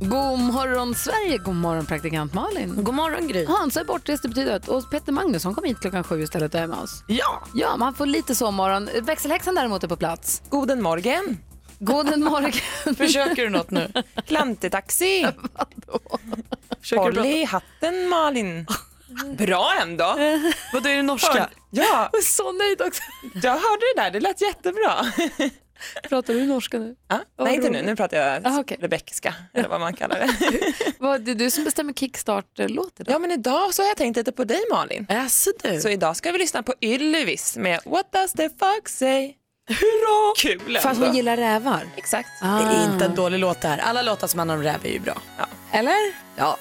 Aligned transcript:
God 0.00 0.38
morgon 0.40 0.94
Sverige, 0.94 1.38
god 1.38 1.54
morgon 1.54 1.86
praktikant 1.86 2.34
Malin. 2.34 2.84
God 2.84 2.94
morgon 2.94 3.28
Gry. 3.28 3.46
Hansa 3.46 3.80
är 3.80 3.84
bortrest, 3.84 4.22
det 4.22 4.28
betyder 4.28 4.56
att 4.56 4.68
och 4.68 4.90
Peter 4.90 5.12
Magnusson 5.12 5.54
kom 5.54 5.64
hit 5.64 5.80
klockan 5.80 6.04
sju 6.04 6.22
istället 6.22 6.54
och 6.54 6.60
är 6.60 6.66
med 6.66 6.78
oss. 6.78 7.04
Ja, 7.06 7.42
Ja, 7.54 7.76
man 7.76 7.94
får 7.94 8.06
lite 8.06 8.34
sovmorgon. 8.34 8.88
Växelhäxan 9.02 9.54
däremot 9.54 9.84
är 9.84 9.88
på 9.88 9.96
plats. 9.96 10.42
goden 10.48 10.82
morgon. 10.82 11.38
God 11.78 12.18
morgon. 12.18 12.52
Försöker 12.96 13.42
du 13.42 13.48
något 13.48 13.70
nu? 13.70 13.92
Klantetaxi. 14.26 15.26
Håll 16.96 17.18
i 17.26 17.44
hatten 17.44 18.08
Malin. 18.08 18.66
Bra 19.38 19.72
ändå. 19.82 20.04
Vadå, 20.72 20.88
är 20.88 20.96
det 20.96 21.02
norska? 21.02 21.48
Ja, 21.70 21.84
Jag 22.12 22.20
är 22.20 22.22
så 22.24 22.52
nöjd 22.52 22.82
också. 22.82 23.02
jag 23.34 23.52
hörde 23.52 23.82
det 23.96 24.02
där. 24.02 24.10
Det 24.10 24.20
lät 24.20 24.40
jättebra. 24.42 24.94
Pratar 26.08 26.34
du 26.34 26.46
norska 26.46 26.78
nu? 26.78 26.94
Ja, 27.08 27.20
Vad 27.36 27.46
nej, 27.46 27.56
inte 27.56 27.70
nu. 27.70 27.82
Nu 27.82 27.96
pratar 27.96 28.16
jag 28.16 28.42
Ah, 28.46 28.60
okej. 28.60 28.76
rebeckiska, 28.80 29.34
eller 29.54 29.68
vad 29.68 29.80
man 29.80 29.92
kallar 29.94 30.18
det. 30.18 30.28
Vad, 30.98 31.20
det 31.20 31.30
är 31.30 31.34
du 31.34 31.50
som 31.50 31.64
bestämmer 31.64 31.92
kickstart-låt 31.92 33.00
idag. 33.00 33.14
Ja, 33.14 33.18
men 33.18 33.30
idag 33.32 33.74
så 33.74 33.82
har 33.82 33.88
jag 33.88 33.96
tänkt 33.96 34.16
lite 34.16 34.32
på 34.32 34.44
dig 34.44 34.60
Malin. 34.70 35.06
Jaså 35.08 35.50
du? 35.62 35.80
Så 35.80 35.88
idag 35.88 36.16
ska 36.16 36.32
vi 36.32 36.38
lyssna 36.38 36.62
på 36.62 36.74
Ylvis 36.80 37.56
med 37.56 37.80
What 37.84 38.12
does 38.12 38.32
the 38.32 38.48
fuck 38.48 38.88
say? 38.88 39.34
Hurra! 39.68 40.34
Kul 40.38 40.78
För 40.78 40.88
att 40.88 40.96
hon 40.96 41.04
ändå. 41.04 41.16
gillar 41.16 41.36
rävar. 41.36 41.88
Exakt. 41.96 42.28
Det 42.40 42.46
är 42.46 42.92
inte 42.92 43.04
en 43.04 43.14
dålig 43.14 43.38
låt 43.38 43.60
det 43.60 43.68
här. 43.68 43.78
Alla 43.78 44.02
låtar 44.02 44.26
som 44.26 44.38
handlar 44.38 44.56
om 44.56 44.62
räv 44.62 44.86
är 44.86 44.90
ju 44.90 44.98
bra. 45.00 45.18
Eller? 45.72 45.96
Ja. 46.36 46.56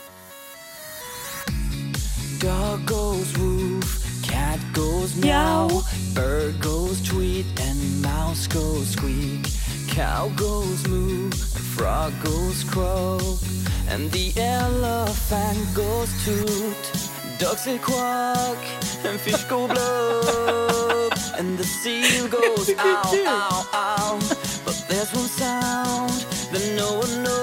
Cat 4.57 4.73
goes 4.73 5.15
meow, 5.15 5.83
bird 6.15 6.59
goes 6.59 7.01
tweet, 7.01 7.45
and 7.61 8.01
mouse 8.01 8.47
goes 8.47 8.89
squeak. 8.89 9.45
Cow 9.87 10.29
goes 10.35 10.87
moo, 10.87 11.29
frog 11.31 12.11
goes 12.23 12.63
croak, 12.63 13.39
and 13.87 14.09
the 14.11 14.33
elephant 14.37 15.59
goes 15.75 16.09
toot. 16.25 16.91
Ducks 17.37 17.65
say 17.65 17.77
quack, 17.77 18.57
and 19.05 19.19
fish 19.19 19.43
go 19.43 19.67
blub, 19.67 21.13
and 21.37 21.57
the 21.57 21.63
seal 21.63 22.27
goes 22.27 22.69
ow, 22.79 23.11
ow, 23.27 23.69
ow. 23.73 24.19
But 24.65 24.85
there's 24.89 25.13
one 25.13 25.27
sound 25.27 26.25
that 26.51 26.65
no 26.75 26.93
one 26.97 27.23
knows. 27.23 27.37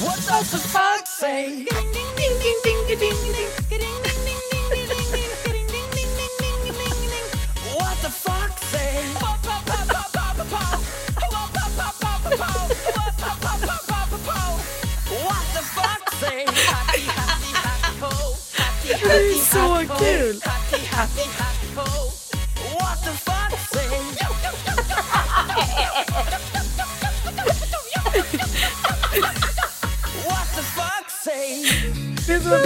What 0.00 0.18
does 0.26 0.50
the 0.52 0.58
fox 0.58 1.10
say? 1.10 1.64
What 1.64 1.90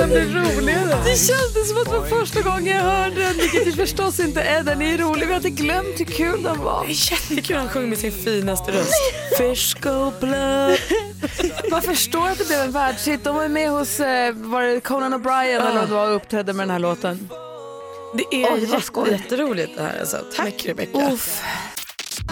Det 0.09 1.17
kändes 1.17 1.69
som 1.69 1.79
att 1.79 1.85
det 1.85 1.99
var 1.99 2.21
första 2.21 2.41
gången 2.43 2.67
jag 2.67 2.83
hörde 2.83 3.23
den, 3.23 3.37
vilket 3.37 3.67
ju 3.67 3.73
förstås 3.73 4.21
inte 4.21 4.43
är. 4.43 4.63
Den 4.63 4.83
är 4.83 4.99
rolig. 4.99 5.27
Vi 5.27 5.33
hade 5.33 5.51
glömt 5.51 6.01
hur 6.01 6.05
kul 6.05 6.43
den 6.43 6.61
var. 6.61 6.87
Jättekul 6.89 7.57
han 7.57 7.69
sjöng 7.69 7.89
med 7.89 7.99
sin 7.99 8.13
finaste 8.13 8.73
röst. 8.73 8.95
Fish 9.39 9.75
go 9.81 10.13
blood. 10.21 10.79
Man 11.71 11.83
förstår 11.83 12.29
att 12.29 12.39
det 12.39 12.47
blev 12.47 12.61
en 12.61 12.73
världshit. 12.73 13.25
De 13.25 13.37
var 13.37 13.49
med 13.49 13.71
hos 13.71 14.01
eh, 14.01 14.35
var 14.35 14.63
det 14.63 14.81
Conan 14.81 15.15
O'Brien 15.15 15.61
eller 15.61 15.75
vad 15.75 15.89
det 15.89 15.95
var 15.95 16.09
och 16.09 16.17
uppträdde 16.17 16.53
med 16.53 16.63
den 16.63 16.71
här 16.73 16.79
låten. 16.79 17.29
Det 18.15 18.37
är 18.45 18.55
Oj, 18.55 19.11
jätteroligt 19.11 19.77
det 19.77 19.83
här. 19.83 20.01
Alltså. 20.01 20.17
Tack 20.37 20.67
Rebecca. 20.67 20.99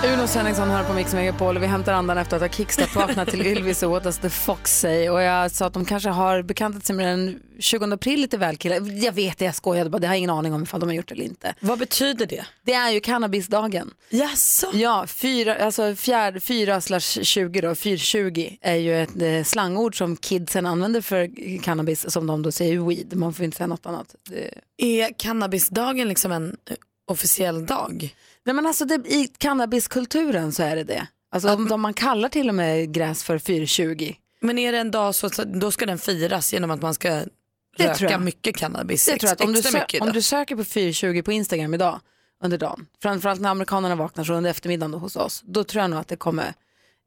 Uno 0.05 0.27
Svenningsson 0.27 0.71
här 0.71 0.85
på 0.85 0.93
Mix 0.93 1.15
Megapol 1.15 1.57
och 1.57 1.63
vi 1.63 1.67
hämtar 1.67 1.93
andan 1.93 2.19
efter 2.19 2.37
att 2.37 2.43
ha 2.43 2.49
kickstart-vaknat 2.49 3.29
till 3.31 3.47
Ylvis 3.47 3.83
och 3.83 3.91
What 3.91 4.05
does 4.05 4.19
the 4.19 4.31
Fox 4.31 4.81
say? 4.81 5.09
Och 5.09 5.23
jag 5.23 5.51
sa 5.51 5.67
att 5.67 5.73
de 5.75 5.85
kanske 5.85 6.09
har 6.09 6.43
bekantat 6.43 6.87
sig 6.87 6.97
med 6.97 7.07
den 7.07 7.41
20 7.59 7.93
april 7.93 8.21
lite 8.21 8.37
väl 8.39 8.57
killar. 8.57 9.05
Jag 9.05 9.13
vet 9.13 9.39
det, 9.39 9.45
jag 9.45 9.55
skojade 9.55 9.91
bara. 9.91 9.99
Det 9.99 10.07
har 10.07 10.15
jag 10.15 10.19
ingen 10.19 10.31
aning 10.31 10.55
om 10.55 10.63
ifall 10.63 10.81
de 10.81 10.89
har 10.89 10.95
gjort 10.95 11.09
det 11.09 11.15
eller 11.15 11.25
inte. 11.25 11.55
Vad 11.61 11.79
betyder 11.79 12.27
det? 12.27 12.45
Det 12.65 12.73
är 12.73 12.91
ju 12.91 13.01
cannabisdagen. 13.01 13.91
Jaså? 14.11 14.71
Ja, 14.73 15.07
fyra, 15.07 15.57
alltså 15.57 15.95
fjärde, 15.95 16.41
fyra 16.41 16.81
slash 16.81 17.01
20 17.23 17.61
då, 17.61 17.75
420 17.75 18.57
är 18.61 18.75
ju 18.77 19.03
ett 19.03 19.23
eh, 19.23 19.43
slangord 19.45 19.99
som 19.99 20.17
kidsen 20.17 20.67
använder 20.67 21.01
för 21.01 21.31
cannabis 21.63 22.11
som 22.11 22.27
de 22.27 22.43
då 22.43 22.53
säger 22.53 22.89
weed. 22.89 23.17
Man 23.17 23.35
får 23.35 23.45
inte 23.45 23.57
säga 23.57 23.67
något 23.67 23.87
annat. 23.87 24.15
Det, 24.31 24.51
Är 24.77 25.19
cannabisdagen 25.19 26.09
liksom 26.09 26.33
en 26.33 26.57
eh, 26.71 26.77
officiell 27.07 27.67
dag? 27.67 28.15
Nej 28.45 28.55
men 28.55 28.67
alltså 28.67 28.85
det, 28.85 28.95
i 28.95 29.29
cannabiskulturen 29.39 30.53
så 30.53 30.63
är 30.63 30.77
det 30.77 30.85
det. 30.85 31.07
Alltså 31.31 31.49
om, 31.55 31.73
om 31.73 31.81
man 31.81 31.95
kallar 31.95 32.29
till 32.29 32.49
och 32.49 32.55
med 32.55 32.93
gräs 32.95 33.25
för 33.25 33.39
420. 33.39 34.13
Men 34.41 34.59
är 34.59 34.73
det 34.73 34.79
en 34.79 34.91
dag 34.91 35.15
så, 35.15 35.29
då 35.45 35.71
ska 35.71 35.87
den 35.87 35.99
firas 35.99 36.53
genom 36.53 36.71
att 36.71 36.83
man 36.83 36.95
ska 36.95 37.09
Det 37.09 37.87
röka 38.03 38.19
mycket 38.19 38.57
cannabis? 38.57 39.07
Det 39.07 39.19
tror 39.19 39.29
jag 39.29 39.33
att 39.33 39.41
om 39.41 39.53
du, 39.53 39.61
sö- 39.61 40.01
om 40.01 40.13
du 40.13 40.23
söker 40.23 40.57
på 40.57 40.65
420 40.65 41.23
på 41.23 41.33
Instagram 41.33 41.75
idag 41.75 42.01
under 42.45 42.59
dagen, 42.59 42.87
framförallt 43.03 43.41
när 43.41 43.51
amerikanerna 43.51 43.95
vaknar 43.95 44.25
så 44.25 44.33
under 44.35 44.51
eftermiddagen 44.51 44.95
hos 44.95 45.17
oss, 45.17 45.43
då 45.45 45.65
tror 45.65 45.81
jag 45.83 45.91
nog 45.91 45.99
att 46.01 46.09
det 46.09 46.17
kommer 46.17 46.55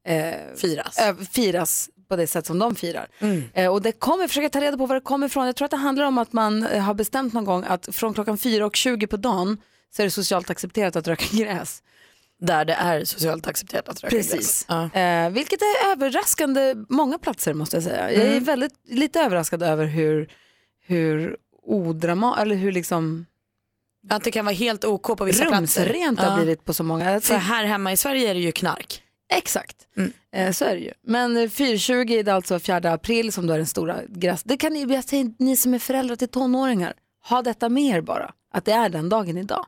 eh, 0.08 0.34
firas. 0.56 1.00
ö- 1.00 1.16
firas 1.32 1.90
på 2.10 2.16
det 2.16 2.28
sätt 2.28 2.46
som 2.46 2.60
de 2.60 2.76
firar. 2.76 3.08
Eh, 3.54 3.72
och 3.74 3.82
det 3.82 3.92
kommer, 3.92 4.28
försöka 4.28 4.50
ta 4.50 4.62
reda 4.62 4.78
på 4.78 4.86
var 4.86 4.96
det 4.96 5.02
kommer 5.02 5.28
ifrån. 5.28 5.46
Jag 5.46 5.56
tror 5.56 5.66
att 5.66 5.72
det 5.72 5.78
handlar 5.78 6.06
om 6.06 6.18
att 6.18 6.34
man 6.34 6.66
eh, 6.68 6.84
har 6.84 6.94
bestämt 6.94 7.34
någon 7.34 7.46
gång 7.46 7.64
att 7.68 7.90
från 7.92 8.14
klockan 8.14 8.38
4 8.38 8.66
och 8.66 8.76
20 8.76 9.08
på 9.08 9.18
dagen 9.18 9.58
så 9.96 10.02
är 10.02 10.04
det 10.06 10.12
socialt 10.12 10.50
accepterat 10.50 10.96
att 10.96 11.08
röka 11.08 11.26
gräs. 11.32 11.84
Där 12.40 12.66
det 12.66 12.74
är 12.74 13.06
socialt 13.06 13.48
accepterat 13.48 13.90
att 13.90 14.04
röka 14.04 14.16
Precis. 14.16 14.34
gräs. 14.34 14.66
Ja. 14.68 15.00
Eh, 15.00 15.30
vilket 15.30 15.60
är 15.62 15.92
överraskande 15.92 16.76
många 16.90 17.18
platser 17.18 17.54
måste 17.54 17.76
jag 17.76 17.84
säga. 17.84 18.12
Jag 18.12 18.36
är 18.36 18.40
väldigt 18.40 18.74
lite 18.90 19.20
överraskad 19.20 19.64
över 19.64 19.86
hur, 19.86 20.30
hur 20.86 21.38
odrama, 21.64 22.42
eller 22.42 22.56
hur 22.56 22.72
liksom 22.72 23.26
Att 24.10 24.24
det 24.24 24.32
kan 24.32 24.46
vara 24.46 24.56
helt 24.56 24.86
OK 24.86 25.18
på 25.18 25.24
vissa 25.26 25.46
platser. 25.46 25.86
rumsrent 25.86 26.20
har 26.20 26.28
Ja. 26.30 26.36
blivit 26.36 26.66
på 26.66 26.74
så 26.74 26.84
många. 26.84 27.22
För 27.22 27.36
här 27.36 27.66
hemma 27.66 27.92
i 27.92 27.98
Sverige 27.98 28.30
är 28.30 28.34
det 28.34 28.40
ju 28.40 28.52
knark. 28.52 29.02
Exakt, 29.34 29.76
Mm. 29.98 30.12
eh, 30.36 30.52
så 30.52 30.66
är 30.66 30.74
det 30.76 30.82
ju. 30.82 30.92
Men 31.08 31.38
eh, 31.38 31.50
420 31.50 32.12
är 32.12 32.24
det 32.24 32.34
alltså 32.34 32.60
4 32.60 32.78
april 32.94 33.32
som 33.32 33.48
då 33.48 33.54
är 33.54 33.58
den 33.58 33.68
stora 33.68 34.00
gräs. 34.10 34.44
Det 34.44 34.58
kan 34.58 34.74
ni, 34.74 34.84
jag 34.94 35.04
säger, 35.04 35.32
ni 35.40 35.58
som 35.58 35.74
är 35.74 35.80
föräldrar 35.80 36.16
till 36.16 36.28
tonåringar, 36.28 36.94
ha 37.30 37.42
detta 37.42 37.70
med 37.70 37.84
er 37.84 38.02
bara, 38.02 38.34
att 38.58 38.66
det 38.66 38.72
är 38.72 38.90
den 38.90 39.10
dagen 39.10 39.38
idag. 39.38 39.66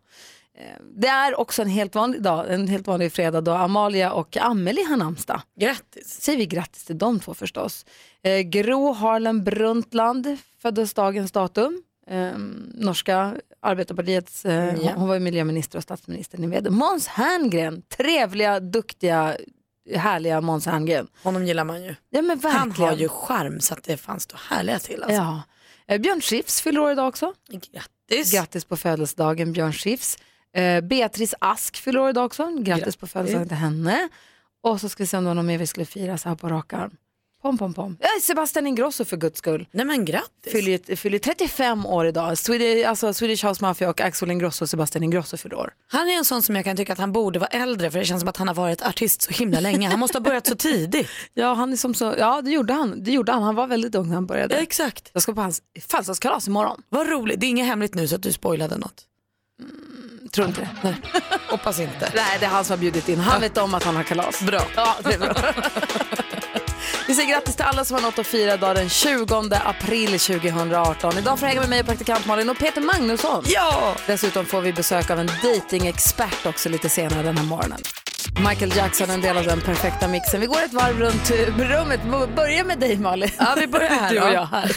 Eh, 0.57 0.81
Det 0.95 1.07
är 1.07 1.39
också 1.39 1.61
en 1.61 1.69
helt 1.69 1.95
vanlig 1.95 2.21
dag, 2.21 2.53
en 2.53 2.67
helt 2.67 2.87
vanlig 2.87 3.13
fredag 3.13 3.41
då 3.41 3.51
Amalia 3.51 4.11
och 4.13 4.37
Amelie 4.37 4.83
har 4.85 4.97
namnsdag. 4.97 5.41
Grattis. 5.59 6.21
Säger 6.21 6.37
vi 6.37 6.45
grattis 6.45 6.85
till 6.85 6.97
de 6.97 7.19
två 7.19 7.33
förstås. 7.33 7.85
Eh, 8.23 8.39
Gro 8.39 8.91
Harlem 8.93 9.43
Brundtland 9.43 10.37
föddes 10.61 10.93
dagens 10.93 11.31
datum. 11.31 11.83
Eh, 12.09 12.31
norska 12.73 13.35
arbetarpartiets, 13.61 14.45
eh, 14.45 14.75
Ja. 14.85 14.91
hon, 14.95 15.07
var 15.07 15.19
miljöminister 15.19 15.77
och 15.77 15.83
statsminister. 15.83 16.37
Ni 16.37 16.47
vet. 16.47 16.71
Måns 16.71 17.07
Herngren, 17.07 17.81
trevliga, 17.81 18.59
duktiga, 18.59 19.37
härliga 19.95 20.41
Måns 20.41 20.65
Herngren. 20.65 21.07
Honom 21.23 21.45
gillar 21.45 21.63
man 21.63 21.83
ju. 21.83 21.95
Ja 22.09 22.21
men 22.21 22.37
verkligen. 22.39 22.57
Han 22.57 22.71
har 22.71 22.93
ju 22.97 23.09
charm 23.09 23.59
så 23.59 23.73
att 23.73 23.83
det 23.83 23.97
fanns 23.97 24.23
stå 24.23 24.37
härliga 24.49 24.79
till. 24.79 25.03
Alltså. 25.03 25.15
Ja. 25.17 25.41
Eh, 25.87 26.01
Björn 26.01 26.21
Skifs 26.21 26.61
fyller 26.61 26.81
år 26.81 26.91
idag 26.91 27.07
också. 27.07 27.33
Grattis. 27.49 27.91
Grattis 28.31 28.65
på 28.65 28.77
födelsedagen 28.77 29.53
Björn 29.53 29.73
Skifs. 29.73 30.17
Eh, 30.53 30.81
Beatrice 30.81 31.33
Ask 31.39 31.77
fyller 31.77 31.99
år 31.99 32.09
idag 32.09 32.25
också. 32.25 32.51
Grattis 32.59 32.95
på 32.95 33.07
födelsedagen 33.07 33.47
till 33.47 33.57
henne. 33.57 34.09
Och 34.63 34.81
så 34.81 34.89
ska 34.89 35.03
vi 35.03 35.07
se 35.07 35.17
om 35.17 35.23
det 35.23 35.27
var 35.27 35.35
någon 35.35 35.45
mer 35.45 35.57
vi 35.57 35.67
skulle 35.67 35.85
fira 35.85 36.17
så 36.17 36.29
här 36.29 36.35
på 36.35 36.49
rak 36.49 36.73
arm. 36.73 36.91
Pom, 37.47 37.57
pom, 37.57 37.73
pom. 37.73 37.97
Ja, 37.99 38.07
Sebastian 38.21 38.67
Ingrosso 38.67 39.05
för 39.05 39.17
guds 39.17 39.37
skull. 39.37 39.67
Nej 39.71 39.85
men 39.85 40.05
grattis. 40.05 40.51
Fyller, 40.51 40.95
fyller 40.95 41.19
35 41.19 41.85
år 41.85 42.07
idag. 42.07 42.37
Swedish, 42.37 42.89
alltså 42.89 43.13
Swedish 43.13 43.45
House 43.45 43.63
Mafia 43.63 43.89
och 43.89 44.01
Axel 44.01 44.31
Ingrosso 44.31 44.65
och 44.65 44.69
Sebastian 44.69 45.03
Ingrosso 45.03 45.37
fyller 45.37 45.55
år. 45.55 45.73
Han 45.87 46.09
är 46.09 46.17
en 46.17 46.25
sån 46.25 46.41
som 46.41 46.55
jag 46.55 46.65
kan 46.65 46.77
tycka 46.77 46.93
att 46.93 46.99
han 46.99 47.11
borde 47.11 47.39
vara 47.39 47.49
äldre 47.49 47.91
för 47.91 47.99
det 47.99 48.05
känns 48.05 48.21
som 48.21 48.29
att 48.29 48.37
han 48.37 48.47
har 48.47 48.55
varit 48.55 48.81
artist 48.81 49.21
så 49.21 49.31
himla 49.31 49.59
länge. 49.59 49.89
Han 49.89 49.99
måste 49.99 50.17
ha 50.17 50.23
börjat 50.23 50.47
så 50.47 50.55
tidigt. 50.55 51.09
Ja, 51.33 51.53
han 51.53 51.73
är 51.73 51.77
som 51.77 51.93
så, 51.93 52.15
ja 52.19 52.41
det 52.41 52.51
gjorde 52.51 52.73
han. 52.73 53.03
Det 53.03 53.11
gjorde 53.11 53.31
han. 53.31 53.43
Han 53.43 53.55
var 53.55 53.67
väldigt 53.67 53.95
ung 53.95 54.07
när 54.07 54.15
han 54.15 54.25
började. 54.25 54.55
Exakt. 54.55 55.09
Jag 55.13 55.21
ska 55.23 55.33
på 55.33 55.41
hans 55.41 55.61
födelsedagskalas 55.89 56.47
imorgon. 56.47 56.81
Vad 56.89 57.09
roligt. 57.09 57.39
Det 57.39 57.45
är 57.45 57.49
inget 57.49 57.67
hemligt 57.67 57.95
nu 57.95 58.07
så 58.07 58.15
att 58.15 58.23
du 58.23 58.31
spoilade 58.31 58.77
något. 58.77 59.03
Tror 60.31 60.47
inte 60.47 60.61
det. 60.61 60.69
Nej. 60.83 60.95
Hoppas 61.49 61.79
inte. 61.79 62.11
Nej, 62.15 62.37
det 62.39 62.45
är 62.45 62.49
han 62.49 62.65
som 62.65 62.73
har 62.73 62.77
bjudit 62.77 63.09
in. 63.09 63.19
Han 63.19 63.41
vet 63.41 63.57
om 63.57 63.73
att 63.73 63.83
han 63.83 63.95
har 63.95 64.03
kalas. 64.03 64.41
Bra. 64.41 64.61
Ja, 64.75 64.95
det 65.03 65.13
är 65.13 65.19
bra. 65.19 65.33
Vi 67.07 67.13
säger 67.13 67.29
grattis 67.29 67.55
till 67.55 67.65
alla 67.65 67.85
som 67.85 67.95
har 67.95 68.01
nått 68.01 68.19
att 68.19 68.27
fira 68.27 68.53
idag 68.53 68.75
den 68.75 68.89
20 68.89 69.35
april 69.65 70.19
2018. 70.19 71.17
Idag 71.17 71.39
får 71.39 71.47
jag 71.47 71.49
hänga 71.49 71.61
med 71.61 71.69
mig 71.69 71.79
och 71.79 71.85
praktikant 71.85 72.25
Malin 72.25 72.49
och 72.49 72.57
Peter 72.57 72.81
Magnusson. 72.81 73.43
Ja! 73.47 73.95
Dessutom 74.07 74.45
får 74.45 74.61
vi 74.61 74.73
besök 74.73 75.09
av 75.09 75.19
en 75.19 75.29
datingexpert 75.43 76.45
också 76.45 76.69
lite 76.69 76.89
senare 76.89 77.23
den 77.23 77.37
här 77.37 77.45
morgonen. 77.45 77.79
Michael 78.49 78.75
Jackson, 78.75 79.09
en 79.09 79.21
del 79.21 79.37
av 79.37 79.43
den 79.43 79.61
perfekta 79.61 80.07
mixen. 80.07 80.41
Vi 80.41 80.47
går 80.47 80.63
ett 80.65 80.73
varv 80.73 80.99
runt 80.99 81.31
rummet. 81.59 81.99
Börja 82.35 82.63
med 82.63 82.79
dig 82.79 82.97
Malin. 82.97 83.29
Ja, 83.39 83.55
vi 83.59 83.67
börjar 83.67 83.89
här 83.89 84.09
Du 84.13 84.21
och 84.21 84.33
jag 84.33 84.45
här. 84.45 84.71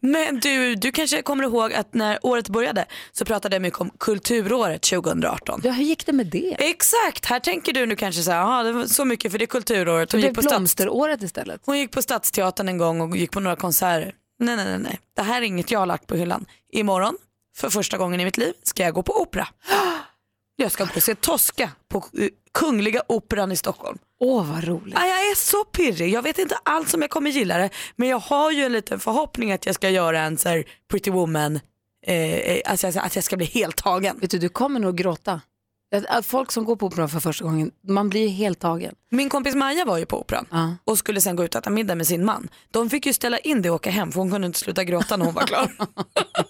Men 0.00 0.40
du, 0.40 0.74
du 0.74 0.92
kanske 0.92 1.22
kommer 1.22 1.44
ihåg 1.44 1.72
att 1.72 1.94
när 1.94 2.18
året 2.26 2.48
började 2.48 2.84
så 3.12 3.24
pratade 3.24 3.54
jag 3.54 3.62
mycket 3.62 3.80
om 3.80 3.90
kulturåret 4.00 4.82
2018. 4.82 5.60
Ja, 5.64 5.72
hur 5.72 5.84
gick 5.84 6.06
det 6.06 6.12
med 6.12 6.26
det? 6.26 6.56
Exakt, 6.58 7.24
här 7.26 7.40
tänker 7.40 7.72
du 7.72 7.86
nu 7.86 7.96
kanske 7.96 8.22
så 8.22 8.30
här, 8.30 8.38
"Jaha, 8.38 8.62
det 8.62 8.72
var 8.72 8.86
så 8.86 9.04
mycket 9.04 9.32
för 9.32 9.38
det 9.38 9.44
är 9.44 9.46
kulturåret. 9.46 10.10
Det 10.10 10.16
Hon 10.16 10.20
blev 10.20 10.30
gick, 10.30 10.36
på 10.36 10.42
stats- 10.42 10.48
blomsteråret 10.50 11.22
istället. 11.22 11.60
hon 11.64 11.78
gick 11.78 11.90
på 11.90 12.02
Stadsteatern 12.02 12.68
en 12.68 12.78
gång 12.78 13.00
och 13.00 13.16
gick 13.16 13.30
på 13.30 13.40
några 13.40 13.56
konserter. 13.56 14.14
Nej, 14.38 14.56
nej, 14.56 14.64
nej, 14.64 14.78
nej. 14.78 15.00
Det 15.16 15.22
här 15.22 15.42
är 15.42 15.46
inget 15.46 15.70
jag 15.70 15.78
har 15.78 15.86
lagt 15.86 16.06
på 16.06 16.14
hyllan. 16.16 16.46
Imorgon, 16.72 17.16
för 17.56 17.70
första 17.70 17.98
gången 17.98 18.20
i 18.20 18.24
mitt 18.24 18.36
liv, 18.36 18.52
ska 18.62 18.82
jag 18.82 18.94
gå 18.94 19.02
på 19.02 19.20
opera. 19.20 19.48
Jag 20.58 20.72
ska 20.72 20.84
gå 20.84 20.90
och 20.96 21.02
se 21.02 21.14
Tosca 21.14 21.70
på 21.88 21.98
eh, 21.98 22.28
Kungliga 22.54 23.02
Operan 23.08 23.52
i 23.52 23.56
Stockholm. 23.56 23.98
Åh, 24.20 24.52
vad 24.52 24.64
roligt. 24.64 24.94
Ja, 24.94 25.06
jag 25.06 25.18
är 25.30 25.34
så 25.34 25.64
pirrig. 25.64 26.12
Jag 26.14 26.22
vet 26.22 26.38
inte 26.38 26.56
alls 26.62 26.94
om 26.94 27.02
jag 27.02 27.10
kommer 27.10 27.30
gilla 27.30 27.58
det. 27.58 27.70
Men 27.96 28.08
jag 28.08 28.18
har 28.18 28.50
ju 28.50 28.64
en 28.64 28.72
liten 28.72 29.00
förhoppning 29.00 29.52
att 29.52 29.66
jag 29.66 29.74
ska 29.74 29.90
göra 29.90 30.20
en 30.20 30.38
så 30.38 30.62
pretty 30.90 31.10
woman. 31.10 31.60
Eh, 32.06 32.14
eh, 32.14 32.60
alltså, 32.66 32.86
alltså, 32.86 33.00
att 33.00 33.14
jag 33.14 33.24
ska 33.24 33.36
bli 33.36 33.46
helt 33.46 33.76
tagen. 33.76 34.18
Vet 34.20 34.30
du, 34.30 34.38
du 34.38 34.48
kommer 34.48 34.80
nog 34.80 34.96
gråta. 34.96 35.40
Folk 36.22 36.52
som 36.52 36.64
går 36.64 36.76
på 36.76 36.86
opera 36.86 37.08
för 37.08 37.20
första 37.20 37.44
gången, 37.44 37.70
man 37.88 38.08
blir 38.08 38.28
helt 38.28 38.58
tagen. 38.58 38.94
Min 39.10 39.28
kompis 39.28 39.54
Maja 39.54 39.84
var 39.84 39.98
ju 39.98 40.06
på 40.06 40.20
operan 40.20 40.46
Ja. 40.50 40.76
och 40.84 40.98
skulle 40.98 41.20
sen 41.20 41.36
gå 41.36 41.44
ut 41.44 41.54
och 41.54 41.58
äta 41.58 41.70
middag 41.70 41.94
med 41.94 42.06
sin 42.06 42.24
man. 42.24 42.48
De 42.70 42.90
fick 42.90 43.06
ju 43.06 43.12
ställa 43.12 43.38
in 43.38 43.62
det 43.62 43.70
och 43.70 43.76
åka 43.76 43.90
hem 43.90 44.12
för 44.12 44.20
hon 44.20 44.30
kunde 44.30 44.46
inte 44.46 44.58
sluta 44.58 44.84
gråta 44.84 45.16
när 45.16 45.24
hon 45.24 45.34
var 45.34 45.42
klar. 45.42 45.70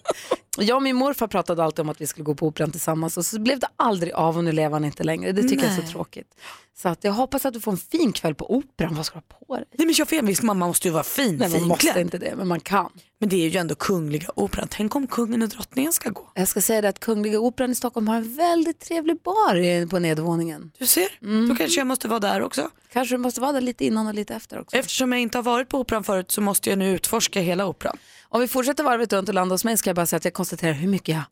Jag 0.59 0.77
och 0.77 0.83
min 0.83 0.97
morfar 0.97 1.27
pratade 1.27 1.65
alltid 1.65 1.81
om 1.81 1.89
att 1.89 2.01
vi 2.01 2.07
skulle 2.07 2.25
gå 2.25 2.35
på 2.35 2.47
operan 2.47 2.71
tillsammans 2.71 3.17
och 3.17 3.25
så 3.27 3.41
blev 3.41 3.59
det 3.59 3.69
aldrig 3.77 4.13
av 4.13 4.37
och 4.37 4.45
nu 4.45 4.53
lever 4.53 4.73
han 4.73 4.85
inte 4.85 5.05
längre. 5.05 5.33
Det 5.33 5.43
tycker 5.43 5.57
jag 5.65 5.73
är 5.73 5.77
Nej. 5.79 5.87
så 5.87 5.93
tråkigt. 5.93 6.35
Så 6.77 6.89
att 6.89 7.05
jag 7.05 7.13
hoppas 7.13 7.47
att 7.47 7.55
du 7.55 7.61
får 7.61 7.73
en 7.73 7.79
fin 7.79 8.13
kväll 8.13 8.35
på 8.35 8.55
operan. 8.57 8.95
Vad 8.95 9.07
ska 9.07 9.15
du 9.19 9.23
ha 9.31 9.47
på 9.47 9.57
dig? 9.57 9.65
Nej 9.79 9.87
men 9.87 9.95
jag 9.99 10.11
vet 10.11 10.25
visst 10.25 10.43
man 10.43 10.59
måste 10.59 10.89
ju 10.89 10.93
vara 10.93 11.03
fin, 11.05 11.37
Nej, 11.37 11.49
man 11.51 11.69
måste 11.69 12.01
inte 12.01 12.19
det, 12.19 12.35
men 12.37 12.49
man 12.49 12.61
kan. 12.61 12.91
Men 13.19 13.29
det 13.29 13.37
är 13.37 13.49
ju 13.49 13.59
ändå 13.59 13.75
Kungliga 13.75 14.29
Operan. 14.37 14.69
Tänk 14.71 14.97
om 14.97 15.07
kungen 15.07 15.43
och 15.43 15.49
drottningen 15.49 15.93
ska 15.93 16.11
gå. 16.11 16.31
Jag 16.35 16.49
ska 16.49 16.61
säga 16.61 16.81
det 16.81 16.89
att 16.89 16.99
Kungliga 17.01 17.41
Operan 17.41 17.71
i 17.71 17.75
Stockholm 17.75 18.09
har 18.09 18.17
en 18.17 18.35
väldigt 18.37 18.81
trevlig 18.81 19.17
bar 19.23 19.87
på 19.87 19.99
nedervåningen. 19.99 20.71
Du 20.79 20.87
ser, 20.87 21.09
Mm. 21.23 21.49
då 21.49 21.55
kanske 21.57 21.81
jag 21.81 21.87
måste 21.87 22.09
vara 22.09 22.21
där 22.21 22.43
också. 22.43 22.71
Kanske 22.93 23.15
du 23.15 23.19
måste 23.19 23.41
vara 23.41 23.53
där 23.53 23.61
lite 23.61 23.85
innan 23.85 24.07
och 24.07 24.15
lite 24.15 24.35
efter 24.35 24.61
också. 24.61 24.77
Eftersom 24.77 25.13
jag 25.13 25.21
inte 25.21 25.39
har 25.39 25.43
varit 25.43 25.69
på 25.69 25.79
operan 25.79 26.05
förut 26.05 26.31
så 26.31 26.41
måste 26.41 26.71
jag 26.71 26.79
nu 26.79 26.95
utforska 26.95 27.41
hela 27.41 27.67
operan. 27.67 27.97
Om 28.37 28.41
vi 28.41 28.49
fortsätter 28.49 28.85
varvet 28.85 29.13
runt 29.13 29.29
och 29.29 29.35
landa 29.35 29.55
hos 29.55 29.65
mig 29.65 29.77
ska 29.77 29.91
jag 29.91 29.97
bara 29.97 30.07
säga 30.07 30.17
att 30.17 30.25
jag 30.25 30.35
konstaterar 30.35 30.73
hur 30.73 30.89
mycket 30.89 31.15
jag 31.15 31.23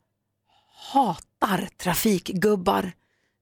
hatar 0.93 1.69
trafikgubbar 1.77 2.91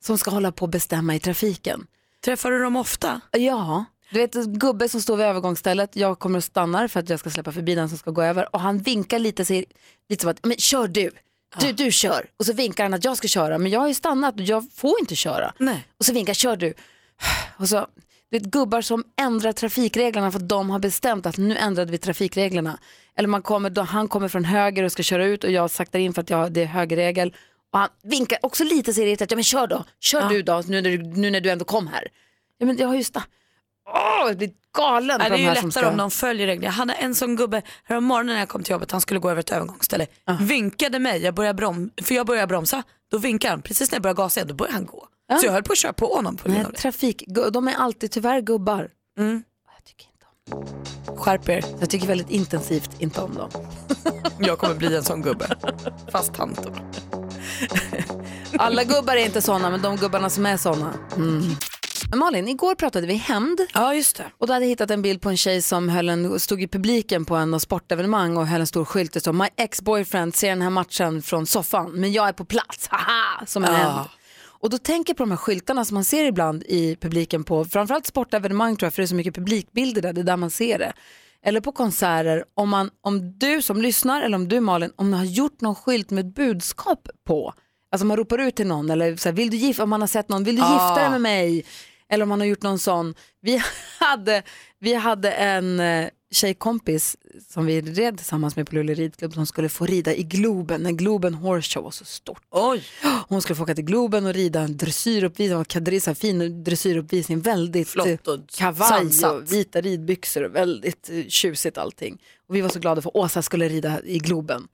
som 0.04 0.18
ska 0.18 0.32
hålla 0.32 0.52
på 0.52 0.66
och 0.66 0.70
bestämma 0.70 1.16
i 1.16 1.20
trafiken. 1.20 1.88
Träffar 2.26 2.52
du 2.52 2.60
dem 2.64 2.76
ofta? 2.76 3.22
Ja, 3.32 3.86
du 4.12 4.20
vet 4.20 4.36
en 4.36 4.60
gubbe 4.60 4.90
som 4.90 5.02
står 5.02 5.18
vid 5.18 5.26
övergångsstället, 5.26 5.96
jag 5.96 6.20
kommer 6.20 6.38
och 6.38 6.44
stannar 6.44 6.88
för 6.88 7.00
att 7.00 7.10
jag 7.10 7.20
ska 7.20 7.30
släppa 7.30 7.52
förbi 7.52 7.76
den 7.76 7.90
som 7.90 7.98
ska 7.98 8.12
gå 8.12 8.22
över 8.22 8.56
och 8.56 8.62
han 8.62 8.78
vinkar 8.78 9.20
lite 9.20 9.46
säger 9.46 9.66
lite 10.10 10.22
som 10.22 10.32
att, 10.32 10.46
men 10.46 10.58
kör 10.58 10.88
du, 10.88 11.12
du, 11.60 11.72
du 11.72 11.92
kör. 11.92 12.30
Och 12.38 12.46
så 12.46 12.54
vinkar 12.54 12.84
han 12.84 12.94
att 12.94 13.04
jag 13.04 13.18
ska 13.18 13.28
köra, 13.28 13.58
men 13.58 13.72
jag 13.72 13.80
har 13.80 13.88
ju 13.88 13.94
stannat 13.94 14.36
och 14.36 14.42
jag 14.42 14.72
får 14.74 15.00
inte 15.00 15.16
köra. 15.16 15.54
Nej. 15.58 15.88
Och 15.98 16.06
så 16.06 16.14
vinkar, 16.14 16.34
kör 16.34 16.56
du. 16.56 16.74
Och 17.58 17.70
så, 17.70 17.88
det 18.34 18.38
är 18.38 18.50
gubbar 18.50 18.82
som 18.82 19.04
ändrar 19.22 19.52
trafikreglerna 19.52 20.32
för 20.32 20.40
att 20.40 20.50
de 20.50 20.70
har 20.70 20.80
bestämt 20.80 21.26
att 21.26 21.38
nu 21.38 21.58
ändrade 21.58 21.92
vi 21.92 21.98
trafikreglerna. 21.98 22.80
Eller 23.18 23.28
man 23.28 23.42
kommer, 23.42 23.70
då 23.70 23.82
han 23.82 24.08
kommer 24.08 24.28
från 24.28 24.46
höger 24.46 24.84
och 24.84 24.92
ska 24.92 25.04
köra 25.04 25.26
ut 25.26 25.44
och 25.44 25.52
jag 25.52 25.72
saktar 25.72 26.00
in 26.00 26.14
för 26.14 26.22
att 26.22 26.30
jag, 26.30 26.52
det 26.52 26.62
är 26.62 26.66
högerregel. 26.66 27.34
Och 27.72 27.80
han 27.80 27.90
vinkar 28.04 28.38
också 28.42 28.64
lite 28.64 28.94
så 28.94 29.02
irriterat, 29.02 29.32
ja 29.32 29.36
men 29.36 29.44
kör 29.44 29.68
då, 29.68 29.86
kör 30.00 30.30
du 30.30 30.42
då 30.42 30.64
nu 30.68 30.82
när 30.82 30.90
du, 30.90 30.98
nu 30.98 31.32
när 31.32 31.42
du 31.42 31.50
ändå 31.50 31.66
kom 31.66 31.88
här. 31.88 32.08
Ja 32.58 32.66
men 32.66 32.78
jag 32.78 32.88
har 32.88 32.96
ju 32.96 33.04
Åh, 33.88 34.28
jag 34.28 34.38
blir 34.38 34.52
galen 34.78 35.20
på 35.20 35.30
det 35.30 35.36
är 35.36 35.38
ju 35.38 35.46
lättare 35.46 35.72
ska... 35.72 35.90
om 35.90 35.98
de 35.98 36.12
följer 36.12 36.48
reglerna. 36.48 36.68
Jag 36.68 36.74
hade 36.74 36.94
en 36.94 37.16
sån 37.16 37.36
gubbe 37.36 37.62
här 37.84 37.98
om 37.98 38.04
morgonen 38.04 38.34
när 38.34 38.42
jag 38.42 38.50
kom 38.50 38.64
till 38.64 38.72
jobbet, 38.72 38.92
han 38.92 39.02
skulle 39.02 39.20
gå 39.20 39.30
över 39.30 39.40
ett 39.40 39.52
övergångsställe. 39.52 40.08
Vinkade 40.42 41.00
mig, 41.00 41.22
jag 41.24 41.34
började 41.34 41.58
brom 41.58 41.92
för 42.02 42.16
jag 42.16 42.28
började 42.28 42.48
bromsa. 42.48 42.84
Då 43.12 43.18
vinkar 43.18 43.50
han, 43.50 43.62
precis 43.62 43.92
när 43.92 43.96
jag 43.96 44.04
började 44.04 44.18
gasa 44.18 44.40
igen, 44.40 44.48
då 44.48 44.54
började 44.54 44.74
han 44.74 44.86
gå. 44.86 45.08
Så 45.40 45.46
jag 45.46 45.52
höll 45.54 45.64
på 45.64 45.72
att 45.72 45.78
köra 45.78 45.94
på 45.94 46.06
honom 46.16 46.38
på 46.38 46.44
grund 46.44 46.58
Nej, 46.58 46.66
av 46.66 46.72
det. 46.72 46.78
trafik, 46.78 47.24
de 47.54 47.68
är 47.68 47.76
alltid 47.76 48.12
tyvärr 48.12 48.42
gubbar. 48.42 48.90
Mm. 49.20 49.44
Jag 49.76 49.86
tycker 49.86 50.06
inte 50.14 50.26
om 51.12 51.18
Skärp 51.18 51.50
er, 51.50 51.66
Jag 51.80 51.90
tycker 51.90 52.08
väldigt 52.08 52.30
intensivt 52.30 52.90
inte 53.02 53.22
om 53.22 53.36
dem. 53.36 53.50
jag 54.40 54.60
kommer 54.60 54.76
bli 54.76 54.96
en 54.96 55.04
sån 55.04 55.22
gubbe. 55.22 55.48
Fast 56.12 56.34
tant 56.34 56.64
då. 56.64 56.74
Alla 58.58 58.84
gubbar 58.84 59.16
är 59.16 59.26
inte 59.26 59.42
sådana, 59.42 59.70
men 59.70 59.82
de 59.82 59.96
gubbarna 59.96 60.30
som 60.30 60.46
är 60.46 60.58
sådana. 60.58 60.94
Mm. 61.16 61.42
Men 62.10 62.20
Malin, 62.20 62.48
igår 62.48 62.76
pratade 62.76 63.08
vi 63.08 63.14
hämnd 63.14 63.60
Ja 63.74 63.96
just 63.96 64.18
det. 64.18 64.26
och 64.38 64.48
du 64.48 64.54
hade 64.54 64.66
hittat 64.66 64.92
en 64.92 65.02
bild 65.02 65.22
på 65.22 65.30
en 65.30 65.38
tjej 65.38 65.62
som 65.62 65.90
höll 65.90 66.10
en, 66.10 66.40
stod 66.40 66.62
i 66.62 66.68
publiken 66.68 67.26
på 67.26 67.36
en 67.36 67.60
sportevenemang 67.60 68.38
och 68.38 68.48
höll 68.48 68.62
en 68.62 68.68
stor 68.68 68.86
skylt. 68.86 69.14
Det 69.14 69.20
stod 69.20 69.36
My 69.36 69.48
ex-boyfriend 69.58 70.36
ser 70.36 70.50
den 70.50 70.62
här 70.62 70.70
matchen 70.70 71.22
från 71.22 71.46
soffan, 71.46 71.92
men 71.92 72.12
jag 72.12 72.28
är 72.28 72.34
på 72.34 72.46
plats, 72.46 72.88
haha, 72.92 73.46
som 73.46 73.64
en 73.64 73.72
Ja. 73.74 73.78
hämnd. 73.78 74.10
Och 74.64 74.70
då 74.70 74.78
tänker 74.78 75.12
jag 75.12 75.18
på 75.18 75.24
de 75.24 75.32
här 75.32 75.38
skyltarna 75.38 75.86
som 75.86 75.96
man 75.96 76.04
ser 76.04 76.26
ibland 76.26 76.64
i 76.64 76.96
publiken 76.96 77.44
på 77.44 77.66
framförallt 77.66 78.08
sportevenemang 78.08 78.76
tror 78.76 78.86
jag, 78.86 78.94
för 78.94 79.02
det 79.02 79.06
är 79.06 79.08
så 79.08 79.16
mycket 79.16 79.36
publikbilder 79.36 80.02
där, 80.02 80.14
det 80.14 80.22
är 80.22 80.26
där 80.26 80.38
man 80.38 80.52
ser 80.52 80.80
det. 80.80 80.94
Eller 81.46 81.62
på 81.62 81.72
konserter, 81.72 82.44
om, 82.54 82.70
man, 82.70 82.90
om 83.02 83.40
du 83.40 83.62
som 83.62 83.82
lyssnar 83.82 84.22
eller 84.22 84.36
om 84.36 84.48
du 84.48 84.60
Malin, 84.60 84.92
om 84.96 85.12
du 85.12 85.18
har 85.18 85.26
gjort 85.26 85.62
någon 85.62 85.76
skylt 85.76 86.10
med 86.10 86.26
ett 86.28 86.36
budskap 86.36 87.08
på, 87.28 87.54
alltså 87.92 88.06
man 88.06 88.18
ropar 88.18 88.38
ut 88.38 88.56
till 88.56 88.68
någon 88.68 88.90
eller 88.90 89.16
så 89.16 89.30
här, 89.30 89.36
vill 89.36 89.50
du 89.50 89.58
gifta, 89.58 89.84
om 89.84 89.90
man 89.90 90.02
har 90.02 90.08
sett 90.08 90.30
någon, 90.30 90.44
vill 90.44 90.56
du 90.56 90.62
gifta 90.62 90.96
dig 90.96 91.10
med 91.10 91.22
mig? 91.22 91.66
Eller 92.10 92.24
om 92.24 92.30
man 92.30 92.40
har 92.40 92.48
gjort 92.48 92.64
någon 92.64 92.80
sån. 92.80 93.16
Vi 93.42 93.62
hade, 94.00 94.44
vi 94.80 94.94
hade 94.94 95.32
en 95.32 95.80
eh, 95.80 96.10
tjejkompis 96.34 97.18
som 97.50 97.66
vi 97.66 97.82
red 97.82 98.18
tillsammans 98.18 98.56
med 98.56 98.68
på 98.70 98.76
Luleå 98.76 98.96
ridklubb 98.96 99.34
som 99.34 99.46
skulle 99.46 99.70
få 99.70 99.86
rida 99.86 100.16
i 100.16 100.24
Globen, 100.24 100.84
när 100.84 100.92
Globen 100.92 101.34
Horse 101.34 101.70
Show 101.74 101.84
var 101.84 101.92
så 101.92 102.06
stort. 102.06 102.42
Oj. 102.52 102.84
Hon 103.28 103.42
skulle 103.42 103.56
få 103.56 103.64
åka 103.64 103.76
till 103.76 103.84
Globen 103.86 104.26
och 104.26 104.34
rida 104.34 104.60
en 104.60 104.78
dressyruppvisning, 104.78 105.58
och 105.60 105.68
kadri- 105.68 106.00
så 106.00 106.10
här 106.10 106.16
fin 106.16 106.64
dressyruppvisning, 106.64 107.40
väldigt 107.42 107.90
Flott 107.90 108.28
och 108.28 108.34
eh, 108.36 108.42
kavaj 108.58 109.08
och 109.26 109.52
vita 109.54 109.82
ridbyxor 109.82 110.44
och 110.44 110.56
väldigt 110.56 111.10
eh, 111.10 111.24
tjusigt 111.28 111.78
allting. 111.78 112.22
Och 112.48 112.56
vi 112.56 112.62
var 112.62 112.70
så 112.70 112.80
glada 112.80 113.02
för 113.02 113.18
Åsa 113.18 113.42
skulle 113.42 113.70
rida 113.70 114.02
i 114.04 114.18
Globen. 114.20 114.68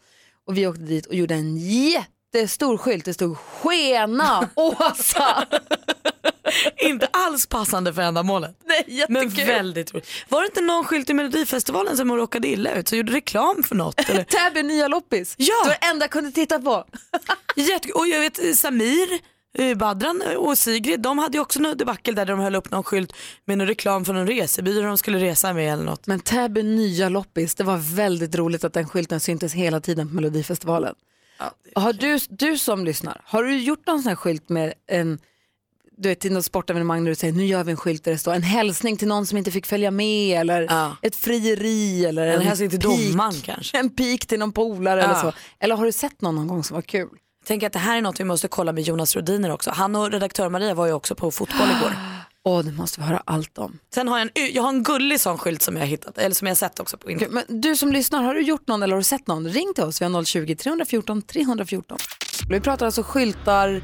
Och 0.48 0.57
vi 0.57 0.67
åkte 0.67 0.81
dit 0.81 1.05
och 1.05 1.15
gjorde 1.15 1.36
en 1.36 1.57
jättestor 1.57 2.77
skylt, 2.77 3.05
det 3.05 3.13
stod 3.13 3.38
Skena 3.38 4.50
Åsa. 4.55 5.48
Inte 6.77 7.09
alls 7.29 7.45
passande 7.45 7.93
för 7.93 8.01
ändamålet. 8.01 8.55
Nej, 8.65 9.05
Men 9.09 9.29
väldigt 9.29 9.93
roligt. 9.93 10.07
Var 10.29 10.41
det 10.41 10.45
inte 10.45 10.62
någon 10.62 10.83
skylt 10.83 11.09
i 11.09 11.13
Melodifestivalen 11.13 11.98
som 11.98 12.12
råkade 12.12 12.48
illa 12.48 12.74
ut 12.74 12.88
så 12.88 12.95
gjorde 12.95 13.13
reklam 13.13 13.63
för 13.63 13.75
något? 13.75 13.98
Täby 14.27 14.63
nya 14.63 14.88
loppis. 14.88 15.36
Ja. 15.38 15.53
Det 15.63 15.69
var 15.69 15.77
det 15.81 15.88
enda 15.88 16.03
jag 16.03 16.12
kunde 16.12 16.31
titta 16.31 16.59
på. 16.59 16.86
Jättekul. 17.55 17.91
Och 17.95 18.07
jag 18.07 18.19
vet 18.19 18.57
Samir, 18.57 19.07
eh, 19.57 19.77
Badran 19.77 20.21
och 20.38 20.57
Sigrid 20.57 21.00
de 21.00 21.19
hade 21.19 21.38
ju 21.38 21.41
också 21.41 21.59
något 21.59 21.77
debacle 21.77 22.13
där 22.13 22.25
de 22.25 22.39
höll 22.39 22.55
upp 22.55 22.71
någon 22.71 22.83
skylt 22.83 23.13
med 23.45 23.57
någon 23.57 23.67
reklam 23.67 24.05
för 24.05 24.13
någon 24.13 24.27
resebyrå 24.27 24.88
de 24.88 24.98
skulle 24.98 25.19
resa 25.19 25.53
med 25.53 25.74
eller 25.74 25.83
något. 25.83 26.07
Men 26.07 26.19
Täby 26.19 26.63
nya 26.63 27.09
loppis, 27.09 27.55
det 27.55 27.63
var 27.63 27.95
väldigt 27.95 28.36
roligt 28.36 28.63
att 28.63 28.74
den 28.74 28.89
skylten 28.89 29.19
syntes 29.19 29.53
hela 29.53 29.79
tiden 29.79 30.07
på 30.07 30.15
Melodifestivalen. 30.15 30.95
Har 31.75 31.93
du, 31.93 32.19
du 32.29 32.57
som 32.57 32.86
lyssnar, 32.86 33.21
har 33.25 33.43
du 33.43 33.57
gjort 33.57 33.88
någon 33.88 34.01
sån 34.01 34.09
här 34.09 34.15
skylt 34.15 34.50
med 34.50 34.74
en, 34.88 35.19
du 36.01 36.10
vet 36.10 36.20
till 36.20 36.32
något 36.34 36.46
sportevenemang 36.46 37.03
när 37.03 37.10
du 37.12 37.15
säger 37.15 37.34
nu 37.34 37.46
gör 37.46 37.63
vi 37.63 37.72
en 37.72 37.77
skylt 37.77 38.03
där 38.03 38.12
det 38.12 38.18
står 38.18 38.34
en 38.34 38.44
hälsning 38.44 38.98
till 38.98 39.08
någon 39.08 39.25
som 39.25 39.38
inte 39.38 39.51
fick 39.51 39.65
följa 39.65 39.91
med 39.91 40.41
eller 40.41 40.62
Ja. 40.62 40.98
ett 41.01 41.15
frieri 41.15 42.06
eller 42.06 42.27
En 42.27 42.41
hälsning 42.41 42.70
till 42.70 42.79
domaren 42.79 43.34
kanske. 43.46 43.77
En 43.77 43.89
pik 43.89 44.25
till 44.27 44.39
någon 44.39 44.51
polare 44.51 45.03
eller 45.03 45.13
Ja. 45.13 45.22
så. 45.22 45.34
Eller 45.60 45.75
har 45.75 45.86
du 45.86 45.91
sett 45.91 46.22
någon 46.22 46.36
någon 46.36 46.48
gång 46.48 46.63
som 46.63 46.75
var 46.75 46.82
kul? 46.82 47.10
Tänker 47.46 47.68
att 47.68 47.74
det 47.74 47.79
här 47.79 47.98
är 47.98 48.01
något 48.01 48.20
vi 48.20 48.24
måste 48.24 48.48
kolla 48.48 48.72
med 48.72 48.84
Jonas 48.84 49.15
Rodiner 49.15 49.51
också. 49.51 49.72
Han 49.72 49.96
och 49.96 50.12
redaktör 50.12 50.50
Maria 50.50 50.74
var 50.74 50.86
ju 50.86 50.94
också 50.94 51.15
på 51.15 51.32
fotboll 51.32 51.68
igår. 51.79 51.94
Åh, 52.43 52.63
det 52.63 52.72
måste 52.72 53.00
vi 53.00 53.05
höra 53.05 53.24
allt 53.25 53.58
om. 53.58 53.79
Sen 53.93 54.08
har 54.08 54.19
jag 54.19 54.29
en, 54.36 54.53
jag 54.53 54.63
har 54.63 54.69
en 54.69 54.84
gullig 54.84 55.19
sån 55.19 55.38
skylt 55.38 55.62
som 55.62 55.75
jag 55.75 55.81
har 55.81 55.88
hittat, 55.88 56.17
eller 56.17 56.36
som 56.36 56.48
jag 56.48 56.51
har 56.51 56.58
sett 56.58 56.79
också 56.79 56.98
på 56.98 57.12
internet. 57.12 57.46
Men 57.50 57.62
du 57.62 57.75
som 57.75 57.91
lyssnar, 57.91 58.24
har 58.24 58.36
du 58.36 58.41
gjort 58.41 58.67
någon 58.67 58.84
eller 58.84 58.93
har 58.93 59.00
du 59.00 59.03
sett 59.03 59.27
någon? 59.27 59.50
Ring 59.50 59.74
till 59.75 59.84
oss, 59.84 60.01
vi 60.01 60.05
har 60.05 60.12
020-314 60.12 61.22
314. 61.22 61.98
Vi 62.50 62.60
pratar 62.60 62.86
alltså 62.86 63.03
skyltar 63.03 63.81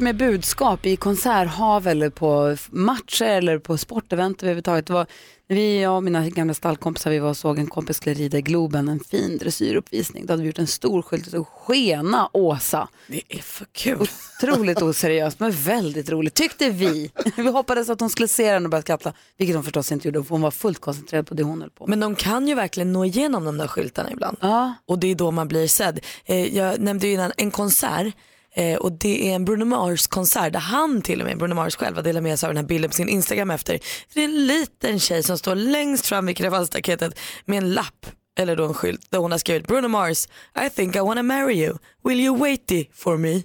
med 0.00 0.16
budskap 0.16 0.86
i 0.86 0.96
konserthav 0.96 1.88
eller 1.88 2.10
på 2.10 2.56
matcher 2.70 3.24
eller 3.24 3.58
på 3.58 3.78
sportevent 3.78 4.42
överhuvudtaget. 4.42 4.86
Det 4.86 4.92
var 4.92 5.06
vi, 5.48 5.82
jag 5.82 5.96
och 5.96 6.02
mina 6.02 6.28
gamla 6.28 6.54
stallkompisar, 6.54 7.10
vi 7.10 7.18
var 7.18 7.30
och 7.30 7.36
såg 7.36 7.58
en 7.58 7.66
kompis 7.66 7.96
skulle 7.96 8.14
rida 8.14 8.38
i 8.38 8.42
Globen, 8.42 8.88
en 8.88 9.00
fin 9.00 9.38
dressyruppvisning. 9.38 10.26
Då 10.26 10.32
hade 10.32 10.42
vi 10.42 10.46
gjort 10.48 10.58
en 10.58 10.66
stor 10.66 11.02
skylt, 11.02 11.30
så 11.30 11.44
Skena 11.44 12.30
Åsa. 12.32 12.88
Det 13.08 13.22
är 13.28 13.38
för 13.38 13.66
kul. 13.72 14.08
Otroligt 14.40 14.82
oseriöst 14.82 15.40
men 15.40 15.50
väldigt 15.50 16.10
roligt 16.10 16.34
tyckte 16.34 16.70
vi. 16.70 17.10
Vi 17.36 17.48
hoppades 17.48 17.90
att 17.90 18.00
hon 18.00 18.10
skulle 18.10 18.28
se 18.28 18.52
den 18.52 18.64
och 18.64 18.70
börja 18.70 18.82
skratta, 18.82 19.12
vilket 19.36 19.56
hon 19.56 19.64
förstås 19.64 19.92
inte 19.92 20.08
gjorde 20.08 20.24
för 20.24 20.30
hon 20.30 20.40
var 20.40 20.50
fullt 20.50 20.78
koncentrerad 20.78 21.26
på 21.26 21.34
det 21.34 21.42
hon 21.42 21.60
höll 21.60 21.70
på 21.70 21.86
med. 21.86 21.98
Men 21.98 22.00
de 22.00 22.16
kan 22.16 22.48
ju 22.48 22.54
verkligen 22.54 22.92
nå 22.92 23.04
igenom 23.04 23.44
de 23.44 23.58
där 23.58 23.66
skyltarna 23.66 24.12
ibland. 24.12 24.36
Ja. 24.40 24.74
Och 24.86 24.98
det 24.98 25.10
är 25.10 25.14
då 25.14 25.30
man 25.30 25.48
blir 25.48 25.68
sedd. 25.68 26.00
Eh, 26.24 26.56
jag 26.56 26.80
nämnde 26.80 27.06
ju 27.06 27.12
innan 27.12 27.32
en 27.36 27.50
konsert 27.50 28.14
eh, 28.56 28.76
och 28.76 28.92
det 28.92 29.30
är 29.30 29.34
en 29.34 29.44
Bruno 29.44 29.64
Mars 29.64 30.06
konsert 30.06 30.52
där 30.52 30.60
han 30.60 31.02
till 31.02 31.20
och 31.20 31.26
med, 31.26 31.38
Bruno 31.38 31.54
Mars 31.54 31.76
själv, 31.76 31.96
har 31.96 32.02
delat 32.02 32.22
med 32.22 32.38
sig 32.38 32.46
av 32.46 32.54
den 32.54 32.64
här 32.64 32.68
bilden 32.68 32.90
på 32.90 32.96
sin 32.96 33.08
Instagram 33.08 33.50
efter. 33.50 33.78
Det 34.14 34.20
är 34.20 34.24
en 34.24 34.46
liten 34.46 35.00
tjej 35.00 35.22
som 35.22 35.38
står 35.38 35.54
längst 35.54 36.06
fram 36.06 36.26
vid 36.26 36.36
kravallstaketet 36.36 37.18
med 37.44 37.58
en 37.58 37.70
lapp 37.70 38.06
eller 38.38 38.56
då 38.56 38.64
en 38.64 38.74
skylt 38.74 39.10
där 39.10 39.18
hon 39.18 39.30
har 39.30 39.38
skrivit 39.38 39.66
Bruno 39.66 39.88
Mars, 39.88 40.28
I 40.66 40.70
think 40.70 40.96
I 40.96 40.98
wanna 40.98 41.22
marry 41.22 41.54
you, 41.54 41.78
will 42.04 42.20
you 42.20 42.38
wait 42.38 42.72
for 42.94 43.16
me? 43.16 43.42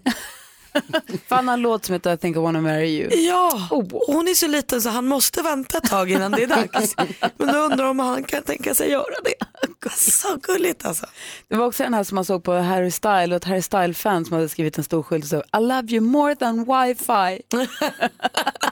Har 1.30 1.54
en 1.54 1.62
låt 1.62 1.86
som 1.86 1.94
heter 1.94 2.14
I 2.14 2.18
think 2.18 2.36
I 2.36 2.40
wanna 2.40 2.62
marry 2.62 2.90
you. 2.90 3.16
Ja, 3.16 3.68
och 3.72 3.92
hon 3.92 4.28
är 4.28 4.34
så 4.34 4.48
liten 4.48 4.82
så 4.82 4.90
han 4.90 5.08
måste 5.08 5.42
vänta 5.42 5.78
ett 5.78 5.90
tag 5.90 6.12
innan 6.12 6.32
det 6.32 6.44
är 6.44 6.48
dags. 6.48 6.96
Men 7.38 7.54
då 7.54 7.60
undrar 7.60 7.86
om 7.86 8.00
han 8.00 8.24
kan 8.24 8.44
tänka 8.44 8.76
sig 8.76 8.90
göra 8.92 9.16
det. 9.24 9.34
Så 9.96 10.38
gulligt 10.44 10.86
alltså. 10.86 11.06
Det 11.48 11.56
var 11.56 11.66
också 11.66 11.84
den 11.84 11.94
här 11.94 12.04
som 12.04 12.16
man 12.16 12.26
såg 12.26 12.44
på 12.44 12.54
Harry 12.54 12.92
Style 12.92 13.36
och 13.36 13.36
ett 13.36 13.44
Harry 13.44 13.62
Style-fan 13.62 14.26
som 14.26 14.36
hade 14.36 14.50
skrivit 14.50 14.78
en 14.78 14.84
stor 14.84 15.04
skylt 15.04 15.24
och 15.24 15.30
så 15.30 15.38
I 15.38 15.62
love 15.62 15.88
you 15.92 16.02
more 16.02 16.36
than 16.36 16.60
wifi. 16.60 17.42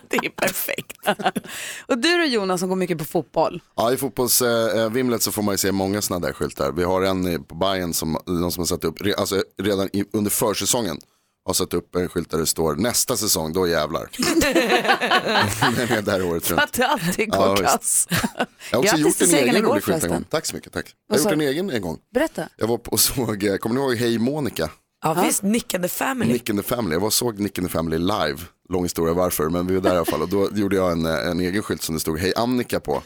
Det 0.09 0.17
är 0.17 0.29
perfekt. 0.29 0.97
och 1.87 1.97
du 1.97 2.17
då 2.17 2.23
Jonas 2.23 2.59
som 2.59 2.69
går 2.69 2.75
mycket 2.75 2.97
på 2.97 3.05
fotboll. 3.05 3.61
Ja, 3.75 3.91
i 3.93 3.97
fotbollsvimlet 3.97 5.21
så 5.21 5.31
får 5.31 5.41
man 5.41 5.53
ju 5.53 5.57
se 5.57 5.71
många 5.71 6.01
sådana 6.01 6.27
där 6.27 6.33
skyltar. 6.33 6.71
Vi 6.71 6.83
har 6.83 7.01
en 7.01 7.43
på 7.43 7.55
Bayern 7.55 7.93
som 7.93 8.17
någon 8.25 8.51
som 8.51 8.61
har 8.61 8.65
satt 8.65 8.83
upp, 8.83 8.95
alltså 9.17 9.43
redan 9.61 9.89
i, 9.93 10.05
under 10.13 10.31
försäsongen 10.31 10.97
har 11.47 11.53
satt 11.53 11.73
upp 11.73 11.95
en 11.95 12.09
skylt 12.09 12.31
där 12.31 12.37
det 12.37 12.45
står 12.45 12.75
nästa 12.75 13.17
säsong, 13.17 13.53
då 13.53 13.67
jävlar. 13.67 14.09
Den 15.75 15.97
är 15.97 16.01
där 16.01 16.23
året 16.23 16.51
runt. 16.51 16.61
Att 16.61 16.73
det 16.73 16.87
alltid 16.87 17.31
går 17.31 17.47
Ja, 17.47 17.55
kass. 17.55 18.07
Jag 18.71 18.77
har 18.77 18.83
också 18.83 18.97
Grattis 18.97 19.21
gjort 19.21 19.29
en 19.29 19.49
egen 19.49 19.65
rolig 19.65 19.83
skylt 19.83 20.03
en 20.03 20.09
gång. 20.09 20.23
Tack 20.29 20.45
så 20.45 20.55
mycket, 20.55 20.73
tack. 20.73 20.95
Jag 21.09 21.17
har 21.17 21.23
gjort 21.23 21.33
en 21.33 21.41
egen 21.41 21.69
en 21.69 21.81
gång. 21.81 21.97
Berätta. 22.13 22.49
Jag 22.57 22.67
var 22.67 22.77
på 22.77 22.91
och 22.91 22.99
såg, 22.99 23.43
eh, 23.43 23.55
kommer 23.57 23.75
ni 23.75 23.81
ihåg 23.81 23.95
Hej 23.95 24.19
Monica? 24.19 24.69
Ja, 25.03 25.13
visst, 25.13 25.43
Nick 25.43 25.73
and 25.73 25.83
the 25.83 25.89
Family. 25.89 26.33
Nick 26.33 26.49
and 26.49 26.59
the 26.59 26.75
Family. 26.75 26.95
Jag 26.95 26.99
var 26.99 27.09
såg 27.09 27.39
Nick 27.39 27.59
and 27.59 27.67
the 27.67 27.71
Family 27.71 27.97
live. 27.97 28.37
Lång 28.69 28.83
historia 28.83 29.13
varför, 29.13 29.49
men 29.49 29.67
vi 29.67 29.75
var 29.75 29.81
där 29.81 29.93
i 29.93 29.97
alla 29.97 30.05
fall. 30.05 30.21
Och 30.21 30.29
då 30.29 30.49
gjorde 30.53 30.75
jag 30.75 30.91
en, 30.91 31.05
eh, 31.05 31.27
en 31.27 31.39
egen 31.39 31.63
skylt 31.63 31.81
som 31.81 31.95
det 31.95 32.01
stod 32.01 32.19
Hej 32.19 32.33
Annika 32.35 32.79
på. 32.79 33.03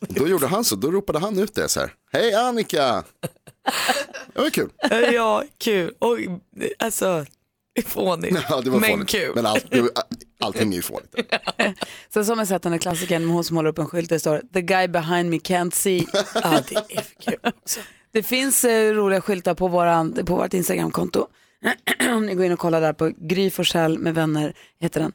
då 0.08 0.28
gjorde 0.28 0.46
han 0.46 0.64
så, 0.64 0.76
då 0.76 0.90
ropade 0.90 1.18
han 1.18 1.38
ut 1.38 1.54
det 1.54 1.68
så 1.68 1.80
här. 1.80 1.92
Hej 2.12 2.34
Annika! 2.34 3.04
Det 4.34 4.40
var 4.40 4.50
kul. 4.50 4.70
Ja, 5.12 5.44
kul. 5.58 5.94
Och, 5.98 6.18
alltså, 6.78 7.26
fånigt. 7.86 8.36
Ja, 8.48 8.60
det 8.60 8.70
var 8.70 8.80
men 8.80 8.90
fånigt. 8.90 9.10
kul. 9.10 9.32
Men 9.34 9.44
var, 9.44 9.60
allting 10.40 10.72
är 10.72 10.76
ju 10.76 10.82
fånigt. 10.82 11.14
Sen 12.14 12.24
som 12.24 12.38
jag 12.38 12.48
sett 12.48 12.62
den 12.62 12.72
här 12.72 12.78
klassikern 12.78 13.26
med 13.26 13.34
hon 13.34 13.44
som 13.44 13.56
håller 13.56 13.70
upp 13.70 13.78
en 13.78 13.86
skylt 13.86 14.08
där 14.08 14.16
det 14.16 14.20
står 14.20 14.42
The 14.54 14.62
guy 14.62 14.88
behind 14.88 15.30
me 15.30 15.36
can't 15.36 15.70
see. 15.74 16.06
Ja, 16.34 16.62
det 16.68 16.74
är 16.76 17.02
för 17.02 17.22
kul. 17.22 17.52
Det 18.12 18.22
finns 18.22 18.64
eh, 18.64 18.92
roliga 18.92 19.20
skyltar 19.20 19.54
på, 19.54 19.68
våran, 19.68 20.12
på 20.26 20.36
vårt 20.36 20.54
Instagramkonto. 20.54 21.26
Om 22.10 22.26
ni 22.26 22.34
går 22.34 22.44
in 22.44 22.52
och 22.52 22.58
kollar 22.58 22.80
där 22.80 22.92
på 22.92 23.12
Gry 23.16 23.50
Forssell 23.50 23.98
med 23.98 24.14
vänner 24.14 24.54
heter 24.80 25.00
den. 25.00 25.12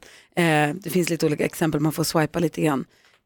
Eh, 0.70 0.74
det 0.74 0.90
finns 0.90 1.10
lite 1.10 1.26
olika 1.26 1.44
exempel, 1.44 1.80
man 1.80 1.92
får 1.92 2.04
swipa 2.04 2.38
lite 2.38 2.60
grann. 2.62 2.84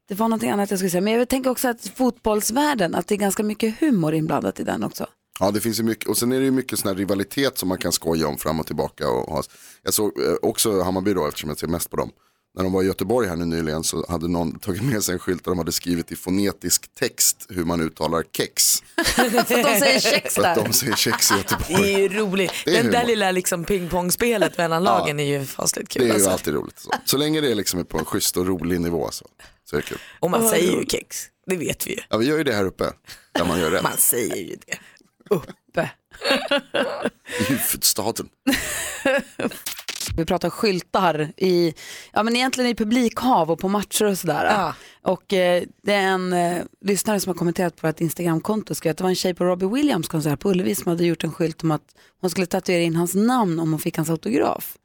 Det 0.09 0.15
var 0.15 0.29
någonting 0.29 0.51
annat 0.51 0.71
jag 0.71 0.79
skulle 0.79 0.91
säga, 0.91 1.01
men 1.01 1.13
jag 1.13 1.29
tänker 1.29 1.51
också 1.51 1.69
att 1.69 1.91
fotbollsvärlden, 1.97 2.95
att 2.95 3.07
det 3.09 3.15
är 3.15 3.17
ganska 3.17 3.43
mycket 3.43 3.81
humor 3.81 4.15
inblandat 4.15 4.61
i 4.61 4.65
den 4.65 4.85
också. 4.85 5.07
Ja, 5.41 5.51
det 5.51 5.61
finns 5.61 5.79
ju 5.79 5.83
mycket, 5.83 6.09
och 6.09 6.17
sen 6.19 6.33
är 6.33 6.39
det 6.39 6.45
ju 6.45 6.51
mycket 6.51 6.79
sån 6.79 6.89
här 6.89 6.95
rivalitet 6.95 7.59
som 7.59 7.69
man 7.69 7.79
kan 7.79 7.93
skoja 7.93 8.29
om 8.29 8.39
fram 8.39 8.61
och 8.61 8.67
tillbaka. 8.67 9.09
Och 9.11 9.33
ha. 9.35 9.43
Jag 9.83 9.95
såg 9.95 10.21
eh, 10.21 10.35
också 10.43 10.83
Hammarby 10.83 11.15
då, 11.15 11.27
eftersom 11.29 11.49
jag 11.51 11.59
ser 11.59 11.67
mest 11.67 11.91
på 11.91 11.97
dem. 11.97 12.11
När 12.57 12.65
de 12.65 12.73
var 12.73 12.83
i 12.83 12.87
Göteborg 12.87 13.29
här 13.29 13.37
nu 13.37 13.45
nyligen 13.45 13.85
så 13.85 14.07
hade 14.09 14.29
någon 14.29 14.59
tagit 14.59 14.83
med 14.83 15.03
sig 15.05 15.13
en 15.13 15.19
skylt 15.19 15.45
där 15.45 15.51
de 15.51 15.59
hade 15.59 15.73
skrivit 15.73 16.13
i 16.13 16.17
fonetisk 16.17 16.95
text 16.95 17.47
hur 17.49 17.65
man 17.65 17.81
uttalar 17.81 18.23
kex. 18.33 18.83
För 19.05 19.23
att 19.39 19.49
de 19.49 19.65
säger 19.79 20.01
kex 20.01 20.35
För 20.35 20.43
att 20.43 20.55
där. 20.57 20.65
de 20.65 20.73
säger 20.73 20.95
kex 20.97 21.31
i 21.31 21.35
Det 21.35 21.39
Göteborg. 21.39 21.95
är 21.95 21.99
ju 21.99 22.09
roligt. 22.09 22.53
Det 22.65 22.71
är 22.79 22.83
Den 22.83 22.93
där 22.93 22.99
humor. 22.99 23.09
lilla 23.09 23.31
liksom 23.31 23.65
pingpongspelet 23.65 24.59
mellan 24.59 24.83
lagen 24.85 25.21
är 25.21 25.25
ju 25.25 25.45
fasligt 25.45 25.89
kul. 25.89 26.01
Det 26.03 26.07
är 26.07 26.09
ju 26.09 26.15
alltså. 26.15 26.31
alltid 26.31 26.55
roligt. 26.55 26.79
Så, 26.79 26.91
så 27.05 27.17
länge 27.17 27.41
det 27.41 27.51
är 27.51 27.55
liksom 27.55 27.85
på 27.85 27.99
en 27.99 28.05
schysst 28.05 28.37
och 28.37 28.47
rolig 28.47 28.81
nivå 28.81 29.09
så, 29.13 29.27
kul. 29.71 29.99
Och 30.21 30.31
man 30.31 30.49
säger 30.49 30.73
ju 30.73 30.87
kex, 30.87 31.27
det 31.47 31.57
vet 31.57 31.87
vi 31.87 31.91
ju. 31.91 32.01
Ja, 32.09 32.17
vi 32.17 32.27
gör 32.27 32.39
ju 32.39 32.45
det 32.45 32.55
här 32.55 32.65
uppe, 32.65 32.93
där 33.33 33.45
man 33.45 33.61
gör 33.61 33.71
rätt. 33.71 33.83
Man 33.83 33.97
säger 33.97 34.37
ju 34.37 34.57
det. 34.67 34.79
Uppe. 35.31 35.91
I 37.41 37.45
huvudstaden. 37.45 38.29
Vi 40.17 40.25
pratar 40.25 40.51
skyltar 40.51 41.33
i, 41.37 41.75
ja 42.13 42.23
men 42.23 42.37
egentligen 42.37 42.71
i 42.71 42.75
publikhav 42.75 43.51
och 43.51 43.59
på 43.59 43.69
matcher 43.69 44.05
och 44.05 44.19
sådär. 44.19 44.45
Ja. 44.45 44.75
Och 45.03 45.33
eh, 45.33 45.63
det 45.83 45.93
är 45.93 46.03
en 46.03 46.33
eh, 46.33 46.63
lyssnare 46.85 47.21
som 47.21 47.31
har 47.31 47.35
kommenterat 47.35 47.77
på 47.77 47.87
vårt 47.87 48.01
Instagramkonto 48.01 48.75
skrev 48.75 48.91
att 48.91 48.97
det 48.97 49.05
var 49.05 49.11
en 49.11 49.17
tjej 49.17 49.35
på 49.35 49.45
Robbie 49.45 49.67
Williams 49.67 50.09
konsert 50.09 50.41
på 50.41 50.51
Ullevi 50.51 50.75
som 50.75 50.87
hade 50.91 51.05
gjort 51.05 51.25
en 51.25 51.33
skylt 51.33 51.63
om 51.63 51.71
att 51.71 51.95
hon 52.21 52.31
skulle 52.31 52.47
tatuera 52.47 52.83
in 52.83 52.97
hans 52.97 53.15
namn 53.15 53.61
om 53.61 53.71
hon 53.71 53.81
fick 53.81 53.97
hans 53.97 54.11
autograf. 54.11 54.77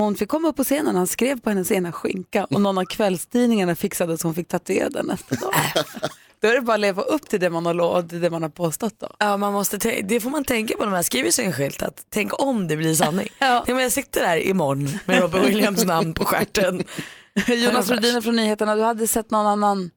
Hon 0.00 0.14
fick 0.14 0.28
komma 0.28 0.48
upp 0.48 0.56
på 0.56 0.64
scenen, 0.64 0.96
han 0.96 1.06
skrev 1.06 1.40
på 1.40 1.50
hennes 1.50 1.70
ena 1.70 1.92
skinka 1.92 2.44
och 2.44 2.60
någon 2.60 2.78
av 2.78 2.84
kvällstidningarna 2.84 3.74
fixade 3.74 4.18
så 4.18 4.28
hon 4.28 4.34
fick 4.34 4.48
tatuera 4.48 4.88
den 4.88 5.06
nästa 5.06 5.34
dag. 5.34 5.54
Då 6.40 6.48
är 6.48 6.54
det 6.54 6.60
bara 6.60 6.74
att 6.74 6.80
leva 6.80 7.02
upp 7.02 7.28
till 7.28 7.40
det 7.40 7.50
man 7.50 7.66
har 7.66 7.74
lovat, 7.74 8.08
till 8.08 8.20
det 8.20 8.30
man 8.30 8.42
har 8.42 8.50
påstått 8.50 8.94
då. 8.98 9.08
Ja, 9.18 9.36
man 9.36 9.52
måste 9.52 10.02
det 10.02 10.20
får 10.20 10.30
man 10.30 10.44
tänka 10.44 10.76
på 10.76 10.84
när 10.84 10.90
man 10.90 11.04
skriver 11.04 11.30
sin 11.30 11.52
skylt, 11.52 11.82
att 11.82 12.06
tänk 12.08 12.42
om 12.42 12.68
det 12.68 12.76
blir 12.76 12.94
sanning. 12.94 13.28
Ja. 13.38 13.64
Jag 13.66 13.92
sitter 13.92 14.20
där 14.20 14.36
imorgon 14.36 14.88
med 15.04 15.20
Robert 15.20 15.48
Williams 15.48 15.84
namn 15.84 16.14
på 16.14 16.24
stjärten. 16.24 16.82
Jonas 17.46 17.90
Rhodiner 17.90 18.20
från 18.20 18.36
nyheterna, 18.36 18.76
du 18.76 18.82
hade 18.82 19.06
sett 19.06 19.30
någon 19.30 19.46
annan 19.46 19.90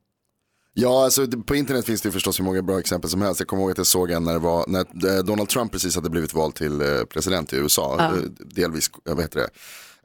Ja, 0.76 1.04
alltså 1.04 1.28
på 1.28 1.56
internet 1.56 1.86
finns 1.86 2.02
det 2.02 2.08
ju 2.08 2.14
förstås 2.14 2.40
hur 2.40 2.46
många 2.46 2.62
bra 2.62 2.80
exempel 2.80 3.10
som 3.10 3.22
helst. 3.22 3.40
Jag 3.40 3.48
kommer 3.48 3.64
ihåg 3.64 3.72
att 3.72 3.78
jag 3.78 3.88
såg 3.88 4.12
en 4.12 4.24
när, 4.24 4.34
det 4.34 4.40
var, 4.40 4.66
när 4.68 5.18
eh, 5.18 5.24
Donald 5.24 5.50
Trump 5.50 5.72
precis 5.72 5.96
hade 5.96 6.10
blivit 6.10 6.34
vald 6.34 6.56
till 6.56 6.82
eh, 6.82 6.88
president 7.10 7.54
i 7.54 7.56
USA. 7.56 7.96
Ja. 8.00 8.06
Eh, 8.06 8.24
Delvis, 8.56 8.92
jag 9.04 9.16
vet 9.16 9.32
det, 9.32 9.50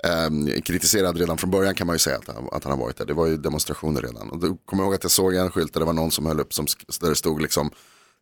eh, 0.05 0.61
kritiserad 0.61 1.17
redan 1.19 1.38
från 1.38 1.50
början 1.50 1.75
kan 1.75 1.87
man 1.87 1.95
ju 1.95 1.99
säga 1.99 2.17
att 2.17 2.26
han, 2.26 2.49
att 2.52 2.64
han 2.64 2.73
har 2.73 2.78
varit 2.78 2.97
där. 2.97 3.07
Det 3.07 3.14
var 3.14 3.26
ju 3.26 3.37
demonstrationer 3.37 4.02
redan. 4.02 4.31
Och 4.31 4.38
då 4.38 4.57
kommer 4.57 4.83
jag 4.83 4.87
ihåg 4.87 4.95
att 4.95 5.02
jag 5.02 5.11
såg 5.11 5.35
en 5.35 5.50
skylt 5.50 5.73
där 5.73 5.81
det 5.81 5.87
var 5.87 5.93
någon 5.93 6.11
som 6.11 6.26
höll 6.26 6.40
upp 6.40 6.55
som, 6.55 6.67
där 7.00 7.09
det 7.09 7.17
stod 7.17 7.43
liksom 7.43 7.71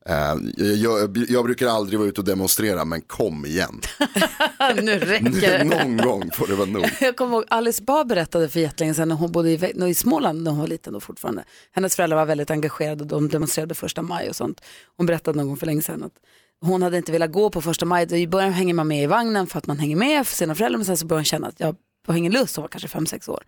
eh, 0.09 0.35
jag, 0.59 1.17
jag 1.29 1.45
brukar 1.45 1.67
aldrig 1.67 1.99
vara 1.99 2.09
ute 2.09 2.21
och 2.21 2.25
demonstrera 2.25 2.85
men 2.85 3.01
kom 3.01 3.47
igen. 3.47 3.81
nu 4.83 4.99
räcker 4.99 5.59
det. 5.59 5.65
Någon 5.65 5.97
gång 5.97 6.31
får 6.31 6.47
det 6.47 6.55
vara 6.55 6.69
nog. 6.69 6.85
Jag 7.01 7.17
kommer 7.17 7.37
ihåg 7.37 7.45
Alice 7.49 7.83
Bah 7.83 8.05
berättade 8.05 8.49
för 8.49 8.61
jättelänge 8.61 8.95
sedan 8.95 9.09
när 9.09 9.17
hon 9.17 9.33
bodde 9.33 9.51
i, 9.51 9.89
i 9.89 9.95
Småland 9.95 10.43
när 10.43 10.51
hon 10.51 10.61
var 10.61 10.67
liten 10.67 10.93
då 10.93 11.01
fortfarande. 11.01 11.45
Hennes 11.73 11.97
föräldrar 11.97 12.17
var 12.17 12.27
väldigt 12.27 12.51
engagerade 12.51 13.03
och 13.03 13.09
de 13.09 13.29
demonstrerade 13.29 13.75
första 13.75 14.03
maj 14.03 14.29
och 14.29 14.37
sånt. 14.37 14.61
Hon 14.97 15.07
berättade 15.07 15.37
någon 15.37 15.47
gång 15.47 15.57
för 15.57 15.67
länge 15.67 15.83
sedan 15.83 16.03
att 16.03 16.13
hon 16.61 16.83
hade 16.83 16.97
inte 16.97 17.13
velat 17.13 17.33
gå 17.33 17.51
på 17.51 17.63
första 17.63 17.87
maj. 17.87 18.23
I 18.23 18.27
början 18.27 18.53
hänger 18.53 18.75
man 18.75 18.89
med 18.89 19.03
i 19.03 19.07
vagnen 19.07 19.47
för 19.47 19.59
att 19.59 19.67
man 19.67 19.79
hänger 19.79 19.97
med 19.97 20.27
för 20.27 20.37
sina 20.37 20.55
föräldrar 20.55 20.79
men 20.79 20.85
sen 20.85 20.97
så 20.97 21.07
började 21.07 21.21
hon 21.21 21.25
känna 21.25 21.47
att 21.47 21.61
jag 21.61 21.77
har 22.07 22.15
ingen 22.15 22.33
lust, 22.33 22.57
hon 22.57 22.63
var 22.63 22.69
kanske 22.69 22.89
fem 22.89 23.07
sex 23.07 23.29
år. 23.29 23.43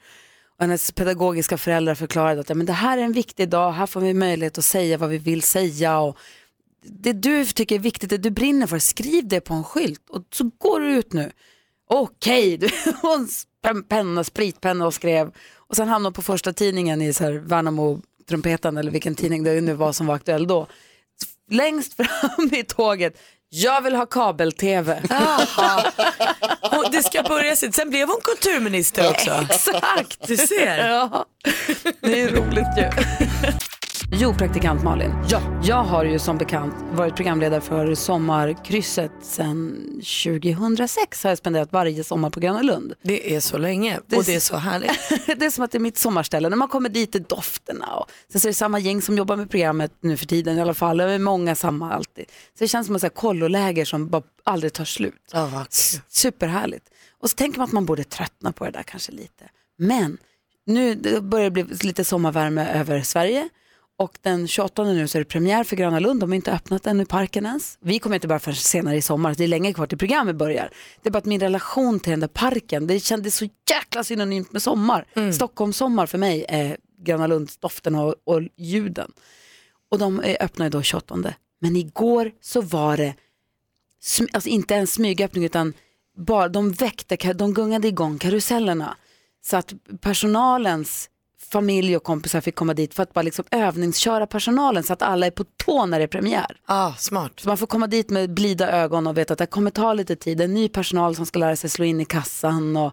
Och 0.59 0.65
hennes 0.65 0.93
pedagogiska 0.93 1.59
föräldrar 1.59 1.95
förklarade 1.95 2.41
att 2.41 2.49
ja, 2.49 2.55
men 2.55 2.67
det 2.67 2.73
här 2.73 2.99
är 2.99 3.03
en 3.03 3.13
viktig 3.13 3.49
dag, 3.49 3.73
här 3.73 3.87
får 3.87 4.01
vi 4.01 4.15
möjlighet 4.15 4.59
att 4.59 4.65
säga 4.65 4.99
vad 4.99 5.09
vi 5.11 5.19
vill 5.19 5.43
säga. 5.43 5.99
Och 5.99 6.19
det 6.83 7.13
du 7.13 7.45
tycker 7.45 7.75
är 7.75 7.79
viktigt, 7.79 8.11
det 8.11 8.19
du 8.19 8.31
brinner 8.31 8.67
för, 8.67 8.79
skriv 8.79 9.29
det 9.29 9.41
på 9.41 9.55
en 9.55 9.65
skylt 9.65 10.11
och 10.11 10.23
så 10.33 10.51
går 10.59 10.81
du 10.81 10.93
ut 10.93 11.13
nu. 11.13 11.33
Okej, 11.91 12.55
okay. 12.55 12.71
hon 13.03 13.29
penna, 13.89 14.25
spritpenna 14.25 14.87
och 14.87 14.95
skrev. 14.95 15.33
Och 15.55 15.77
sen 15.77 15.89
hamnade 15.89 16.07
hon 16.07 16.13
på 16.13 16.23
första 16.23 16.53
tidningen 16.53 17.03
i 17.03 17.13
så 17.13 17.25
här 17.25 17.33
Värnamo 17.33 18.01
Trumpeten 18.29 18.77
eller 18.77 18.91
vilken 18.91 19.15
tidning 19.15 19.43
det 19.43 19.61
nu 19.61 19.75
var 19.75 19.93
som 19.93 20.07
var 20.07 20.15
aktuell 20.15 20.47
då. 20.47 20.67
Längst 21.51 21.95
fram 21.95 22.51
i 22.53 22.65
tåget, 22.65 23.19
jag 23.51 23.81
vill 23.81 23.95
ha 23.95 24.07
kabel-tv. 24.07 25.03
Det 26.93 27.03
ska 27.03 27.23
börja 27.23 27.57
sitt, 27.57 27.75
sen 27.75 27.91
blev 27.91 28.09
hon 28.09 28.21
kulturminister 28.25 29.11
också. 29.11 29.31
Exakt. 29.51 30.27
Du 30.27 30.37
ser. 30.37 30.89
Ja, 30.89 31.25
det 32.01 32.21
är 32.21 32.29
roligt 32.29 32.67
ju. 32.77 32.91
Jo, 34.13 34.35
praktikant 34.35 34.83
Malin. 34.85 35.13
Ja. 35.31 35.61
Jag 35.63 35.85
har 35.85 36.05
ju 36.05 36.19
som 36.19 36.39
bekant 36.39 36.75
varit 36.93 37.17
programledare 37.17 37.61
för 37.61 37.95
Sommarkrysset 37.95 39.11
sedan 39.23 39.77
2006. 40.25 41.23
Har 41.25 41.31
jag 41.31 41.39
spenderat 41.39 41.73
varje 41.73 42.05
sommar 42.05 42.31
på 42.31 42.41
Gröna 42.41 42.63
Lund. 42.63 42.95
Det 43.03 43.35
är 43.37 43.41
så 43.41 43.59
länge 43.59 43.99
och 43.99 44.25
det 44.25 44.35
är 44.35 44.41
så 44.41 44.57
härligt. 44.57 44.91
det 45.39 45.47
är 45.47 45.51
som 45.51 45.65
att 45.65 45.71
det 45.71 45.79
är 45.79 45.81
mitt 45.81 45.99
sommarställe. 45.99 46.49
När 46.49 46.57
man 46.57 46.69
kommer 46.69 46.89
dit 46.89 47.15
är 47.15 47.19
dofterna 47.21 47.87
och 47.95 48.11
sen 48.33 48.41
så 48.41 48.47
är 48.49 48.51
det 48.51 48.55
samma 48.55 48.79
gäng 48.79 49.03
som 49.03 49.17
jobbar 49.19 49.37
med 49.37 49.51
programmet 49.51 49.93
nu 50.01 50.17
för 50.17 50.27
tiden 50.27 50.59
i 50.59 50.61
alla 50.61 50.75
fall. 50.75 50.97
Det 50.97 51.05
är 51.13 51.19
många 51.19 51.55
samma 51.55 51.93
alltid. 51.93 52.25
Så 52.29 52.65
det 52.65 52.69
känns 52.69 52.87
som 52.87 52.97
ett 52.97 53.15
kolloläger 53.15 53.85
som 53.85 54.09
bara 54.09 54.23
aldrig 54.45 54.73
tar 54.73 54.85
slut. 54.85 55.15
S- 55.69 56.01
Superhärligt. 56.09 56.87
Och 57.23 57.31
så 57.31 57.37
tänker 57.37 57.59
man 57.59 57.65
att 57.67 57.73
man 57.73 57.87
borde 57.87 58.05
tröttna 58.05 58.53
på 58.53 58.65
det 58.65 58.71
där 58.71 58.83
kanske 58.83 59.13
lite. 59.13 59.45
Men 59.79 60.19
nu 60.67 60.95
det 60.95 61.21
börjar 61.21 61.45
det 61.51 61.65
bli 61.65 61.77
lite 61.81 62.05
sommarvärme 62.05 62.69
över 62.73 63.03
Sverige. 63.03 63.49
Och 63.99 64.19
den 64.23 64.49
28 64.49 64.85
nu 64.85 65.09
så 65.09 65.19
är 65.19 65.21
det 65.21 65.29
premiär 65.29 65.65
för 65.65 65.77
Gröna 65.77 65.99
Lund. 65.99 66.21
De 66.21 66.31
har 66.31 66.37
inte 66.37 66.53
öppnat 66.53 66.87
ännu 66.87 67.05
parken 67.05 67.47
ens. 67.47 67.79
Vi 67.81 67.99
kommer 67.99 68.17
inte 68.17 68.29
bara 68.29 68.39
förrän 68.39 68.57
senare 68.57 68.97
i 68.97 69.03
sommar. 69.03 69.35
Det 69.35 69.45
är 69.45 69.49
länge 69.49 69.73
kvar 69.73 69.87
till 69.87 69.99
programmet 69.99 70.37
börjar. 70.37 70.71
Det 71.03 71.09
är 71.09 71.11
bara 71.11 71.19
att 71.19 71.25
min 71.25 71.41
relation 71.41 72.01
till 72.01 72.11
den 72.11 72.21
där 72.21 72.29
parken, 72.29 72.87
det 72.87 73.01
kändes 73.01 73.37
så 73.37 73.49
jäkla 73.71 74.05
synonymt 74.05 74.53
med 74.53 74.63
sommar. 74.63 75.33
Stockholms 75.33 75.77
sommar 75.77 76.07
för 76.07 76.19
mig 76.19 76.45
är 76.49 76.77
Gröna 76.99 77.27
Lunds-doften 77.27 77.95
och, 77.95 78.15
och 78.25 78.43
ljuden. 78.57 79.13
Och 79.91 79.99
de 79.99 80.21
är 80.25 80.43
öppnade 80.43 80.71
då 80.71 80.83
28. 80.83 81.35
Men 81.61 81.77
igår 81.77 82.33
så 82.41 82.61
var 82.61 82.97
det, 82.97 83.15
alltså 84.33 84.49
inte 84.49 84.75
en 84.75 84.87
smygöppning 84.87 85.45
utan 85.45 85.73
bara, 86.17 86.49
de 86.49 86.73
väckte, 86.73 87.33
de 87.33 87.55
gungade 87.55 87.89
igång 87.89 88.19
karusellerna. 88.19 88.97
Så 89.45 89.57
att 89.57 89.75
personalens 90.01 91.11
familj 91.53 91.97
och 91.97 92.03
kompisar 92.03 92.41
fick 92.41 92.55
komma 92.55 92.75
dit 92.75 92.95
för 92.95 93.03
att 93.03 93.13
bara 93.13 93.23
liksom 93.23 93.45
övningsköra 93.51 94.27
personalen 94.27 94.83
så 94.83 94.93
att 94.93 95.03
alla 95.03 95.27
är 95.27 95.31
på 95.31 95.45
tå 95.45 95.87
när 95.87 95.99
det 95.99 96.05
är 96.05 96.09
premiär. 96.09 96.57
Ah, 96.67 96.93
smart. 96.93 97.33
Så 97.37 97.49
man 97.49 97.59
får 97.59 97.67
komma 97.67 97.87
dit 97.87 98.11
med 98.11 98.35
blida 98.35 98.71
ögon 98.71 99.07
och 99.07 99.19
veta 99.19 99.33
att 99.33 99.39
det 99.39 99.47
kommer 99.47 99.71
ta 99.71 99.93
lite 99.93 100.17
tid. 100.17 100.41
En 100.41 100.55
ny 100.55 100.69
personal 100.69 101.17
som 101.17 101.27
ska 101.27 101.39
lära 101.39 101.57
sig 101.57 101.71
slå 101.71 101.85
in 101.85 102.01
i 102.01 102.05
kassan 102.05 102.77
och 102.77 102.93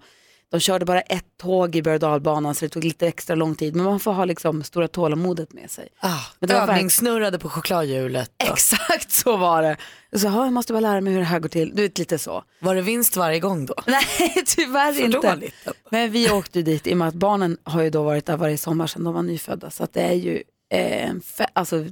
de 0.55 0.59
körde 0.59 0.85
bara 0.85 1.01
ett 1.01 1.25
tåg 1.41 1.75
i 1.75 1.81
berg 1.81 1.99
dalbanan 1.99 2.55
så 2.55 2.65
det 2.65 2.69
tog 2.69 2.83
lite 2.83 3.07
extra 3.07 3.35
lång 3.35 3.55
tid. 3.55 3.75
Men 3.75 3.85
man 3.85 3.99
får 3.99 4.13
ha 4.13 4.25
liksom 4.25 4.63
stora 4.63 4.87
tålamodet 4.87 5.53
med 5.53 5.71
sig. 5.71 5.87
Ah, 5.99 6.19
Men 6.39 6.49
det 6.49 6.55
övningssnurrade 6.55 7.39
på 7.39 7.49
chokladhjulet. 7.49 8.31
då. 8.37 8.53
Exakt 8.53 9.11
så 9.11 9.37
var 9.37 9.61
det. 9.61 9.77
Så 10.19 10.25
"Ja, 10.27 10.43
jag 10.43 10.53
måste 10.53 10.73
bara 10.73 10.79
lära 10.79 11.01
mig 11.01 11.13
hur 11.13 11.19
det 11.19 11.25
här 11.25 11.39
går 11.39 11.49
till. 11.49 11.71
Du 11.75 11.81
vet 11.81 11.97
lite 11.97 12.17
så. 12.17 12.43
Var 12.59 12.75
det 12.75 12.81
vinst 12.81 13.15
varje 13.17 13.39
gång 13.39 13.65
då? 13.65 13.75
Nej, 13.87 14.43
tyvärr 14.45 14.99
inte. 15.01 15.17
dåligt. 15.31 15.53
Men 15.89 16.11
vi 16.11 16.29
åkte 16.31 16.61
dit 16.61 16.87
i 16.87 16.93
och 16.93 16.97
med 16.97 17.07
att 17.07 17.13
barnen 17.15 17.57
har 17.63 17.81
ju 17.81 17.89
då 17.89 18.03
varit 18.03 18.25
där 18.25 18.37
varje 18.37 18.57
sommar 18.57 18.87
sedan 18.87 19.03
de 19.03 19.13
var 19.13 19.23
nyfödda. 19.23 19.69
Så 19.71 19.83
att 19.83 19.93
det 19.93 20.01
är 20.01 20.13
ju 20.13 20.43
eh, 20.71 21.11
alltså, 21.53 21.85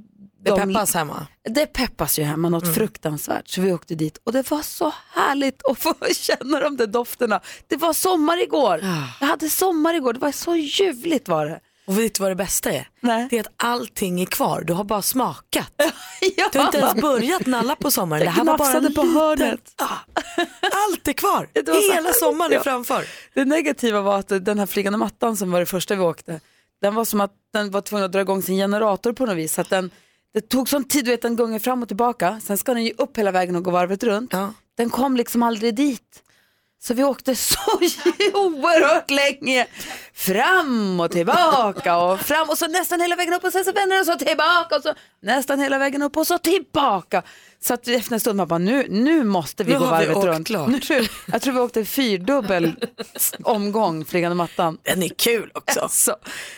Det 0.44 0.52
de- 0.52 0.60
peppas 0.74 0.94
hemma. 0.94 1.28
Det 1.50 1.66
peppas 1.66 2.20
ju 2.20 2.24
hemma 2.24 2.50
något 2.50 2.76
fruktansvärt. 2.76 3.48
Så 3.48 3.62
vi 3.62 3.74
åkte 3.74 3.96
dit 3.96 4.18
och 4.24 4.32
det 4.34 4.52
var 4.52 4.62
så 4.62 4.94
härligt 5.14 5.66
att 5.66 5.80
få 5.80 5.94
känna 6.16 6.60
de 6.60 6.78
där 6.78 6.88
dofterna. 6.88 7.42
Det 7.68 7.76
var 7.78 7.94
sommar 7.94 8.44
igår. 8.44 8.80
Jag 9.20 9.28
hade 9.28 9.50
sommar 9.50 9.94
igår. 9.94 10.14
Det 10.14 10.20
var 10.20 10.32
så 10.32 10.56
ljuvligt 10.56 11.28
var 11.28 11.46
det. 11.46 11.60
Och 11.86 12.00
vet 12.00 12.14
du 12.16 12.22
vad 12.22 12.32
det 12.32 12.36
bästa 12.36 12.72
är? 12.72 12.88
Nej. 13.00 13.28
Det 13.30 13.36
är 13.38 13.40
att 13.42 13.54
allting 13.58 14.22
är 14.22 14.26
kvar. 14.26 14.62
Du 14.62 14.74
har 14.74 14.84
bara 14.84 15.02
smakat. 15.02 15.72
Ja. 16.38 16.50
Du 16.52 16.60
har 16.60 16.66
inte 16.66 16.78
ens 16.78 16.94
börjat 16.96 17.46
nalla 17.46 17.76
på 17.76 17.92
sommaren. 17.92 18.24
Det 18.26 18.30
här 18.30 18.44
var 18.44 18.58
bara 18.58 18.74
en 18.74 18.94
på 18.94 19.02
hörnet. 19.02 19.74
Ah, 19.78 19.98
allt 20.90 21.08
är 21.08 21.14
kvar. 21.14 21.48
Hela 21.96 22.14
sommaren 22.14 22.54
är 22.54 22.60
framför. 22.60 23.06
Det 23.34 23.46
negativa 23.46 24.02
var 24.02 24.20
att 24.20 24.28
den 24.46 24.60
här 24.60 24.66
flygande 24.66 24.98
mattan 24.98 25.38
som 25.38 25.52
var 25.52 25.60
det 25.60 25.66
första 25.66 25.96
vi 25.96 26.02
åkte, 26.02 26.40
den 26.82 26.96
var 26.96 27.06
som 27.06 27.22
att 27.22 27.32
den 27.54 27.72
var 27.72 27.82
tvungen 27.82 28.06
att 28.06 28.12
dra 28.12 28.22
igång 28.22 28.42
sin 28.42 28.56
generator 28.58 29.14
på 29.14 29.26
något 29.26 29.38
vis. 29.38 29.54
Så 29.54 29.62
att 29.62 29.70
den, 29.70 29.92
det 30.34 30.42
tog 30.42 30.70
sån 30.70 30.84
tid, 30.84 31.06
du 31.06 31.12
vet 31.12 31.22
den 31.22 31.36
gånger 31.36 31.60
fram 31.60 31.82
och 31.82 31.88
tillbaka, 31.88 32.40
sen 32.44 32.58
ska 32.58 32.74
den 32.74 32.84
ju 32.84 32.94
upp 32.98 33.18
hela 33.18 33.32
vägen 33.32 33.56
och 33.56 33.64
gå 33.64 33.72
varvet 33.72 34.04
runt. 34.04 34.34
Ja. 34.34 34.54
Den 34.76 34.90
kom 34.90 35.18
liksom 35.18 35.44
aldrig 35.44 35.76
dit. 35.76 36.24
Så 36.88 36.94
vi 36.94 37.04
åkte 37.04 37.36
så 37.52 37.60
oerhört 38.34 39.10
länge. 39.10 39.68
Fram 40.14 41.00
och 41.00 41.12
tillbaka 41.12 41.98
och 41.98 42.20
fram 42.20 42.50
och 42.50 42.58
så 42.58 42.68
nästan 42.68 43.02
hela 43.02 43.16
vägen 43.16 43.34
upp 43.34 43.44
och 43.44 43.52
sen 43.52 43.66
så 43.66 43.72
vänder 43.72 43.96
den 43.96 44.06
så 44.06 44.16
tillbaka 44.16 44.76
och 44.76 44.82
så 44.84 44.94
nästan 45.22 45.60
hela 45.60 45.78
vägen 45.78 46.02
upp 46.02 46.18
och 46.18 46.28
så 46.28 46.38
tillbaka. 46.38 47.24
Så 47.60 47.74
att 47.74 47.88
efter 47.88 48.14
en 48.14 48.20
stund 48.20 48.38
man 48.38 48.48
bara 48.48 48.60
nu, 48.60 48.88
nu 48.90 49.24
måste 49.24 49.64
vi 49.64 49.74
Nu 49.74 49.80
gå 49.80 49.86
vi 49.86 49.92
varvet 49.92 50.18
åkt 50.18 50.26
runt. 50.26 50.48
klart. 50.48 50.70
Nu, 50.70 51.08
jag 51.32 51.42
tror 51.42 51.54
vi 51.54 51.60
åkte 51.60 51.86
fyrdubbel 51.86 52.72
omgång 53.44 54.06
flygande 54.06 54.36
mattan. 54.36 54.78
Den 54.82 55.04
är 55.04 55.10
kul 55.10 55.52
också. 55.54 55.80
Alltså, 55.84 56.16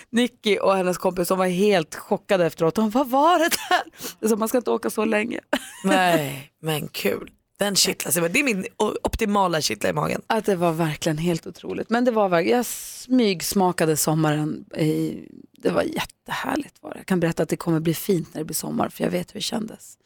Nicky 0.09 0.57
och 0.57 0.75
hennes 0.75 0.97
kompis 0.97 1.27
de 1.27 1.37
var 1.37 1.47
helt 1.47 1.95
chockade 1.95 2.45
efteråt. 2.45 2.75
De 2.75 2.89
vad 2.89 3.09
var 3.09 3.39
det 3.39 3.49
där? 3.69 4.27
Så, 4.29 4.35
man 4.35 4.47
ska 4.47 4.57
inte 4.57 4.71
åka 4.71 4.89
så 4.89 5.05
länge. 5.05 5.39
Nej, 5.83 6.51
men 6.61 6.87
kul. 6.87 7.31
Den 7.57 7.75
kittlas. 7.75 8.15
Det 8.15 8.39
är 8.39 8.43
min 8.43 8.65
optimala 9.03 9.61
kittla 9.61 9.89
i 9.89 9.93
magen. 9.93 10.21
Att 10.27 10.45
det 10.45 10.55
var 10.55 10.71
verkligen 10.71 11.17
helt 11.17 11.47
otroligt. 11.47 11.89
Men 11.89 12.05
det 12.05 12.11
var 12.11 12.29
verkligen, 12.29 12.57
jag 12.57 12.65
smygsmakade 12.65 13.97
sommaren. 13.97 14.65
I, 14.77 15.19
det 15.57 15.69
var 15.71 15.83
jättehärligt 15.83 16.75
var 16.81 16.89
det. 16.91 16.97
Jag 16.97 17.05
kan 17.05 17.19
berätta 17.19 17.43
att 17.43 17.49
det 17.49 17.57
kommer 17.57 17.79
bli 17.79 17.93
fint 17.93 18.33
när 18.33 18.41
det 18.41 18.45
blir 18.45 18.55
sommar 18.55 18.89
för 18.89 19.03
jag 19.03 19.11
vet 19.11 19.29
hur 19.35 19.39
det 19.39 19.43
kändes. 19.43 19.97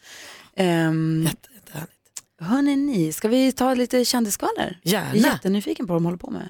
Um, 0.58 1.24
Jätte, 1.24 1.50
jättehärligt. 1.54 1.94
hörni 2.40 2.76
ni, 2.76 3.12
ska 3.14 3.28
vi 3.28 3.52
ta 3.52 3.74
lite 3.74 4.06
kändisskvaller? 4.06 4.80
Gärna. 4.84 5.08
Jag 5.16 5.26
är 5.28 5.32
jättenyfiken 5.32 5.88
på 5.88 5.94
vad 5.94 6.02
de 6.02 6.06
håller 6.06 6.18
på 6.18 6.32
med. 6.32 6.50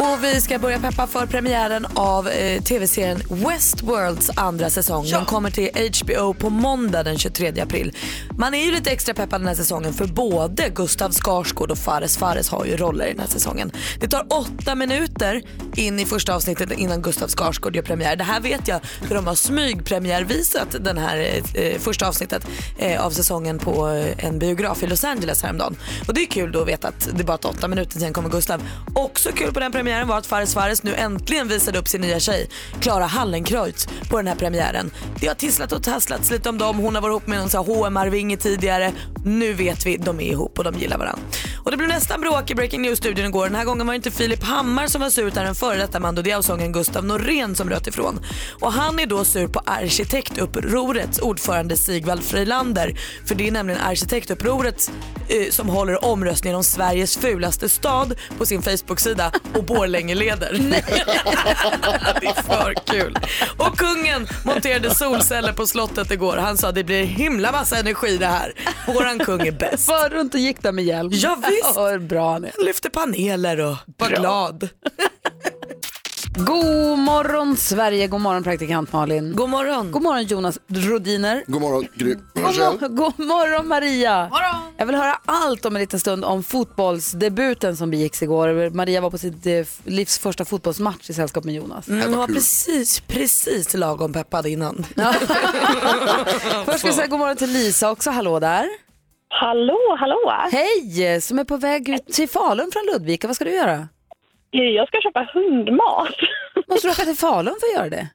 Och 0.00 0.24
vi 0.24 0.40
ska 0.40 0.58
börja 0.58 0.78
peppa 0.78 1.06
för 1.06 1.26
premiären 1.26 1.86
av 1.94 2.28
eh, 2.28 2.62
tv-serien 2.62 3.22
Westworlds 3.30 4.30
andra 4.36 4.70
säsong. 4.70 5.06
Den 5.10 5.24
kommer 5.24 5.50
till 5.50 5.70
HBO 5.74 6.34
på 6.34 6.50
måndag 6.50 7.02
den 7.02 7.18
23 7.18 7.60
april. 7.60 7.96
Man 8.38 8.54
är 8.54 8.64
ju 8.64 8.70
lite 8.70 8.90
extra 8.90 9.14
peppad 9.14 9.40
den 9.40 9.48
här 9.48 9.54
säsongen 9.54 9.92
för 9.92 10.06
både 10.06 10.68
Gustav 10.68 11.10
Skarsgård 11.10 11.70
och 11.70 11.78
Fares 11.78 12.18
Fares 12.18 12.48
har 12.48 12.64
ju 12.64 12.76
roller 12.76 13.06
i 13.06 13.10
den 13.10 13.20
här 13.20 13.26
säsongen. 13.26 13.72
Det 14.00 14.08
tar 14.08 14.26
åtta 14.28 14.74
minuter 14.74 15.42
in 15.76 15.98
i 16.00 16.06
första 16.06 16.34
avsnittet 16.34 16.70
innan 16.78 17.02
Gustav 17.02 17.28
Skarsgård 17.28 17.76
gör 17.76 17.82
premiär. 17.82 18.16
Det 18.16 18.24
här 18.24 18.40
vet 18.40 18.68
jag 18.68 18.80
för 19.08 19.14
de 19.14 19.26
har 19.26 19.34
smygpremiärvisat 19.34 20.76
den 20.80 20.98
här 20.98 21.40
eh, 21.54 21.78
första 21.78 22.08
avsnittet 22.08 22.46
eh, 22.78 23.06
av 23.06 23.10
säsongen 23.10 23.58
på 23.58 23.88
eh, 23.88 24.24
en 24.24 24.38
biograf 24.38 24.82
i 24.82 24.86
Los 24.86 25.04
Angeles 25.04 25.42
häromdagen. 25.42 25.76
Och 26.08 26.14
det 26.14 26.20
är 26.20 26.26
kul 26.26 26.52
då 26.52 26.62
att 26.62 26.68
veta 26.68 26.88
att 26.88 27.08
det 27.14 27.24
bara 27.24 27.38
tar 27.38 27.50
åtta 27.50 27.68
minuter 27.68 28.00
sen 28.00 28.12
kommer 28.12 28.28
Gustav. 28.28 28.62
Också 28.94 29.32
kul 29.32 29.52
på 29.52 29.60
den 29.60 29.72
premiären 29.72 29.89
Premiären 29.90 30.08
var 30.08 30.18
att 30.18 30.26
Fares 30.26 30.54
Fares 30.54 30.82
nu 30.82 30.94
äntligen 30.94 31.48
visade 31.48 31.78
upp 31.78 31.88
sin 31.88 32.00
nya 32.00 32.20
tjej 32.20 32.48
Klara 32.80 33.06
Hallenkreutz 33.06 33.88
på 34.10 34.16
den 34.16 34.26
här 34.26 34.34
premiären. 34.34 34.90
Det 35.20 35.26
har 35.26 35.34
tisslat 35.34 35.72
och 35.72 35.82
tasslats 35.82 36.30
lite 36.30 36.48
om 36.48 36.58
dem. 36.58 36.78
Hon 36.78 36.94
har 36.94 37.02
varit 37.02 37.12
ihop 37.12 37.26
med 37.26 37.38
någon 37.38 37.48
HMR-vinge 37.48 37.80
H&M-arvinge 37.80 38.36
tidigare. 38.36 38.92
Nu 39.24 39.52
vet 39.52 39.86
vi, 39.86 39.96
de 39.96 40.20
är 40.20 40.24
ihop 40.24 40.58
och 40.58 40.64
de 40.64 40.74
gillar 40.74 40.98
varandra. 40.98 41.22
Och 41.64 41.70
det 41.70 41.76
blev 41.76 41.88
nästan 41.88 42.20
bråk 42.20 42.50
i 42.50 42.54
Breaking 42.54 42.82
News-studion 42.82 43.26
igår. 43.26 43.44
Den 43.44 43.54
här 43.54 43.64
gången 43.64 43.86
var 43.86 43.94
det 43.94 43.96
inte 43.96 44.10
Filip 44.10 44.42
Hammar 44.42 44.86
som 44.86 45.00
var 45.00 45.10
sur 45.10 45.26
utan 45.26 45.44
den 45.44 45.54
före 45.54 45.78
detta 45.78 46.00
Mando 46.00 46.22
Diao-sången 46.22 46.72
Gustav 46.72 47.04
Norén 47.04 47.54
som 47.54 47.70
röt 47.70 47.86
ifrån. 47.86 48.20
Och 48.60 48.72
han 48.72 48.98
är 48.98 49.06
då 49.06 49.24
sur 49.24 49.48
på 49.48 49.60
arkitektupprorets 49.66 51.18
ordförande 51.18 51.76
Sigvald 51.76 52.22
Freilander. 52.22 52.94
För 53.26 53.34
det 53.34 53.48
är 53.48 53.52
nämligen 53.52 53.80
arkitektupproret 53.80 54.90
eh, 55.28 55.50
som 55.50 55.68
håller 55.68 56.04
omröstningen 56.04 56.56
om 56.56 56.64
Sveriges 56.64 57.16
fulaste 57.16 57.68
stad 57.68 58.14
på 58.38 58.46
sin 58.46 58.62
Facebook-sida 58.62 59.32
och 59.54 59.66
Borlänge 59.74 60.14
leder. 60.14 60.52
det 62.20 62.26
är 62.26 62.42
för 62.42 62.74
kul. 62.74 63.18
Och 63.56 63.78
kungen 63.78 64.26
monterade 64.44 64.94
solceller 64.94 65.52
på 65.52 65.66
slottet 65.66 66.10
igår. 66.10 66.36
Han 66.36 66.56
sa 66.56 66.72
det 66.72 66.84
blir 66.84 67.04
himla 67.04 67.52
massa 67.52 67.76
energi 67.78 68.16
det 68.16 68.26
här. 68.26 68.52
Våran 68.86 69.18
kung 69.18 69.46
är 69.46 69.52
bäst. 69.52 69.88
Var 69.88 70.08
runt 70.08 70.34
och 70.34 70.40
gick 70.40 70.62
där 70.62 70.72
med 70.72 70.84
hjälp. 70.84 71.12
Ja, 71.14 71.36
visst. 71.48 71.72
Ja, 71.76 71.98
bra 71.98 72.32
han 72.32 72.46
lyfte 72.58 72.90
paneler 72.90 73.60
och 73.60 73.76
var 73.96 74.08
glad. 74.08 74.68
God 76.46 76.98
morgon 76.98 77.56
Sverige, 77.56 78.06
god 78.06 78.20
morgon 78.20 78.42
praktikant 78.42 78.92
Malin. 78.92 79.32
God 79.36 79.48
morgon. 79.50 79.90
God 79.92 80.02
morgon 80.02 80.24
Jonas 80.24 80.58
Rodiner. 80.68 81.44
God 81.46 81.60
morgon 81.62 81.86
Gry. 81.94 82.14
God, 82.34 82.44
mor- 82.44 82.88
god 82.88 83.18
morgon 83.18 83.68
Maria. 83.68 84.28
Jag 84.76 84.86
vill 84.86 84.94
höra 84.94 85.18
allt 85.24 85.64
om 85.64 85.76
en 85.76 85.80
liten 85.80 86.00
stund 86.00 86.24
om 86.24 86.42
fotbollsdebuten 86.42 87.76
som 87.76 87.90
begicks 87.90 88.22
igår. 88.22 88.70
Maria 88.70 89.00
var 89.00 89.10
på 89.10 89.18
sitt 89.18 89.46
eh, 89.46 89.64
livs 89.84 90.18
första 90.18 90.44
fotbollsmatch 90.44 91.10
i 91.10 91.12
sällskap 91.12 91.44
med 91.44 91.54
Jonas. 91.54 91.88
Mm, 91.88 92.08
hon 92.08 92.18
var 92.18 92.26
precis, 92.26 93.00
precis 93.00 93.74
lagom 93.74 94.12
peppad 94.12 94.46
innan. 94.46 94.84
Först 96.64 96.78
ska 96.78 96.88
jag 96.88 96.94
säga 96.94 97.06
god 97.06 97.18
morgon 97.18 97.36
till 97.36 97.50
Lisa 97.52 97.90
också, 97.90 98.10
hallå 98.10 98.40
där. 98.40 98.68
Hallå, 99.28 99.96
hallå! 99.98 100.48
Hej, 100.52 101.20
som 101.20 101.38
är 101.38 101.44
på 101.44 101.56
väg 101.56 101.88
ut 101.88 102.06
till 102.06 102.28
Falun 102.28 102.70
från 102.72 102.82
Ludvika. 102.92 103.26
Vad 103.26 103.36
ska 103.36 103.44
du 103.44 103.54
göra? 103.54 103.88
Jag 104.50 104.88
ska 104.88 105.00
köpa 105.02 105.28
hundmat. 105.34 106.14
Måste 106.68 106.86
du 106.86 106.90
åka 106.92 107.02
till 107.04 107.16
Falun 107.16 107.56
för 107.60 107.66
att 107.66 107.74
göra 107.74 107.90
det? 107.90 108.08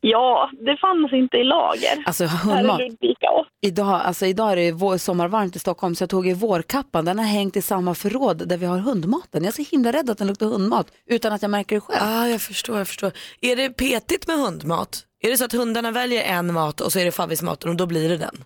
Ja, 0.00 0.50
det 0.66 0.76
fanns 0.76 1.12
inte 1.12 1.36
i 1.36 1.44
lager. 1.44 2.02
Alltså 2.06 2.24
hundmat. 2.24 2.80
Idag, 3.60 4.00
alltså 4.04 4.26
idag 4.26 4.52
är 4.52 4.56
det 4.56 4.72
vår, 4.72 4.96
sommarvarmt 4.96 5.56
i 5.56 5.58
Stockholm 5.58 5.94
så 5.94 6.02
jag 6.02 6.10
tog 6.10 6.28
i 6.28 6.34
vårkappan. 6.34 7.04
Den 7.04 7.18
har 7.18 7.26
hängt 7.26 7.56
i 7.56 7.62
samma 7.62 7.94
förråd 7.94 8.48
där 8.48 8.56
vi 8.56 8.66
har 8.66 8.78
hundmaten. 8.78 9.44
Jag 9.44 9.48
är 9.58 9.64
så 9.64 9.70
himla 9.70 9.92
rädd 9.92 10.10
att 10.10 10.18
den 10.18 10.26
luktar 10.26 10.46
hundmat 10.46 10.92
utan 11.06 11.32
att 11.32 11.42
jag 11.42 11.50
märker 11.50 11.76
det 11.76 11.80
själv. 11.80 12.00
Ah, 12.02 12.26
jag 12.26 12.40
förstår, 12.40 12.78
jag 12.78 12.88
förstår. 12.88 13.12
Är 13.40 13.56
det 13.56 13.70
petigt 13.70 14.26
med 14.26 14.36
hundmat? 14.36 15.04
Är 15.20 15.30
det 15.30 15.36
så 15.36 15.44
att 15.44 15.52
hundarna 15.52 15.90
väljer 15.90 16.22
en 16.22 16.52
mat 16.54 16.80
och 16.80 16.92
så 16.92 16.98
är 16.98 17.04
det 17.04 17.12
favvismaten 17.12 17.70
och 17.70 17.76
då 17.76 17.86
blir 17.86 18.08
det 18.08 18.16
den? 18.16 18.44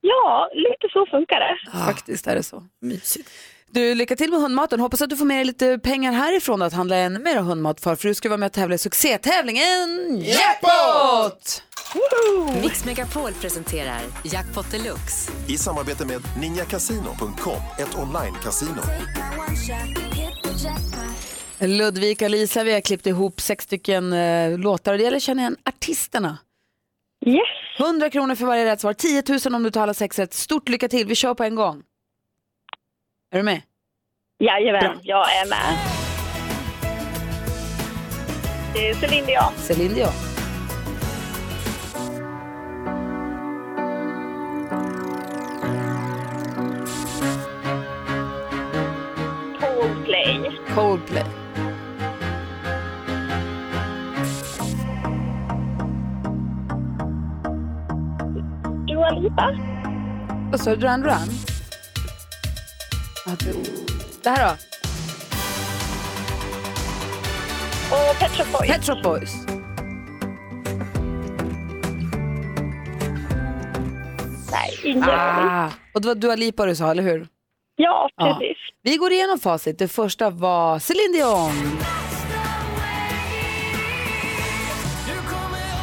Ja, 0.00 0.50
lite 0.54 0.88
så 0.92 1.06
funkar 1.06 1.40
det. 1.40 1.78
Faktiskt 1.86 2.26
är 2.26 2.34
det 2.34 2.42
så. 2.42 2.62
Mysigt. 2.80 3.30
Du, 3.72 3.94
lycka 3.94 4.16
till 4.16 4.30
med 4.30 4.40
hundmaten. 4.40 4.80
Hoppas 4.80 5.02
att 5.02 5.10
du 5.10 5.16
får 5.16 5.24
med 5.24 5.36
dig 5.36 5.44
lite 5.44 5.78
pengar 5.78 6.12
härifrån 6.12 6.62
att 6.62 6.72
handla 6.72 6.96
ännu 6.96 7.18
mer 7.18 7.36
hundmat 7.36 7.80
för. 7.80 7.96
För 7.96 8.08
du 8.08 8.14
ska 8.14 8.28
vara 8.28 8.36
med 8.38 8.46
och 8.46 8.52
tävla 8.52 8.74
i 8.74 8.78
succétävlingen 8.78 10.20
Jackpot! 10.22 11.62
Mix 12.62 12.84
Megapol 12.84 13.32
presenterar 13.32 14.00
Jackpot 14.24 14.70
Deluxe. 14.70 15.32
I 15.48 15.58
samarbete 15.58 16.06
med 16.06 16.20
ninjakasino.com, 16.40 17.62
ett 17.78 17.94
online-casino. 17.98 18.82
Ludvika 21.58 22.24
och 22.24 22.30
Lisa, 22.30 22.64
vi 22.64 22.72
har 22.72 22.80
klippt 22.80 23.06
ihop 23.06 23.40
sex 23.40 23.64
stycken 23.64 24.12
eh, 24.12 24.58
låtar 24.58 24.92
och 24.92 24.98
det 24.98 25.04
gäller 25.04 25.16
att 25.16 25.22
känna 25.22 25.40
igen 25.42 25.56
artisterna. 25.64 26.38
Yes. 27.26 27.38
100 27.78 28.10
kronor 28.10 28.34
för 28.34 28.46
varje 28.46 28.64
rätt 28.64 28.80
svar, 28.80 28.92
10 28.92 29.22
000 29.28 29.54
om 29.54 29.62
du 29.62 29.70
talar 29.70 29.92
sex 29.92 30.18
rätt. 30.18 30.34
Stort 30.34 30.68
lycka 30.68 30.88
till, 30.88 31.06
vi 31.06 31.14
kör 31.14 31.34
på 31.34 31.44
en 31.44 31.54
gång. 31.54 31.82
Är 33.32 33.38
du 33.38 33.42
med? 33.44 33.62
Jajamän, 34.38 34.98
jag 35.02 35.24
är 35.36 35.48
med. 35.48 35.78
Det 38.74 38.88
är 38.90 38.94
Céline 38.94 39.26
Dion. 39.26 39.52
Céline 39.56 39.94
Dion. 39.94 40.12
Coldplay. 49.60 50.58
Coldplay. 50.74 51.24
Dua 58.86 59.10
Lipa. 59.10 59.58
Vad 60.50 60.60
sa 60.60 60.70
du, 60.70 60.76
Duran 60.76 61.00
Duran? 61.00 61.49
Ja, 63.26 63.32
Det 64.22 64.30
här 64.30 64.48
då? 64.48 64.52
Och 67.96 68.18
Pet 68.18 68.30
Shop 68.30 68.44
Boys. 68.58 68.68
Pet 68.70 68.84
Shop 68.86 69.02
Boys. 69.02 69.32
Nej, 74.52 74.80
ingen. 74.84 75.04
Ah. 75.10 75.68
Och 75.94 76.00
det 76.00 76.08
var 76.08 76.14
Dua 76.14 76.36
Lipa 76.36 76.66
du 76.66 76.74
sa, 76.76 76.90
eller 76.90 77.02
hur? 77.02 77.26
Ja, 77.76 78.08
Ja. 78.16 78.38
precis. 78.40 78.56
Vi 78.82 78.96
går 78.96 79.12
igenom 79.12 79.38
facit. 79.38 79.78
Det 79.78 79.88
första 79.88 80.30
var 80.30 80.78
Céline 80.78 81.12
Dion. 81.12 81.78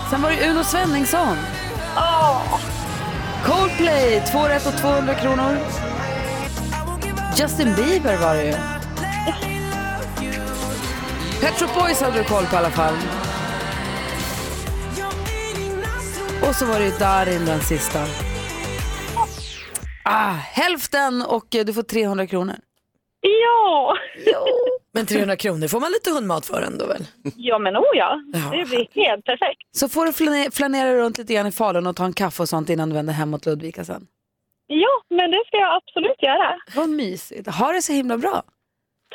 Sen 0.09 0.21
var 0.21 0.29
det 0.31 0.49
Uno 0.49 0.63
Svenningsson. 0.63 1.37
Åh, 1.95 2.59
Coldplay, 3.45 4.21
två 4.31 4.39
rätt 4.47 4.65
och 4.67 4.77
200 4.81 5.13
kronor. 5.15 5.57
Justin 7.39 7.75
Bieber 7.75 8.17
var 8.17 8.35
det 8.35 8.43
ju. 8.45 8.51
Pet 11.41 11.53
Shop 11.59 11.79
Boys 11.81 12.01
hade 12.01 12.17
du 12.17 12.23
koll 12.23 12.45
på 12.45 12.55
i 12.55 12.57
alla 12.57 12.69
fall. 12.69 12.93
Och 16.49 16.55
så 16.55 16.65
var 16.65 16.79
det 16.79 16.85
ju 16.85 16.91
Darin 16.91 17.45
den 17.45 17.61
sista. 17.61 17.99
Ah, 20.03 20.31
hälften 20.31 21.21
och 21.21 21.45
du 21.49 21.73
får 21.73 21.83
300 21.83 22.27
kronor. 22.27 22.55
ja. 24.25 24.45
Men 24.93 25.05
300 25.05 25.35
kronor 25.35 25.67
får 25.67 25.79
man 25.79 25.91
lite 25.91 26.09
hundmat 26.11 26.45
för 26.45 26.61
ändå 26.61 26.85
väl? 26.85 27.07
Ja, 27.35 27.59
men 27.59 27.77
oh 27.77 27.83
ja. 27.93 28.19
Det 28.51 28.65
blir 28.65 28.87
helt 29.05 29.25
perfekt. 29.25 29.61
Så 29.71 29.89
får 29.89 30.05
du 30.05 30.11
flane- 30.11 30.51
flanera 30.51 30.95
runt 30.95 31.17
lite 31.17 31.33
grann 31.33 31.47
i 31.47 31.51
Falun 31.51 31.87
och 31.87 31.95
ta 31.95 32.05
en 32.05 32.13
kaffe 32.13 32.43
och 32.43 32.49
sånt 32.49 32.69
innan 32.69 32.89
du 32.89 32.95
vänder 32.95 33.13
hem 33.13 33.29
mot 33.29 33.45
Ludvika 33.45 33.83
sen. 33.85 34.07
Ja, 34.67 35.01
men 35.09 35.31
det 35.31 35.43
ska 35.47 35.57
jag 35.57 35.75
absolut 35.75 36.23
göra. 36.23 36.55
Vad 36.75 36.89
mysigt. 36.89 37.47
Ha 37.47 37.71
det 37.71 37.81
så 37.81 37.93
himla 37.93 38.17
bra. 38.17 38.43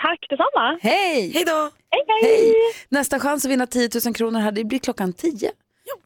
Tack 0.01 0.27
detsamma. 0.29 0.79
Hej! 0.83 1.31
Hej 1.35 1.45
då! 1.45 1.71
Hej, 1.91 2.05
hej. 2.09 2.31
Hej! 2.31 2.55
Nästa 2.89 3.21
chans 3.21 3.45
att 3.45 3.51
vinna 3.51 3.67
10 3.67 3.89
000 4.07 4.15
kronor 4.15 4.41
här, 4.41 4.53
det 4.53 4.65
blir 4.65 4.79
klockan 4.79 5.13
10. 5.13 5.53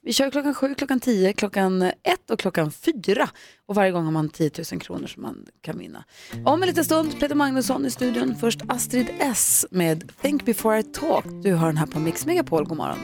Vi 0.02 0.12
kör 0.12 0.30
klockan 0.30 0.54
7, 0.54 0.74
klockan 0.74 1.00
10, 1.00 1.32
klockan 1.32 1.82
1 1.82 1.92
och 2.30 2.38
klockan 2.38 2.70
4. 2.70 3.28
Och 3.66 3.74
varje 3.74 3.90
gång 3.90 4.04
har 4.04 4.12
man 4.12 4.28
10 4.28 4.50
000 4.72 4.80
kronor 4.80 5.06
som 5.06 5.22
man 5.22 5.46
kan 5.60 5.78
vinna. 5.78 6.04
Om 6.44 6.62
en 6.62 6.68
liten 6.68 6.84
stund, 6.84 7.20
Peter 7.20 7.34
Magnusson 7.34 7.86
i 7.86 7.90
studion. 7.90 8.34
Först 8.40 8.60
Astrid 8.68 9.06
S 9.18 9.66
med 9.70 10.12
Think 10.22 10.44
before 10.44 10.78
I 10.78 10.82
talk. 10.82 11.24
Du 11.42 11.54
har 11.54 11.66
den 11.66 11.76
här 11.76 11.86
på 11.86 11.98
Mix 11.98 12.26
Megapol. 12.26 12.64
God 12.64 12.76
morgon. 12.76 12.98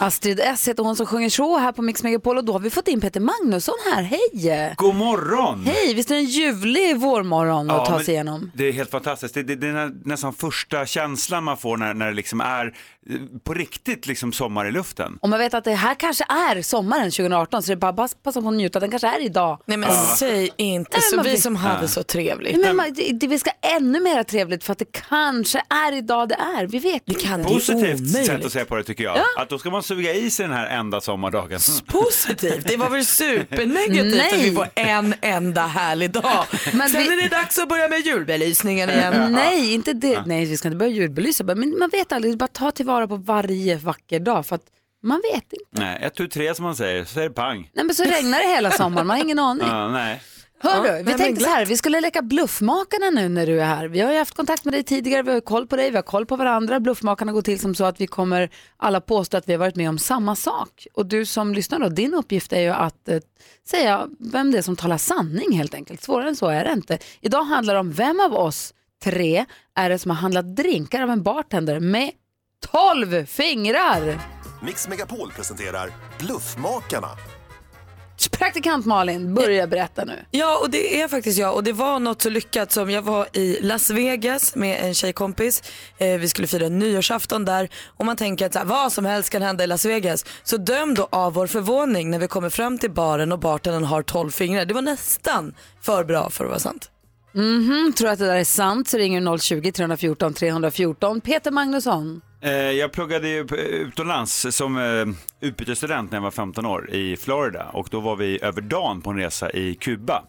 Astrid 0.00 0.40
S 0.40 0.68
heter 0.68 0.82
hon 0.82 0.96
som 0.96 1.06
sjunger 1.06 1.28
så 1.30 1.58
här 1.58 1.72
på 1.72 1.82
Mix 1.82 2.02
Megapol 2.02 2.38
och 2.38 2.44
då 2.44 2.52
har 2.52 2.60
vi 2.60 2.70
fått 2.70 2.88
in 2.88 3.00
Peter 3.00 3.20
Magnusson 3.20 3.74
här. 3.94 4.02
Hej! 4.02 4.74
God 4.76 4.94
morgon! 4.94 5.64
Hej, 5.66 5.94
visst 5.94 6.10
är 6.10 6.14
det 6.14 6.20
en 6.20 6.24
ljuvlig 6.26 6.96
vårmorgon 6.96 7.70
att 7.70 7.76
Ja, 7.76 7.86
ta 7.86 7.96
men 7.96 8.04
sig 8.04 8.14
igenom? 8.14 8.50
Det 8.54 8.64
är 8.68 8.72
helt 8.72 8.90
fantastiskt. 8.90 9.34
Det, 9.34 9.42
det, 9.42 9.56
det 9.56 9.66
är 9.68 9.72
nä- 9.72 9.94
nästan 10.04 10.32
första 10.32 10.86
känslan 10.86 11.44
man 11.44 11.56
får 11.56 11.76
när, 11.76 11.94
när 11.94 12.06
det 12.06 12.12
liksom 12.14 12.40
är 12.40 12.74
på 13.44 13.54
riktigt 13.54 14.06
liksom 14.06 14.32
sommar 14.32 14.66
i 14.68 14.72
luften. 14.72 15.18
Och 15.20 15.28
man 15.28 15.38
vet 15.38 15.54
att 15.54 15.64
det 15.64 15.74
här 15.74 15.94
kanske 15.94 16.24
är 16.28 16.62
sommaren 16.62 17.10
2018 17.10 17.62
så 17.62 17.66
det 17.66 17.72
är 17.74 17.76
bara 17.92 18.04
att 18.04 18.22
passa 18.22 18.42
på 18.42 18.48
att 18.48 18.54
njuta. 18.54 18.80
Den 18.80 18.90
kanske 18.90 19.08
är 19.08 19.24
idag. 19.24 19.60
Nej 19.66 19.76
men 19.76 19.90
säg 20.18 20.50
inte 20.56 20.90
Nej, 20.92 21.00
så, 21.10 21.16
man 21.16 21.24
vi 21.24 21.36
som 21.36 21.56
hade 21.56 21.88
så 21.88 22.02
trevligt. 22.02 22.52
Nej, 22.56 22.64
men 22.66 22.76
man, 22.76 22.92
det, 22.94 23.12
det, 23.12 23.26
vi 23.26 23.38
ska 23.38 23.50
ännu 23.76 24.00
mer 24.00 24.22
trevligt 24.22 24.64
för 24.64 24.72
att 24.72 24.78
det 24.78 24.92
kanske 25.08 25.62
är 25.86 25.92
idag 25.96 26.28
det 26.28 26.34
är. 26.34 26.66
Vi 26.66 26.78
vet 26.78 27.02
Det 27.06 27.14
kan 27.14 27.42
det 27.42 27.48
Positivt 27.48 27.76
omöjligt. 28.00 28.26
sätt 28.26 28.44
att 28.44 28.52
se 28.52 28.64
på 28.64 28.76
det 28.76 28.84
tycker 28.84 29.04
jag. 29.04 29.18
Att 29.36 29.48
då 29.48 29.58
ska 29.58 29.70
man 29.70 29.82
suga 29.82 30.14
i 30.14 30.30
sig 30.30 30.46
den 30.46 30.56
här 30.56 30.66
enda 30.78 31.00
sommardagen. 31.00 31.60
Positivt, 31.86 32.68
det 32.68 32.76
var 32.76 32.90
väl 32.90 33.04
supernegativt 33.04 34.16
Nej. 34.16 34.32
att 34.34 34.42
vi 34.44 34.52
får 34.54 34.68
en 34.74 35.14
enda 35.20 35.62
härlig 35.66 36.10
dag. 36.10 36.44
Men 36.72 36.88
Sen 36.88 37.02
vi- 37.02 37.12
är 37.12 37.22
det 37.22 37.28
dags 37.36 37.58
att 37.58 37.68
börja 37.68 37.88
med 37.88 38.00
julbelysningen 38.06 38.90
igen. 38.90 39.32
Nej, 39.32 39.74
inte 39.74 39.92
det. 39.92 40.22
Nej, 40.26 40.44
vi 40.46 40.56
ska 40.56 40.68
inte 40.68 40.76
börja 40.76 40.92
julbelysa. 40.92 41.44
Men 41.44 41.78
man 41.78 41.88
vet 41.92 42.12
aldrig, 42.12 42.38
bara 42.38 42.46
ta 42.46 42.70
tillvara 42.88 43.08
på 43.08 43.16
varje 43.16 43.76
vacker 43.76 44.20
dag 44.20 44.46
för 44.46 44.56
att 44.56 44.66
man 45.02 45.22
vet 45.34 45.52
inte. 45.52 45.64
Nej, 45.70 45.98
ett, 46.02 46.14
tu, 46.14 46.28
tre 46.28 46.54
som 46.54 46.64
man 46.64 46.76
säger, 46.76 47.04
så 47.04 47.20
är 47.20 47.24
det 47.24 47.30
pang. 47.30 47.70
Nej, 47.74 47.84
men 47.84 47.94
så 47.94 48.04
regnar 48.04 48.38
det 48.38 48.48
hela 48.48 48.70
sommaren, 48.70 49.06
man 49.06 49.16
har 49.16 49.24
ingen 49.24 49.38
aning. 49.50 49.66
Ja, 49.66 49.88
nej. 49.88 50.22
Hör 50.60 50.86
Ja, 50.86 50.98
du, 50.98 51.02
vi 51.02 51.14
tänkte 51.14 51.44
så 51.44 51.50
här, 51.50 51.66
vi 51.66 51.76
skulle 51.76 52.00
leka 52.00 52.22
bluffmakarna 52.22 53.10
nu 53.10 53.28
när 53.28 53.46
du 53.46 53.60
är 53.60 53.64
här. 53.64 53.88
Vi 53.88 54.00
har 54.00 54.12
ju 54.12 54.18
haft 54.18 54.34
kontakt 54.34 54.64
med 54.64 54.74
dig 54.74 54.82
tidigare, 54.82 55.22
vi 55.22 55.32
har 55.32 55.40
koll 55.40 55.66
på 55.66 55.76
dig, 55.76 55.90
vi 55.90 55.96
har 55.96 56.02
koll 56.02 56.26
på 56.26 56.36
varandra. 56.36 56.80
Bluffmakarna 56.80 57.32
går 57.32 57.42
till 57.42 57.60
som 57.60 57.74
så 57.74 57.84
att 57.84 58.00
vi 58.00 58.06
kommer 58.06 58.50
alla 58.76 59.00
påstå 59.00 59.36
att 59.36 59.48
vi 59.48 59.52
har 59.52 59.58
varit 59.58 59.76
med 59.76 59.88
om 59.88 59.98
samma 59.98 60.36
sak. 60.36 60.86
Och 60.94 61.06
du 61.06 61.26
som 61.26 61.54
lyssnar 61.54 61.78
då, 61.78 61.88
din 61.88 62.14
uppgift 62.14 62.52
är 62.52 62.60
ju 62.60 62.68
att 62.68 63.08
eh, 63.08 63.18
säga 63.68 64.08
vem 64.18 64.50
det 64.50 64.58
är 64.58 64.62
som 64.62 64.76
talar 64.76 64.98
sanning 64.98 65.52
helt 65.52 65.74
enkelt. 65.74 66.02
Svårare 66.02 66.28
än 66.28 66.36
så 66.36 66.48
är 66.48 66.64
det 66.64 66.72
inte. 66.72 66.98
Idag 67.20 67.42
handlar 67.42 67.74
det 67.74 67.80
om 67.80 67.92
vem 67.92 68.20
av 68.20 68.34
oss 68.34 68.74
tre 69.04 69.44
är 69.74 69.90
det 69.90 69.98
som 69.98 70.10
har 70.10 70.18
handlat 70.18 70.56
drinkar 70.56 71.02
av 71.02 71.10
en 71.10 71.22
bartender 71.22 71.80
med 71.80 72.10
12 72.66 73.26
fingrar. 73.26 74.20
Mix 74.62 74.88
Megapol 74.88 75.32
presenterar 75.32 75.90
Bluffmakarna. 76.18 77.08
Praktikant 78.30 78.86
Malin, 78.86 79.34
börja 79.34 79.66
berätta 79.66 80.04
nu. 80.04 80.12
Ja, 80.30 80.58
och 80.62 80.70
det 80.70 81.00
är 81.00 81.08
faktiskt 81.08 81.38
jag. 81.38 81.54
Och 81.54 81.64
det 81.64 81.72
var 81.72 81.98
något 81.98 82.22
så 82.22 82.30
lyckat 82.30 82.72
som 82.72 82.90
jag 82.90 83.02
var 83.02 83.28
i 83.32 83.58
Las 83.60 83.90
Vegas 83.90 84.54
med 84.54 84.84
en 84.84 84.94
tjejkompis. 84.94 85.62
Eh, 85.98 86.18
vi 86.18 86.28
skulle 86.28 86.48
fira 86.48 86.68
nyårsafton 86.68 87.44
där. 87.44 87.68
Och 87.86 88.04
man 88.04 88.16
tänker 88.16 88.46
att 88.46 88.52
så 88.52 88.58
här, 88.58 88.66
vad 88.66 88.92
som 88.92 89.04
helst 89.04 89.30
kan 89.30 89.42
hända 89.42 89.64
i 89.64 89.66
Las 89.66 89.84
Vegas. 89.84 90.24
Så 90.42 90.56
döm 90.56 90.94
då 90.94 91.08
av 91.12 91.32
vår 91.34 91.46
förvåning 91.46 92.10
när 92.10 92.18
vi 92.18 92.28
kommer 92.28 92.50
fram 92.50 92.78
till 92.78 92.90
baren 92.90 93.32
och 93.32 93.38
bartendern 93.38 93.84
har 93.84 94.02
12 94.02 94.30
fingrar. 94.30 94.64
Det 94.64 94.74
var 94.74 94.82
nästan 94.82 95.54
för 95.82 96.04
bra 96.04 96.30
för 96.30 96.44
att 96.44 96.50
vara 96.50 96.60
sant. 96.60 96.90
Mhm, 97.32 97.92
tror 97.96 98.08
att 98.08 98.18
det 98.18 98.26
där 98.26 98.36
är 98.36 98.44
sant 98.44 98.88
så 98.88 98.98
ringer 98.98 99.20
du 99.20 99.26
020-314 99.26 100.32
314. 100.34 101.20
Peter 101.20 101.50
Magnusson. 101.50 102.20
Eh, 102.40 102.52
jag 102.52 102.92
pluggade 102.92 103.28
eh, 103.38 103.42
utomlands 103.64 104.46
som 104.50 104.78
eh, 104.78 105.06
utbytesstudent 105.40 106.10
när 106.10 106.16
jag 106.16 106.22
var 106.22 106.30
15 106.30 106.66
år 106.66 106.90
i 106.90 107.16
Florida 107.16 107.66
och 107.72 107.88
då 107.90 108.00
var 108.00 108.16
vi 108.16 108.38
över 108.42 108.60
dagen 108.60 109.02
på 109.02 109.10
en 109.10 109.16
resa 109.16 109.50
i 109.50 109.74
Kuba. 109.74 110.22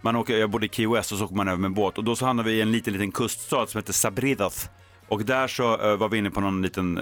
Man 0.00 0.16
åker, 0.16 0.38
jag 0.38 0.50
bodde 0.50 0.66
i 0.66 0.68
Key 0.68 0.86
West 0.86 1.12
och 1.12 1.18
så 1.18 1.24
åker 1.24 1.34
man 1.34 1.48
över 1.48 1.58
med 1.58 1.74
båt 1.74 1.98
och 1.98 2.04
då 2.04 2.16
så 2.16 2.26
hamnade 2.26 2.50
vi 2.50 2.56
i 2.56 2.60
en 2.60 2.72
liten, 2.72 2.92
liten 2.92 3.12
kuststad 3.12 3.66
som 3.66 3.78
heter 3.78 3.92
Sabridas. 3.92 4.70
Och 5.08 5.24
där 5.24 5.48
så 5.48 5.96
var 5.96 6.08
vi 6.08 6.18
inne 6.18 6.30
på 6.30 6.40
någon 6.40 6.62
liten, 6.62 7.00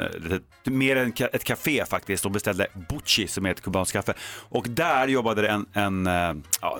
mer 0.65 0.97
än 0.97 1.13
ett 1.33 1.45
café 1.45 1.85
faktiskt 1.91 2.25
och 2.25 2.31
beställde 2.31 2.67
Bucci 2.89 3.27
som 3.27 3.47
är 3.47 3.51
ett 3.51 3.63
kubanskt 3.63 3.93
kaffe. 3.93 4.15
Och 4.49 4.67
där 4.69 5.09
jobbade 5.09 5.43
det 5.43 5.49
en, 5.49 5.67
en 5.73 6.07
ja, 6.61 6.79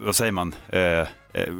vad 0.00 0.16
säger 0.16 0.32
man, 0.32 0.54
eh, 0.68 1.08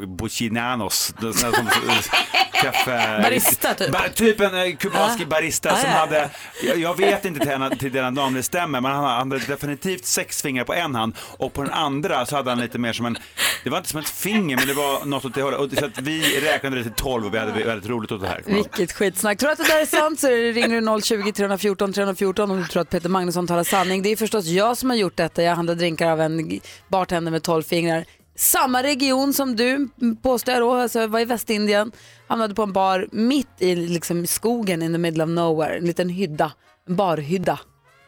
buchinanos, 0.07 1.15
är 1.19 1.33
såna 1.33 1.53
som, 1.53 1.69
kaffe... 2.63 3.23
Barista, 3.23 3.75
typ. 3.75 3.93
Ba, 3.93 3.99
typ 4.15 4.41
en 4.41 4.55
eh, 4.55 4.77
kubansk 4.77 5.23
Ah. 5.23 5.27
barista 5.27 5.73
Ah, 5.73 5.77
som 5.77 5.91
ja, 5.91 5.97
hade, 5.97 6.31
jag, 6.63 6.79
jag 6.79 6.97
vet 6.97 7.25
inte 7.25 7.41
till, 7.41 7.49
henne, 7.51 7.77
till 7.77 7.93
den 7.93 8.15
namn 8.15 8.37
det 8.37 8.43
stämmer, 8.43 8.81
men 8.81 8.93
han 8.93 9.05
hade 9.31 9.39
definitivt 9.47 10.05
sex 10.05 10.43
fingrar 10.43 10.65
på 10.65 10.75
en 10.75 10.95
hand 10.95 11.15
och 11.39 11.53
på 11.53 11.63
den 11.63 11.73
andra 11.73 12.27
så 12.27 12.37
hade 12.37 12.51
han 12.51 12.61
lite 12.61 12.79
mer 12.79 12.93
som 12.93 13.07
en, 13.07 13.19
det 13.65 13.71
var 13.71 13.79
inte 13.79 13.91
som 13.91 14.01
ett 14.01 14.09
finger 14.09 14.57
men 14.57 14.67
det 14.67 14.75
var 14.75 15.05
något 15.05 15.25
åt 15.25 15.35
det 15.35 15.43
hållet. 15.43 15.61
Och 15.61 15.71
Så 15.79 15.85
att 15.85 15.99
vi 15.99 16.41
räknade 16.41 16.77
det 16.77 16.83
till 16.83 16.93
12 16.93 17.27
och 17.27 17.35
vi 17.35 17.39
hade 17.39 17.53
väldigt 17.53 17.91
roligt 17.91 18.13
åt 18.13 18.21
det 18.21 18.29
här. 18.29 18.43
Vilket 18.47 18.93
skitsnack. 18.93 19.39
Tror 19.39 19.49
du 19.49 19.53
att 19.53 19.59
det 19.59 19.75
där 19.75 19.81
är 19.81 19.87
sant 19.87 20.21
så 20.21 20.29
ringer 20.29 20.81
du 20.97 21.03
020 21.03 21.33
314 21.33 21.93
314 21.93 22.51
om 22.51 22.57
du 22.63 22.65
tror 22.67 22.83
att 22.83 22.91
Peter 22.91 23.09
Magnusson 23.09 23.47
talar 23.47 23.65
sanning. 23.65 24.03
Det 24.03 24.09
är 24.13 24.17
förstås 24.17 24.47
jag 24.47 24.77
som 24.79 24.91
har 24.91 24.97
gjort 24.97 25.17
detta. 25.17 25.43
Jag 25.43 25.57
handlade 25.57 25.79
drinkar 25.79 26.11
av 26.11 26.21
en 26.21 26.61
bartender 26.89 27.33
med 27.33 27.43
12 27.43 27.63
fingrar. 27.63 28.05
Samma 28.37 28.83
region 28.83 29.33
som 29.33 29.57
du 29.57 29.89
påstår 30.23 30.55
jag 30.55 30.63
då, 30.63 30.73
alltså 30.73 31.07
var 31.07 31.21
i 31.21 31.25
Västindien, 31.25 31.93
hamnade 32.29 32.55
på 32.55 32.63
en 32.63 32.73
bar 32.73 33.09
mitt 33.13 33.49
i 33.59 33.75
liksom, 33.77 34.27
skogen 34.27 34.83
in 34.83 34.93
the 34.93 34.99
middle 34.99 35.25
of 35.25 35.31
nowhere, 35.31 35.77
en 35.79 35.85
liten 35.85 36.09
hydda, 36.09 36.53
en 36.89 36.97
barhydda. 36.97 37.59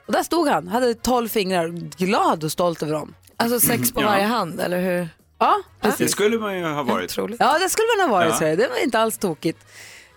Och 0.07 0.13
där 0.13 0.23
stod 0.23 0.49
han, 0.49 0.69
hade 0.69 0.95
12 0.95 1.29
fingrar, 1.29 1.69
glad 1.97 2.45
och 2.45 2.53
stolt 2.53 2.83
över 2.83 2.93
dem. 2.93 3.15
Alltså 3.37 3.61
sex 3.61 3.93
på 3.93 4.01
Ja. 4.03 4.07
varje 4.07 4.25
hand, 4.25 4.61
eller 4.61 4.81
hur? 4.81 5.09
Ja, 5.39 5.63
Det 5.81 5.89
precis. 5.89 6.13
skulle 6.13 6.39
man 6.39 6.59
ju 6.59 6.65
ha 6.65 6.83
varit. 6.83 7.17
Ja, 7.17 7.59
det 7.59 7.69
skulle 7.69 7.89
man 7.99 8.11
ha 8.11 8.17
varit. 8.19 8.41
Ja. 8.41 8.57
Det 8.57 8.69
var 8.69 8.85
inte 8.85 8.99
alls 8.99 9.19
tokigt. 9.19 9.59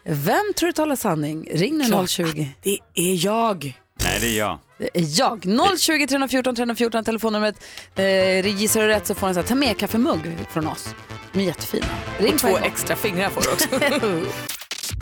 Vem 0.06 0.54
tror 0.56 0.68
du 0.68 0.74
talar 0.74 0.96
sanning? 0.96 1.48
Ring 1.54 1.78
nu 1.78 1.86
Klart 1.86 2.10
020. 2.10 2.50
Det 2.64 2.80
är 2.94 3.26
jag. 3.26 3.78
Nej, 4.22 4.30
det 4.30 4.40
är 4.40 4.40
jag. 4.40 4.60
Det 4.78 4.90
är 4.94 5.20
jag. 5.20 5.80
020 5.80 6.08
314 6.08 6.56
314 6.56 7.04
telefonnumret. 7.04 7.64
Eh, 7.96 8.48
gissar 8.48 8.82
du 8.82 8.88
rätt 8.88 9.08
så 9.08 9.16
får 9.16 9.28
du 9.28 9.30
en 9.30 9.34
sån 9.34 9.44
här 9.44 9.48
ta 9.48 9.56
med 9.56 9.78
kaffemugg 9.78 10.38
från 10.50 10.68
oss. 10.68 10.96
De 11.34 11.40
är 11.40 11.44
jättefina. 11.44 11.86
Ring 12.20 12.34
Och 12.34 12.40
två 12.40 12.58
extra 12.58 12.96
fingrar 12.96 13.30
får 13.30 13.42
du 13.42 13.50
också. 13.50 13.68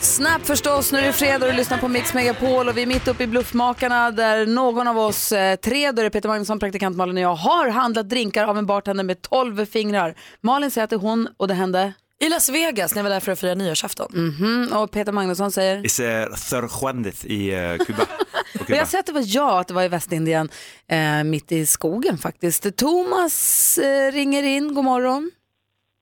Snap 0.00 0.46
förstås, 0.46 0.92
nu 0.92 0.98
är 0.98 1.06
det 1.06 1.12
fredag 1.12 1.46
och 1.46 1.52
du 1.52 1.58
lyssnar 1.58 1.78
på 1.78 1.88
Mix 1.88 2.14
Megapol 2.14 2.68
och 2.68 2.76
vi 2.76 2.82
är 2.82 2.86
mitt 2.86 3.08
uppe 3.08 3.24
i 3.24 3.26
Bluffmakarna 3.26 4.10
där 4.10 4.46
någon 4.46 4.88
av 4.88 4.98
oss 4.98 5.32
eh, 5.32 5.56
tre, 5.56 5.92
då 5.92 6.00
är 6.00 6.04
det 6.04 6.10
Peter 6.10 6.28
Magnusson, 6.28 6.58
praktikant 6.58 6.96
Malin 6.96 7.16
och 7.16 7.22
jag, 7.22 7.34
har 7.34 7.68
handlat 7.68 8.08
drinkar 8.08 8.44
av 8.44 8.58
en 8.58 8.66
bartender 8.66 9.04
med 9.04 9.22
12 9.22 9.66
fingrar. 9.66 10.14
Malin 10.40 10.70
säger 10.70 10.84
att 10.84 10.90
det 10.90 10.96
är 10.96 11.00
hon 11.00 11.28
och 11.36 11.48
det 11.48 11.54
hände? 11.54 11.92
I 12.18 12.28
Las 12.28 12.48
Vegas 12.50 12.94
när 12.94 12.98
jag 12.98 13.04
var 13.04 13.10
där 13.10 13.20
för 13.20 13.32
att 13.32 13.40
fira 13.40 13.54
nyårsafton. 13.54 14.08
Mhm, 14.14 14.72
och 14.76 14.90
Peter 14.90 15.12
Magnusson 15.12 15.50
säger? 15.50 15.86
I 15.86 15.88
Sir 15.88 16.68
Juanes 16.82 17.24
i 17.24 17.54
eh, 17.54 17.76
Kuba. 17.86 18.02
Jag 18.68 18.88
säger 18.88 19.00
att 19.00 19.06
det 19.06 19.12
var 19.12 19.22
jag, 19.26 19.58
att 19.58 19.68
det 19.68 19.74
var 19.74 19.82
i 19.82 19.88
Västindien, 19.88 20.48
eh, 20.88 21.24
mitt 21.24 21.52
i 21.52 21.66
skogen 21.66 22.18
faktiskt. 22.18 22.76
Thomas 22.76 23.78
eh, 23.78 24.12
ringer 24.12 24.42
in, 24.42 24.74
god 24.74 24.84
morgon. 24.84 25.30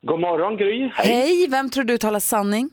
God 0.06 0.20
morgon 0.20 0.56
Gry. 0.56 0.90
Hej. 0.94 1.06
Hej, 1.06 1.46
vem 1.50 1.70
tror 1.70 1.84
du 1.84 1.98
talar 1.98 2.20
sanning? 2.20 2.70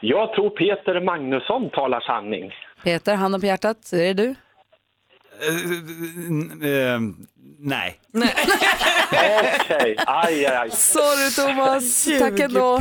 Jag 0.00 0.34
tror 0.34 0.50
Peter 0.50 1.00
Magnusson 1.04 1.70
talar 1.70 2.00
sanning. 2.00 2.50
Peter, 2.84 3.14
hand 3.14 3.40
på 3.40 3.46
hjärtat, 3.46 3.92
är 3.92 3.98
det 3.98 4.14
du? 4.14 4.34
Eh, 5.40 6.94
eh, 6.94 7.00
nej. 7.64 8.00
Okej, 9.64 9.96
aj, 10.06 10.46
aj, 10.46 10.56
aj. 10.56 10.70
Sorry 10.70 11.30
Thomas, 11.30 12.04
tack 12.18 12.40
ändå. 12.40 12.74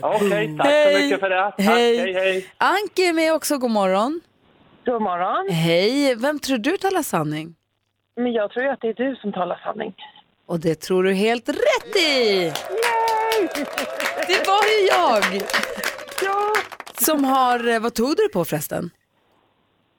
Okej, 0.00 0.56
tack 0.56 0.66
Hej. 0.66 0.94
så 0.94 0.98
mycket 1.00 1.20
för 1.20 1.30
det. 1.30 1.42
Tack, 1.56 1.60
Hej. 1.66 1.98
hej, 1.98 2.12
hej. 2.12 2.46
Anki 2.58 3.08
är 3.08 3.12
med 3.12 3.34
också, 3.34 3.58
god 3.58 3.70
morgon. 3.70 4.20
God 4.86 5.02
morgon. 5.02 5.48
Hej, 5.50 6.14
vem 6.14 6.38
tror 6.38 6.58
du 6.58 6.76
talar 6.76 7.02
sanning? 7.02 7.54
Men 8.16 8.32
jag 8.32 8.50
tror 8.50 8.64
ju 8.64 8.70
att 8.70 8.80
det 8.80 8.88
är 8.88 8.94
du 8.94 9.16
som 9.16 9.32
talar 9.32 9.60
sanning. 9.64 9.94
Och 10.46 10.60
det 10.60 10.74
tror 10.74 11.02
du 11.02 11.12
helt 11.12 11.48
rätt 11.48 11.96
i! 11.96 12.52
Det 14.26 14.46
var 14.46 14.64
ju 14.72 14.86
jag! 14.88 15.42
Ja. 16.22 16.52
Som 17.00 17.24
har, 17.24 17.68
eh, 17.68 17.80
vad 17.80 17.94
tog 17.94 18.08
du 18.08 18.14
det 18.14 18.32
på 18.32 18.44
förresten? 18.44 18.90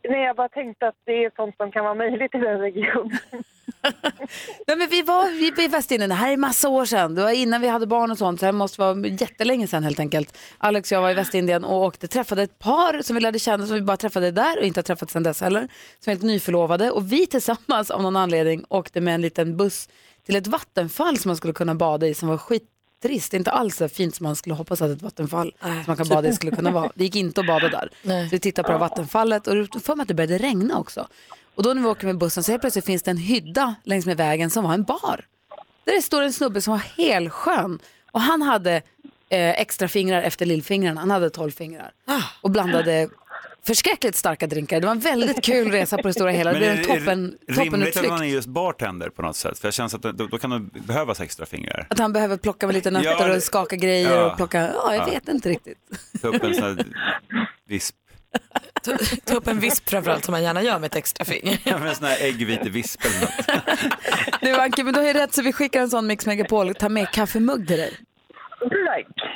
Nej, 0.10 0.24
jag 0.26 0.36
bara 0.36 0.50
tänkte 0.50 0.88
att 0.88 0.96
det 1.06 1.26
är 1.26 1.32
sånt 1.36 1.58
som 1.58 1.72
kan 1.72 1.84
vara 1.84 1.94
möjligt 1.96 2.36
i 2.36 2.38
den 2.38 2.60
regionen. 2.60 3.18
Nej, 4.68 4.78
men 4.78 4.90
vi 4.90 5.02
var 5.02 5.30
vi 5.30 5.52
var 5.52 5.64
i 5.64 5.68
Västindien, 5.68 6.10
det 6.10 6.16
här 6.16 6.34
är 6.34 6.38
massa 6.38 6.70
år 6.70 6.86
sedan. 6.86 7.16
Det 7.16 7.24
var 7.24 7.32
innan 7.32 7.62
vi 7.62 7.68
hade 7.68 7.88
barn 7.88 8.12
och 8.12 8.18
sånt, 8.18 8.40
så 8.40 8.46
det 8.46 8.52
måste 8.52 8.82
vara 8.82 9.08
jättelänge 9.08 9.68
sedan 9.68 9.84
helt 9.84 10.00
enkelt. 10.00 10.38
Alex 10.58 10.92
och 10.92 10.96
jag 10.96 11.02
var 11.02 11.12
i 11.12 11.14
Västindien 11.14 11.64
och 11.64 11.84
åkte, 11.84 12.08
träffade 12.08 12.44
ett 12.44 12.60
par 12.60 13.02
som 13.02 13.16
vi 13.16 13.22
lärde 13.22 13.40
känna, 13.40 13.68
som 13.68 13.76
vi 13.76 13.82
bara 13.82 13.98
träffade 13.98 14.32
där 14.32 14.60
och 14.60 14.66
inte 14.66 14.78
har 14.78 14.84
träffat 14.84 15.12
sedan 15.12 15.24
dess 15.24 15.42
heller. 15.42 15.60
Som 15.60 15.70
var 16.06 16.14
helt 16.14 16.24
nyförlovade 16.24 16.92
och 16.92 17.12
vi 17.12 17.28
tillsammans 17.28 17.92
av 17.92 18.02
någon 18.02 18.16
anledning 18.16 18.66
åkte 18.70 19.02
med 19.02 19.16
en 19.16 19.22
liten 19.22 19.58
buss 19.58 19.90
till 20.26 20.36
ett 20.36 20.48
vattenfall 20.48 21.18
som 21.18 21.30
man 21.30 21.38
skulle 21.38 21.54
kunna 21.54 21.76
bada 21.76 22.08
i 22.08 22.14
som 22.14 22.30
var 22.30 22.38
skittrist. 23.02 23.34
Inte 23.34 23.52
alls 23.52 23.76
så 23.76 23.90
fint 23.90 24.16
som 24.16 24.24
man 24.24 24.36
skulle 24.36 24.56
hoppas 24.56 24.82
att 24.82 24.92
ett 24.92 25.02
vattenfall 25.02 25.54
som 25.62 25.84
man 25.88 25.98
kan 25.98 26.08
bada 26.08 26.30
i 26.30 26.34
skulle 26.34 26.56
kunna 26.56 26.72
vara. 26.72 26.92
Det 26.96 27.04
gick 27.04 27.16
inte 27.16 27.42
att 27.42 27.48
bada 27.48 27.70
där. 27.70 27.90
Så 28.04 28.30
vi 28.32 28.40
tittade 28.40 28.66
på 28.66 28.72
det 28.72 28.78
här 28.78 28.80
vattenfallet 28.80 29.48
och 29.48 29.56
då 29.56 29.80
för 29.80 29.96
mig 29.96 30.02
att 30.02 30.08
det 30.08 30.14
började 30.14 30.38
regna 30.38 30.80
också. 30.80 31.08
Och 31.56 31.64
då 31.64 31.74
när 31.74 31.82
vi 31.82 31.88
åker 31.88 32.08
med 32.08 32.18
bussen 32.18 32.44
så 32.44 32.52
helt 32.52 32.62
plötsligt 32.62 32.86
finns 32.86 33.04
det 33.04 33.12
en 33.12 33.18
hydda 33.18 33.76
längs 33.84 34.06
med 34.06 34.18
vägen 34.18 34.50
som 34.50 34.64
var 34.64 34.74
en 34.74 34.84
bar. 34.84 35.26
Där 35.84 35.96
det 35.96 36.02
står 36.02 36.22
en 36.22 36.34
snubbe 36.34 36.62
som 36.62 36.72
var 36.72 36.84
helskön 36.98 37.80
och 38.12 38.22
han 38.22 38.42
hade 38.42 38.76
eh, 39.30 39.50
extra 39.50 39.88
fingrar 39.88 40.22
efter 40.22 40.46
lillfingrarna. 40.46 41.02
Han 41.02 41.12
hade 41.12 41.30
tolv 41.30 41.52
fingrar 41.52 41.92
och 42.42 42.52
blandade 42.52 43.10
förskräckligt 43.68 44.16
starka 44.16 44.48
drinkar. 44.48 44.80
Det 44.82 44.86
var 44.88 44.92
en 44.92 45.00
väldigt 45.00 45.44
kul 45.44 45.72
resa 45.72 45.98
på 45.98 46.08
det 46.08 46.14
stora 46.14 46.32
hela. 46.32 46.52
Det 46.54 46.58
blev 46.58 46.72
en 46.72 46.84
toppen, 46.84 47.38
det 47.48 47.54
rimligt 47.54 47.98
att 47.98 48.08
man 48.10 48.22
är 48.22 48.26
just 48.26 48.48
bartender 48.48 49.10
på 49.10 49.22
något 49.22 49.36
sätt? 49.36 49.60
För 49.60 49.68
jag 49.68 49.74
känns 49.74 49.94
att 49.94 50.02
då, 50.02 50.12
då 50.12 50.38
kan 50.38 50.50
det 50.50 50.80
behövas 50.82 51.20
extra 51.22 51.46
fingrar. 51.46 51.88
Att 51.90 52.00
han 52.00 52.14
behöver 52.14 52.38
plocka 52.38 52.66
med 52.68 52.74
lite 52.74 52.92
nötter 52.92 53.28
Ja, 53.30 53.36
och 53.36 53.44
skaka 53.44 53.76
grejer 53.76 54.12
ja. 54.16 54.32
och 54.32 54.38
plocka, 54.38 54.62
ja 54.62 54.94
jag 54.96 55.08
Ja. 55.08 55.12
vet 55.12 55.28
inte 55.28 55.50
riktigt. 55.50 55.78
Ta 56.22 56.28
upp 56.28 56.44
en 56.44 56.54
sån 56.54 56.64
här 56.64 56.86
visp. 57.68 57.96
Ta, 58.84 58.98
ta 59.26 59.36
upp 59.36 59.48
en 59.48 59.60
visp 59.60 59.90
framförallt 59.90 60.26
som 60.26 60.32
man 60.32 60.44
gärna 60.44 60.64
gör 60.64 60.80
med 60.80 60.88
ett 60.88 60.96
extra 60.96 61.26
finger. 61.26 61.60
Ja, 61.64 61.78
men 61.78 61.88
en 61.88 61.96
sån 61.96 62.06
här 62.06 62.18
äggvitevisp 62.22 63.02
eller 63.06 63.22
något. 63.22 64.42
Du 64.42 64.56
Anke, 64.56 64.84
men 64.84 64.94
du 64.94 65.00
har 65.00 65.08
ju 65.08 65.14
rätt 65.14 65.34
så 65.34 65.42
vi 65.42 65.54
skickar 65.54 65.82
en 65.82 65.90
sån 65.90 66.08
Mix 66.08 66.26
Megapol, 66.26 66.76
ta 66.76 66.90
med 66.90 67.12
kaffemugg 67.12 67.68
till 67.68 67.78
dig. 67.78 67.94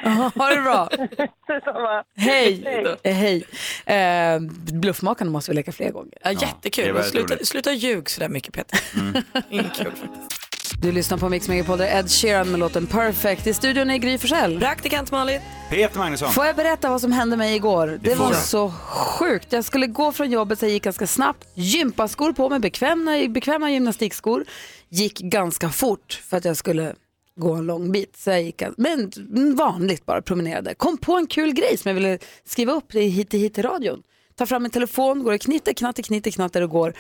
Ja, 0.04 0.32
Ha 0.36 0.50
det 0.50 0.62
bra. 0.62 0.90
Detsamma. 1.48 2.04
Hej. 2.16 2.66
Eh, 3.04 3.14
Hej. 3.14 3.46
Eh, 3.86 4.40
bluffmakarna 4.74 5.32
måste 5.32 5.52
vi 5.52 5.56
leka 5.56 5.72
fler 5.72 5.92
gånger. 5.92 6.14
Ja, 6.24 6.30
det 6.30 6.42
jättekul. 6.42 7.04
sluta, 7.04 7.46
sluta 7.46 7.74
ljug 7.74 8.10
sådär 8.10 8.30
mycket 8.30 8.54
Peter. 8.54 8.80
Inget 9.50 9.74
kul 9.74 9.92
faktiskt. 9.92 10.42
Du 10.82 10.92
lyssnar 10.92 11.18
på 11.18 11.30
Mix 11.30 11.48
Megapol, 11.48 11.78
där 11.78 12.00
Ed 12.00 12.12
Sheeran 12.12 12.52
med 12.52 12.60
låten 12.60 12.88
Perfect. 12.88 13.48
I 13.48 13.54
studion 13.54 13.90
är 13.90 13.98
Gry 13.98 14.18
Forssell. 14.18 14.60
Praktikant 14.60 15.12
Malin. 15.12 15.42
Peter 15.70 16.00
Magnusson. 16.00 16.32
Får 16.32 16.46
jag 16.46 16.56
berätta 16.56 16.90
vad 16.90 17.02
som 17.02 17.12
hände 17.12 17.38
mig 17.38 17.56
igår? 17.56 18.00
Det 18.02 18.16
får 18.16 18.24
var 18.24 18.34
så 18.34 18.70
sjukt. 18.88 19.54
Jag 19.54 19.66
skulle 19.66 19.88
gå 19.88 20.12
från 20.12 20.32
jobbet 20.32 20.60
så 20.60 20.66
jag 20.66 20.72
gick 20.72 20.84
ganska 20.84 21.08
snabbt. 21.08 21.48
Gympaskor 21.54 22.34
på 22.34 22.50
mig, 22.50 22.60
bekväma, 22.60 23.28
bekväma 23.30 23.72
gymnastikskor. 23.72 24.46
Gick 24.90 25.20
ganska 25.20 25.70
fort 25.70 26.22
för 26.30 26.38
att 26.38 26.46
jag 26.46 26.58
skulle 26.58 26.96
gå 27.42 27.54
en 27.54 27.66
lång 27.66 27.92
bit. 27.92 28.18
Så 28.18 28.30
jag 28.30 28.44
gick, 28.44 28.64
men 28.78 29.12
vanligt 29.56 30.06
bara 30.06 30.22
promenerade. 30.22 30.76
Kom 30.76 30.98
på 30.98 31.18
en 31.18 31.28
kul 31.28 31.54
grej 31.54 31.78
som 31.78 31.90
jag 31.90 31.96
ville 31.96 32.20
skriva 32.46 32.74
upp 32.74 32.96
i 32.96 33.02
hit 33.02 33.34
hit 33.34 33.54
till 33.54 33.64
radion. 33.64 34.04
Tar 34.36 34.46
fram 34.46 34.64
min 34.64 34.72
telefon, 34.72 35.24
går 35.24 35.34
och 35.34 35.42
knitter, 35.42 35.74
knatter, 35.74 36.04
knitter, 36.04 36.32
knatter 36.32 36.62
och 36.62 36.70
går. 36.70 36.94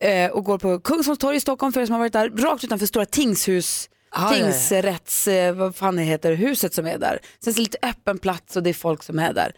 Eh, 0.00 0.30
och 0.30 0.44
går 0.44 0.58
på 0.58 0.80
Kungsholms 0.80 1.18
torg 1.18 1.36
i 1.36 1.40
Stockholm 1.40 1.72
för 1.72 1.80
er 1.80 1.86
som 1.86 1.92
har 1.92 2.00
varit 2.00 2.12
där. 2.12 2.30
Rakt 2.30 2.64
utanför 2.64 2.86
stora 2.86 3.06
tingshus. 3.06 3.88
Ah, 4.14 4.30
tingsrätts, 4.30 5.28
eh, 5.28 5.54
vad 5.54 5.76
fan 5.76 5.96
det 5.96 6.02
heter, 6.02 6.34
huset 6.34 6.74
som 6.74 6.86
är 6.86 6.98
där. 6.98 7.18
Sen 7.40 7.50
är 7.50 7.54
det 7.54 7.60
lite 7.60 7.78
öppen 7.82 8.18
plats 8.18 8.56
och 8.56 8.62
det 8.62 8.70
är 8.70 8.74
folk 8.74 9.02
som 9.02 9.18
är 9.18 9.32
där. 9.32 9.52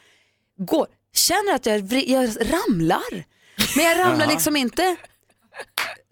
Går, 0.59 0.87
känner 1.15 1.55
att 1.55 1.67
jag, 1.67 1.93
jag 1.93 2.25
ramlar. 2.25 3.25
Men 3.77 3.85
jag 3.85 3.99
ramlar 3.99 4.27
liksom 4.27 4.57
inte, 4.57 4.97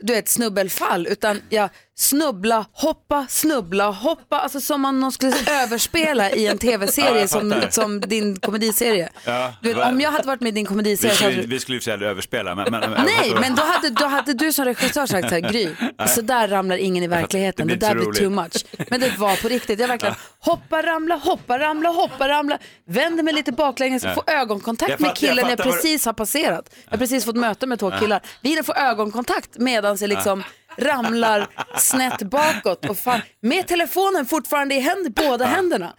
du 0.03 0.12
vet 0.12 0.29
snubbelfall, 0.29 1.07
utan 1.07 1.41
jag 1.49 1.71
snubbla, 1.97 2.67
hoppa, 2.73 3.27
snubbla, 3.29 3.91
hoppa. 3.91 4.38
Alltså 4.38 4.61
som 4.61 4.85
om 4.85 5.01
någon 5.01 5.12
skulle 5.12 5.33
överspela 5.51 6.31
i 6.31 6.47
en 6.47 6.53
Ja, 6.53 6.59
tv-serie 6.59 7.21
jag 7.21 7.31
som, 7.31 7.55
som 7.71 8.01
din 8.01 8.37
komediserie. 8.41 9.09
Ja, 9.25 9.53
Du 9.62 9.75
vet, 9.75 9.87
om 9.87 10.01
jag 10.01 10.11
hade 10.11 10.27
varit 10.27 10.41
med 10.41 10.49
i 10.49 10.53
din 10.53 10.65
vi 10.65 10.69
komediserie 10.69 11.11
så 11.12 11.17
skulle, 11.17 11.35
hade 11.37 11.47
vi 11.47 11.61
skulle 11.61 11.77
ju 11.77 11.81
sig 11.81 11.93
överspela. 11.95 12.55
Men, 12.55 12.71
men, 12.71 12.81
Nej, 12.91 13.35
men 13.41 13.55
då 13.55 13.62
hade, 13.62 13.91
då 13.91 14.07
hade 14.07 14.33
du 14.35 14.53
som 14.53 14.65
regissör 14.65 15.07
sagt 15.07 15.29
så 15.29 15.35
här, 15.35 15.41
Gry, 15.53 15.69
så 16.09 16.21
där 16.21 16.49
ramlar 16.49 16.77
ingen 16.77 17.05
i 17.05 17.07
verkligheten, 17.07 17.67
det, 17.69 17.75
Det 17.77 17.87
där 17.87 17.95
blir 17.95 18.12
too 18.12 18.31
much. 18.31 18.65
Men 18.91 19.01
det 19.01 19.19
var 19.19 19.37
på 19.43 19.49
riktigt, 19.49 19.81
jag 19.81 19.88
verkligen 19.88 20.15
hoppa, 20.38 20.83
ramla, 20.83 21.17
hoppa, 21.17 21.59
ramla, 21.59 21.88
hoppa, 21.88 22.29
ramla, 22.29 22.59
vänder 22.87 23.23
mig 23.23 23.35
lite 23.35 23.53
baklänges, 23.53 24.05
Ja. 24.05 24.15
får 24.15 24.31
ögonkontakt 24.31 24.91
Jag 24.91 25.01
med 25.01 25.09
jag 25.09 25.17
killen 25.17 25.49
jag, 25.49 25.59
du- 25.59 25.62
precis 25.62 26.07
har 26.07 26.12
passerat. 26.12 26.71
Jag 26.85 26.91
har 26.93 26.99
precis 26.99 27.25
fått 27.25 27.37
möte 27.37 27.67
med 27.67 27.79
två 27.79 27.91
Ja. 27.91 27.99
killar. 27.99 28.21
Vi 28.41 28.49
hinner 28.49 28.62
få 28.62 28.73
ögonkontakt 28.75 29.51
medan 29.59 29.91
jag 30.00 30.09
liksom 30.09 30.42
ramlar 30.76 31.48
snett 31.78 32.22
bakåt 32.22 32.88
och 32.88 32.98
fan, 32.98 33.20
med 33.40 33.68
telefonen 33.68 34.26
fortfarande 34.26 34.74
i 34.74 34.81
händ, 34.81 35.12
båda 35.14 35.44
händerna. 35.44 35.92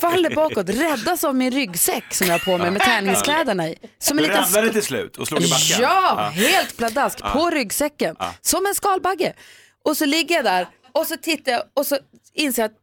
Faller 0.00 0.34
bakåt, 0.34 0.68
räddas 0.68 1.24
av 1.24 1.34
min 1.34 1.50
ryggsäck 1.50 2.14
som 2.14 2.26
jag 2.26 2.34
har 2.34 2.38
på 2.38 2.58
mig 2.58 2.70
med 2.70 2.82
träningskläderna 2.82 3.68
i. 3.68 3.76
Som 3.98 4.18
en 4.18 4.24
du 4.24 4.28
liten 4.30 4.44
ramlade 4.44 4.72
till 4.72 4.82
slut 4.82 5.16
och 5.16 5.28
slog 5.28 5.42
i 5.42 5.50
backen? 5.50 5.76
Ja, 5.80 6.30
helt 6.34 6.76
pladask 6.76 7.22
på 7.22 7.50
ryggsäcken. 7.50 8.16
Som 8.40 8.66
en 8.66 8.74
skalbagge. 8.74 9.32
Och 9.84 9.96
så 9.96 10.04
ligger 10.04 10.34
jag 10.34 10.44
där 10.44 10.68
och 10.92 11.06
så 11.06 11.16
tittar 11.16 11.52
jag 11.52 11.62
och 11.74 11.86
så 11.86 11.98
inser 12.34 12.62
jag 12.62 12.70
att 12.70 12.76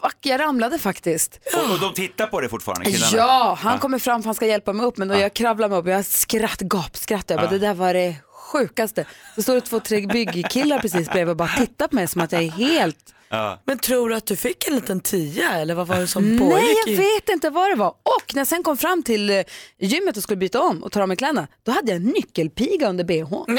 fuck, 0.00 0.16
jag 0.20 0.40
ramlade 0.40 0.78
faktiskt. 0.78 1.40
Och, 1.54 1.72
och 1.72 1.80
de 1.80 1.94
tittar 1.94 2.26
på 2.26 2.40
det 2.40 2.48
fortfarande, 2.48 2.84
killarna? 2.84 3.16
Ja, 3.16 3.58
han 3.60 3.78
kommer 3.78 3.98
fram 3.98 4.22
för 4.22 4.28
han 4.28 4.34
ska 4.34 4.46
hjälpa 4.46 4.72
mig 4.72 4.86
upp 4.86 4.96
men 4.96 5.08
då 5.08 5.14
jag 5.14 5.34
kravlar 5.34 5.68
mig 5.68 5.78
upp, 5.78 5.86
jag 5.86 6.04
skratt, 6.04 6.60
gapskrattar. 6.60 7.34
Jag 7.34 7.44
bara. 7.44 7.50
Det 7.50 7.58
där 7.58 7.74
var 7.74 7.94
det 7.94 8.16
sjukaste. 8.58 9.04
Så 9.34 9.42
står 9.42 9.54
det 9.54 9.60
två, 9.60 9.80
tre 9.80 10.06
byggkillar 10.06 10.78
precis 10.78 11.08
bredvid 11.10 11.30
och 11.30 11.36
bara 11.36 11.48
tittar 11.48 11.88
på 11.88 11.94
mig 11.94 12.08
som 12.08 12.20
att 12.20 12.32
jag 12.32 12.42
är 12.42 12.50
helt 12.50 12.96
Ja. 13.28 13.62
Men 13.64 13.78
tror 13.78 14.08
du 14.08 14.14
att 14.14 14.26
du 14.26 14.36
fick 14.36 14.68
en 14.68 14.74
liten 14.74 15.00
tia 15.00 15.50
eller 15.52 15.74
vad 15.74 15.86
var 15.86 15.96
det 15.96 16.06
som 16.06 16.28
Nej, 16.30 16.38
pågick? 16.38 16.78
jag 16.86 16.88
i- 16.88 16.96
vet 16.96 17.28
inte 17.28 17.50
vad 17.50 17.70
det 17.70 17.74
var. 17.74 17.88
Och 17.88 18.34
när 18.34 18.40
jag 18.40 18.46
sen 18.46 18.62
kom 18.62 18.76
fram 18.76 19.02
till 19.02 19.30
eh, 19.30 19.42
gymmet 19.78 20.16
och 20.16 20.22
skulle 20.22 20.36
byta 20.36 20.60
om 20.60 20.82
och 20.82 20.92
ta 20.92 21.02
av 21.02 21.08
mig 21.08 21.16
kläderna, 21.16 21.46
då 21.66 21.72
hade 21.72 21.90
jag 21.92 21.96
en 21.96 22.02
nyckelpiga 22.06 22.88
under 22.88 23.04
bhn. 23.04 23.58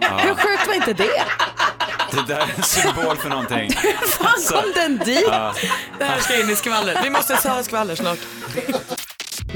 Hur 0.00 0.34
sjukt 0.34 0.66
var 0.66 0.74
inte 0.74 0.92
det? 0.92 1.22
Det 2.10 2.24
där 2.34 2.40
är 2.40 2.52
en 2.56 2.62
symbol 2.62 3.16
för 3.16 3.28
någonting. 3.28 3.70
fan 4.06 4.62
kom 4.62 4.72
den 4.74 4.96
dit? 4.98 5.24
Ja. 5.28 5.54
Det 5.98 6.04
här 6.04 6.20
ska 6.20 6.40
in 6.40 6.50
i 6.50 6.56
skvaller. 6.56 7.00
Vi 7.02 7.10
måste 7.10 7.36
ta 7.36 7.62
skvaller 7.62 7.94
snart. 7.94 8.18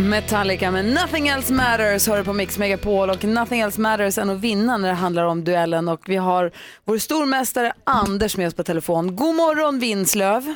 Metallica 0.01 0.71
med 0.71 0.85
Nothing 0.85 1.29
Else 1.29 1.53
Matters 1.53 2.09
har 2.09 2.17
du 2.17 2.25
på 2.25 2.33
Mix 2.33 2.59
Megapol 2.59 3.11
och 3.11 3.25
Nothing 3.25 3.61
Else 3.61 3.81
Matters 3.81 4.19
än 4.19 4.31
att 4.31 4.41
vinna 4.41 4.77
när 4.77 4.89
det 4.89 4.95
handlar 4.95 5.25
om 5.25 5.45
duellen 5.45 5.89
och 5.89 6.01
vi 6.07 6.17
har 6.17 6.51
vår 6.85 6.99
stormästare 6.99 7.73
Anders 7.85 8.37
med 8.37 8.47
oss 8.47 8.55
på 8.55 8.63
telefon. 8.63 9.17
God 9.17 9.35
morgon 9.35 9.79
Vinslöv! 9.79 10.55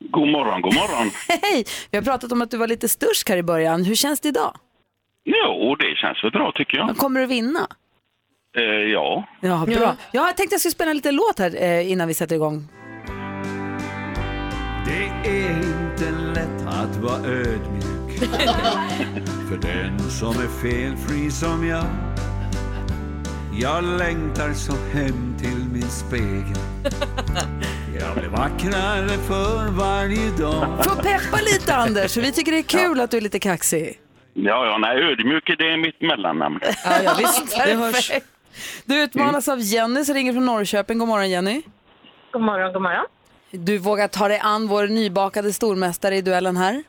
God 0.00 0.28
morgon, 0.28 0.60
god 0.62 0.74
morgon. 0.74 1.10
Hej! 1.42 1.64
Vi 1.90 1.98
har 1.98 2.04
pratat 2.04 2.32
om 2.32 2.42
att 2.42 2.50
du 2.50 2.56
var 2.56 2.66
lite 2.66 2.88
stursk 2.88 3.28
här 3.28 3.36
i 3.36 3.42
början. 3.42 3.84
Hur 3.84 3.94
känns 3.94 4.20
det 4.20 4.28
idag? 4.28 4.56
Jo, 5.24 5.74
det 5.74 5.94
känns 5.96 6.24
väl 6.24 6.30
bra 6.30 6.52
tycker 6.54 6.76
jag. 6.78 6.96
Kommer 6.96 7.20
du 7.20 7.26
vinna? 7.26 7.68
Eh, 8.56 8.62
ja. 8.64 9.24
Ja, 9.40 9.64
bra. 9.66 9.96
Jag 10.12 10.36
tänkte 10.36 10.54
jag 10.54 10.60
skulle 10.60 10.72
spela 10.72 10.90
en 10.90 10.96
liten 10.96 11.14
låt 11.14 11.38
här 11.38 11.62
eh, 11.62 11.90
innan 11.90 12.08
vi 12.08 12.14
sätter 12.14 12.36
igång. 12.36 12.68
Det 14.86 15.30
är 15.30 15.56
inte 15.58 16.10
lätt 16.34 16.66
att 16.66 16.96
vara 16.96 17.16
ödmjuk 17.16 17.97
För 19.48 19.56
den 19.56 19.98
som 20.10 20.30
är 20.30 20.62
felfri 20.62 21.30
som 21.30 21.66
jag 21.66 21.84
Jag 23.60 23.84
längtar 23.84 24.52
så 24.52 24.72
hem 24.72 25.36
till 25.38 25.64
min 25.72 25.90
spegel 25.90 26.58
Jag 28.00 28.14
blir 28.16 28.28
vackrare 28.28 29.08
för 29.08 29.70
varje 29.70 30.30
dag 30.30 30.84
Få 30.84 30.94
peppa 30.94 31.38
lite 31.52 31.74
Anders, 31.74 32.16
vi 32.16 32.32
tycker 32.32 32.52
det 32.52 32.58
är 32.58 32.62
kul 32.62 33.00
att 33.00 33.10
du 33.10 33.16
är 33.16 33.20
lite 33.20 33.38
kaxig. 33.38 33.98
Ja, 34.34 34.66
ja, 34.66 34.78
nej, 34.78 35.02
ödmjuk 35.12 35.44
det 35.58 35.64
är 35.64 35.76
mitt 35.76 36.00
mellannamn. 36.00 36.60
Ja, 36.84 37.02
ja 37.04 37.14
visst. 37.18 37.56
Det 37.66 37.74
hörs. 37.74 38.10
Du 38.84 39.02
utmanas 39.02 39.48
av 39.48 39.60
Jenny 39.60 40.04
som 40.04 40.14
ringer 40.14 40.32
från 40.32 40.46
Norrköping. 40.46 40.98
God 40.98 41.08
morgon 41.08 41.30
Jenny. 41.30 41.62
God 42.32 42.42
morgon, 42.42 42.72
god 42.72 42.82
morgon. 42.82 43.04
Du 43.50 43.78
vågar 43.78 44.08
ta 44.08 44.28
dig 44.28 44.38
an 44.38 44.66
vår 44.66 44.86
nybakade 44.86 45.52
stormästare 45.52 46.16
i 46.16 46.22
duellen 46.22 46.56
här. 46.56 46.82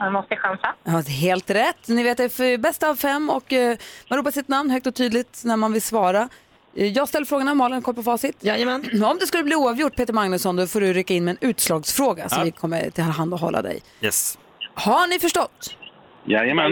Jag 0.00 0.12
måste 0.12 0.36
chansa. 0.36 0.74
Ja, 0.84 0.98
helt 1.00 1.50
rätt. 1.50 1.88
Ni 1.88 2.02
vet 2.02 2.16
det 2.16 2.24
är 2.24 2.28
för 2.28 2.58
bästa 2.58 2.88
av 2.90 2.96
fem 2.96 3.30
och 3.30 3.52
eh, 3.52 3.76
man 4.10 4.18
ropar 4.18 4.30
sitt 4.30 4.48
namn 4.48 4.70
högt 4.70 4.86
och 4.86 4.94
tydligt 4.94 5.40
när 5.44 5.56
man 5.56 5.72
vill 5.72 5.82
svara. 5.82 6.28
Eh, 6.76 6.86
Jag 6.86 7.08
ställer 7.08 7.26
frågorna, 7.26 7.54
Malin 7.54 7.82
koll 7.82 7.94
på 7.94 8.02
facit. 8.02 8.36
Jajamän. 8.40 8.84
Om 9.04 9.16
det 9.20 9.26
skulle 9.26 9.44
bli 9.44 9.54
oavgjort 9.54 9.96
Peter 9.96 10.12
Magnusson 10.12 10.56
då 10.56 10.66
får 10.66 10.80
du 10.80 10.92
rycka 10.92 11.14
in 11.14 11.24
med 11.24 11.32
en 11.40 11.48
utslagsfråga 11.48 12.28
så 12.28 12.44
vi 12.44 12.50
kommer 12.50 12.90
till 12.90 13.04
hand 13.04 13.34
och 13.34 13.40
hålla 13.40 13.62
dig. 13.62 13.82
Yes. 14.00 14.38
Har 14.74 15.06
ni 15.06 15.18
förstått? 15.18 15.76
Jajamän. 16.24 16.70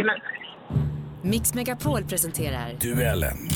Mix 1.22 1.54
Megapol 1.54 2.04
presenterar 2.04 2.72
Duellen 2.80 3.48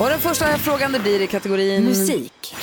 Och 0.00 0.06
den 0.08 0.18
första 0.18 0.46
frågan 0.46 0.92
det 0.92 0.98
blir 1.00 1.22
i 1.22 1.26
kategorin 1.26 1.84
musik. 1.84 2.54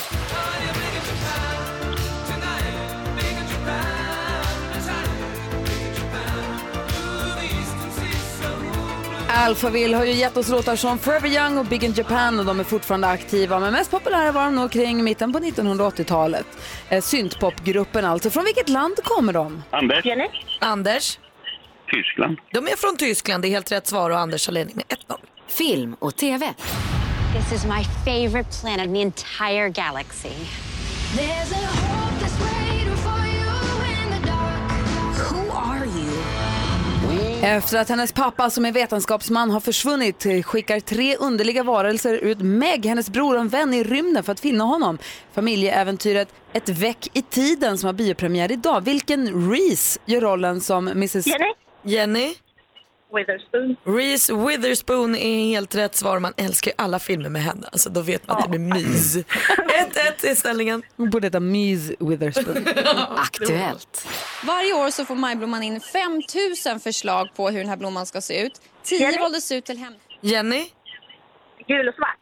Alphaville 9.33 9.97
har 9.97 10.05
ju 10.05 10.11
gett 10.13 10.37
oss 10.37 10.49
låtar 10.49 10.75
som 10.75 10.99
Forever 10.99 11.29
Young 11.29 11.57
och 11.57 11.65
Big 11.65 11.83
in 11.83 11.93
Japan 11.93 12.39
och 12.39 12.45
de 12.45 12.59
är 12.59 12.63
fortfarande 12.63 13.07
aktiva. 13.07 13.59
Men 13.59 13.73
mest 13.73 13.91
populära 13.91 14.31
var 14.31 14.43
de 14.43 14.55
nog 14.55 14.71
kring 14.71 15.03
mitten 15.03 15.33
på 15.33 15.39
1980-talet. 15.39 16.45
Eh, 16.89 17.01
syntpopgruppen 17.01 18.05
alltså. 18.05 18.29
Från 18.29 18.45
vilket 18.45 18.69
land 18.69 18.95
kommer 19.03 19.33
de? 19.33 19.63
Anders. 19.69 20.05
Anders. 20.59 21.19
Tyskland. 21.91 22.37
De 22.53 22.67
är 22.67 22.75
från 22.77 22.97
Tyskland, 22.97 23.43
det 23.43 23.47
är 23.47 23.49
helt 23.49 23.71
rätt 23.71 23.87
svar 23.87 24.09
och 24.09 24.19
Anders 24.19 24.47
har 24.47 24.53
ledning 24.53 24.75
med 24.75 24.97
1-0. 24.97 25.17
Film 25.47 25.95
och 25.99 26.15
TV. 26.15 26.53
This 27.35 27.51
is 27.51 27.65
my 27.65 27.83
favorite 28.05 28.49
planet 28.61 28.85
in 28.85 28.93
the 28.93 29.01
entire 29.01 29.69
galaxy. 29.69 30.29
Who 31.15 32.10
Efter 37.43 37.77
att 37.77 37.89
hennes 37.89 38.11
pappa 38.11 38.49
som 38.49 38.65
är 38.65 38.71
vetenskapsman 38.71 39.51
har 39.51 39.59
försvunnit 39.59 40.25
eh, 40.25 40.41
skickar 40.41 40.79
tre 40.79 41.15
underliga 41.15 41.63
varelser 41.63 42.13
ut 42.13 42.39
Meg, 42.39 42.85
hennes 42.85 43.09
bror 43.09 43.35
och 43.35 43.41
en 43.41 43.49
vän 43.49 43.73
i 43.73 43.83
rymden 43.83 44.23
för 44.23 44.31
att 44.31 44.39
finna 44.39 44.63
honom. 44.63 44.97
Familjeäventyret 45.33 46.27
Ett 46.53 46.69
väck 46.69 47.07
i 47.13 47.21
tiden 47.21 47.77
som 47.77 47.85
har 47.85 47.93
biopremiär 47.93 48.51
idag. 48.51 48.81
Vilken 48.81 49.51
Reese 49.51 49.99
gör 50.05 50.21
rollen 50.21 50.61
som 50.61 50.87
Mrs... 50.87 51.27
Jenny. 51.27 51.53
Jenny. 51.83 52.33
Witherspoon. 53.13 53.75
Reese 53.83 54.29
Witherspoon 54.29 55.15
är 55.15 55.45
helt 55.45 55.75
rätt 55.75 55.95
svar. 55.95 56.19
Man 56.19 56.33
älskar 56.37 56.71
ju 56.71 56.75
alla 56.77 56.99
filmer 56.99 57.29
med 57.29 57.41
henne. 57.43 57.67
Alltså, 57.71 57.89
då 57.89 58.01
vet 58.01 58.27
man 58.27 58.37
att 58.37 58.43
det 58.43 58.49
blir 58.49 58.73
mys. 58.73 59.15
1-1 59.17 59.23
är 60.23 60.35
ställningen. 60.35 60.83
Hon 60.97 61.09
borde 61.09 61.27
heta 61.27 61.39
Mys 61.39 61.91
Witherspoon. 61.99 62.67
Aktuellt. 63.17 64.07
Varje 64.43 64.73
år 64.73 64.89
så 64.89 65.05
får 65.05 65.15
Majblomman 65.15 65.63
in 65.63 65.81
5 65.81 66.21
000 66.65 66.79
förslag 66.79 67.29
på 67.35 67.49
hur 67.49 67.59
den 67.59 67.69
här 67.69 67.77
blomman 67.77 68.05
ska 68.05 68.21
se 68.21 68.41
ut. 68.45 68.61
10 68.83 69.19
valdes 69.19 69.51
ut 69.51 69.65
till 69.65 69.77
hem... 69.77 69.93
Jenny. 70.21 70.65
Gul 71.67 71.87
och 71.87 71.95
svart. 71.95 72.17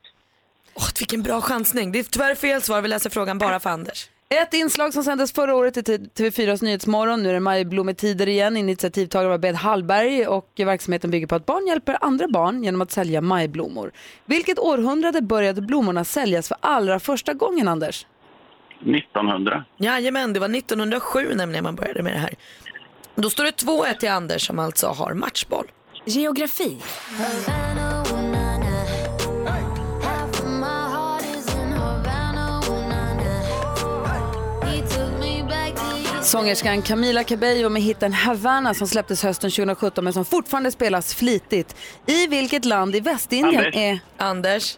Åh, 0.74 0.88
vilken 1.00 1.24
bra 1.24 1.42
chansning. 1.42 1.92
Det 1.92 2.00
är 2.00 2.04
tyvärr 2.04 2.36
fel 2.36 2.62
svar. 2.62 2.82
Vi 2.82 2.88
läser 2.88 3.10
frågan 3.10 3.38
bara 3.38 3.60
för 3.60 3.70
Anders. 3.70 4.10
Ett 4.36 4.54
inslag 4.54 4.94
som 4.94 5.04
sändes 5.04 5.32
förra 5.32 5.56
året 5.56 5.78
i 5.78 5.82
TV4s 5.82 6.64
Nyhetsmorgon. 6.64 7.24
Nu 7.24 7.30
är 7.30 7.34
det 7.34 7.40
majblommetider 7.40 8.30
igen. 8.30 8.58
Initiativtagare 8.58 9.30
var 9.30 9.38
Bed 9.38 9.56
Hallberg 9.56 10.28
och 10.28 10.52
verksamheten 10.58 11.12
bygger 11.12 11.28
på 11.28 11.36
att 11.36 11.46
barn 11.46 11.68
hjälper 11.68 11.98
andra 12.02 12.28
barn 12.28 12.64
genom 12.64 12.82
att 12.82 12.92
sälja 12.92 13.22
majblommor. 13.22 13.92
Vilket 14.26 14.60
århundrade 14.60 15.22
började 15.22 15.62
blommorna 15.62 16.04
säljas 16.04 16.48
för 16.48 16.58
allra 16.62 17.00
första 17.00 17.34
gången, 17.34 17.68
Anders? 17.68 18.08
1900. 18.82 19.66
Jajamän, 19.78 20.34
det 20.34 20.40
var 20.40 20.56
1907 20.56 21.34
nämligen 21.36 21.64
man 21.64 21.76
började 21.76 22.04
med 22.04 22.14
det 22.14 22.20
här. 22.20 22.34
Då 23.16 23.30
står 23.30 23.44
det 23.44 23.52
2-1 23.52 23.98
till 24.00 24.10
Anders 24.10 24.48
som 24.48 24.60
alltså 24.60 24.88
har 24.88 25.14
matchboll. 25.14 25.72
Geografi. 26.06 26.78
Sångerskan 36.30 36.82
Camila 36.82 37.24
Cabello 37.24 37.70
med 37.70 37.82
hitten 37.82 38.14
Havana 38.14 38.74
som 38.74 38.88
släpptes 38.88 39.24
hösten 39.24 39.52
2017 39.52 40.04
men 40.04 40.14
som 40.14 40.26
fortfarande 40.26 40.72
spelas 40.72 41.16
flitigt. 41.16 41.76
I 42.06 42.28
vilket 42.28 42.66
land 42.66 42.96
i 42.96 43.00
Västindien 43.00 43.58
Anders. 43.58 43.76
är... 43.76 44.00
Anders. 44.18 44.78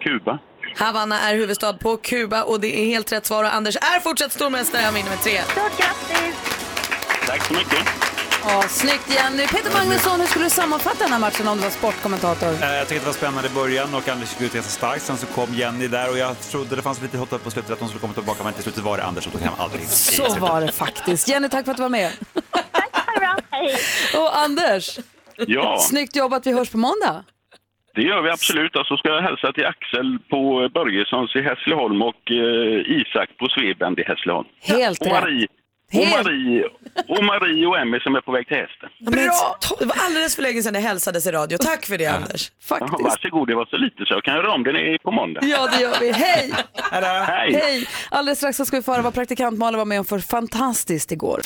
Kuba. 0.00 0.38
Havanna 0.76 1.20
är 1.20 1.34
huvudstad 1.34 1.72
på 1.72 1.96
Kuba 1.96 2.42
och 2.42 2.60
det 2.60 2.80
är 2.80 2.86
helt 2.86 3.12
rätt 3.12 3.26
svar 3.26 3.44
och 3.44 3.54
Anders 3.54 3.76
är 3.76 4.00
fortsatt 4.00 4.32
stormästare. 4.32 4.82
Han 4.82 4.94
vinner 4.94 5.10
med 5.10 5.20
3. 5.20 5.40
Stort 5.42 5.78
grattis! 5.78 6.36
Tack 7.26 7.42
så 7.46 7.54
mycket. 7.54 8.15
Ja, 8.48 8.62
snyggt 8.68 9.10
Jenny. 9.14 9.46
Peter 9.46 9.72
Magnusson, 9.72 10.20
hur 10.20 10.26
skulle 10.26 10.44
du 10.44 10.50
sammanfatta 10.50 11.04
den 11.04 11.12
här 11.12 11.18
matchen 11.18 11.48
om 11.48 11.56
du 11.56 11.62
var 11.62 11.70
sportkommentator? 11.70 12.48
Eh, 12.48 12.72
Jag 12.80 12.88
tyckte 12.88 13.02
det 13.04 13.06
var 13.06 13.12
spännande 13.12 13.48
i 13.48 13.54
början 13.54 13.94
och 13.94 14.08
Anders 14.08 14.32
gick 14.32 14.40
ut 14.48 14.54
ganska 14.54 14.70
starkt. 14.70 15.02
Sen 15.02 15.16
så 15.16 15.26
kom 15.26 15.54
Jenny 15.54 15.88
där 15.88 16.10
och 16.10 16.18
jag 16.18 16.40
trodde 16.40 16.76
det 16.76 16.82
fanns 16.82 17.02
lite 17.02 17.18
hopp 17.18 17.44
på 17.44 17.50
slutet 17.50 17.70
att 17.72 17.78
de 17.78 17.88
skulle 17.88 18.00
komma 18.00 18.12
tillbaka 18.12 18.44
men 18.44 18.52
till 18.52 18.62
slutet 18.62 18.82
var 18.82 18.96
det 18.96 19.04
Anders 19.04 19.24
då 19.26 19.38
kan 19.38 19.48
man 19.56 19.60
aldrig 19.60 19.82
Så 19.88 20.38
var 20.38 20.60
det 20.60 20.72
faktiskt. 20.72 21.28
Jenny, 21.28 21.48
tack 21.48 21.64
för 21.64 21.70
att 21.70 21.76
du 21.76 21.82
var 21.82 21.90
med. 21.90 22.10
Hej. 23.50 23.74
Och 24.16 24.38
Anders, 24.38 24.98
Ja, 25.36 25.78
snyggt 25.80 26.16
jobbat. 26.16 26.46
Vi 26.46 26.52
hörs 26.52 26.70
på 26.70 26.78
måndag. 26.78 27.24
det 27.94 28.02
gör 28.02 28.22
vi 28.22 28.30
absolut. 28.30 28.76
Och 28.76 28.86
så 28.86 28.96
ska 28.96 29.08
jag 29.08 29.22
hälsa 29.22 29.52
till 29.52 29.66
Axel 29.66 30.18
på 30.30 30.68
Börjessons 30.74 31.36
i 31.36 31.40
Hässleholm 31.48 32.02
och 32.02 32.22
eh, 32.30 32.98
Isak 33.00 33.28
på 33.38 33.46
Svebend 33.54 33.98
i 33.98 34.02
Hässleholm. 34.10 34.48
Helt 34.62 35.00
och 35.00 35.06
rätt. 35.06 35.12
Marie, 35.22 35.46
och 35.92 36.06
Marie, 36.08 36.64
och 37.08 37.24
Marie 37.24 37.66
och 37.66 37.78
Emmy 37.78 38.00
som 38.00 38.14
är 38.14 38.20
på 38.20 38.32
väg 38.32 38.48
till 38.48 38.56
hästen. 38.56 38.88
Bra! 39.00 39.58
Det 39.78 39.84
var 39.84 39.96
alldeles 39.98 40.36
för 40.36 40.42
länge 40.42 40.62
sedan 40.62 40.72
det 40.72 40.80
hälsades 40.80 41.26
i 41.26 41.30
radio. 41.30 41.58
Tack 41.58 41.86
för 41.86 41.98
det 41.98 42.06
Anders. 42.06 42.52
Ja, 42.68 42.98
varsågod, 43.00 43.48
det 43.48 43.54
var 43.54 43.66
så 43.66 43.76
lite 43.76 44.04
så 44.06 44.14
jag 44.14 44.24
kan 44.24 44.34
göra 44.34 44.52
om 44.52 44.62
den 44.62 44.76
är 44.76 44.98
på 44.98 45.10
måndag. 45.10 45.40
Ja, 45.44 45.68
det 45.72 45.82
gör 45.82 46.00
vi. 46.00 46.12
Hej! 46.12 46.52
Hej! 46.92 47.54
Hej! 47.54 47.88
Alldeles 48.10 48.38
strax 48.38 48.56
så 48.56 48.64
ska 48.64 48.76
vi 48.76 48.82
få 48.82 48.92
höra 48.92 49.02
vad 49.02 49.14
praktikant 49.14 49.58
Malin 49.58 49.78
var 49.78 49.84
med 49.84 49.98
om 49.98 50.04
för 50.04 50.18
fantastiskt 50.18 51.12
igår. 51.12 51.40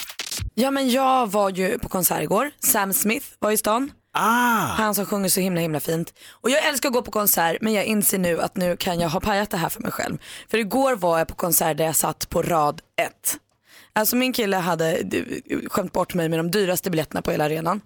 Ja 0.54 0.70
men 0.70 0.90
jag 0.90 1.30
var 1.30 1.50
ju 1.50 1.78
på 1.78 1.88
konsert 1.88 2.22
igår. 2.22 2.50
Sam 2.60 2.92
Smith 2.92 3.26
var 3.38 3.50
i 3.50 3.56
stan. 3.56 3.90
Ah. 4.12 4.66
Han 4.76 4.94
som 4.94 5.06
sjunger 5.06 5.28
så 5.28 5.40
himla 5.40 5.60
himla 5.60 5.80
fint. 5.80 6.14
Och 6.40 6.50
jag 6.50 6.66
älskar 6.66 6.88
att 6.88 6.92
gå 6.92 7.02
på 7.02 7.10
konsert 7.10 7.56
men 7.60 7.72
jag 7.72 7.84
inser 7.84 8.18
nu 8.18 8.40
att 8.40 8.56
nu 8.56 8.76
kan 8.76 9.00
jag 9.00 9.08
ha 9.08 9.20
pajat 9.20 9.50
det 9.50 9.56
här 9.56 9.68
för 9.68 9.80
mig 9.80 9.92
själv. 9.92 10.18
För 10.50 10.58
igår 10.58 10.96
var 10.96 11.18
jag 11.18 11.28
på 11.28 11.34
konsert 11.34 11.76
där 11.76 11.84
jag 11.84 11.96
satt 11.96 12.28
på 12.28 12.42
rad 12.42 12.80
ett. 13.02 13.36
Alltså 13.92 14.16
min 14.16 14.32
kille 14.32 14.56
hade 14.56 15.04
skämt 15.66 15.92
bort 15.92 16.14
mig 16.14 16.28
med 16.28 16.38
de 16.38 16.50
dyraste 16.50 16.90
biljetterna 16.90 17.22
på 17.22 17.30
hela 17.30 17.44
arenan. 17.44 17.80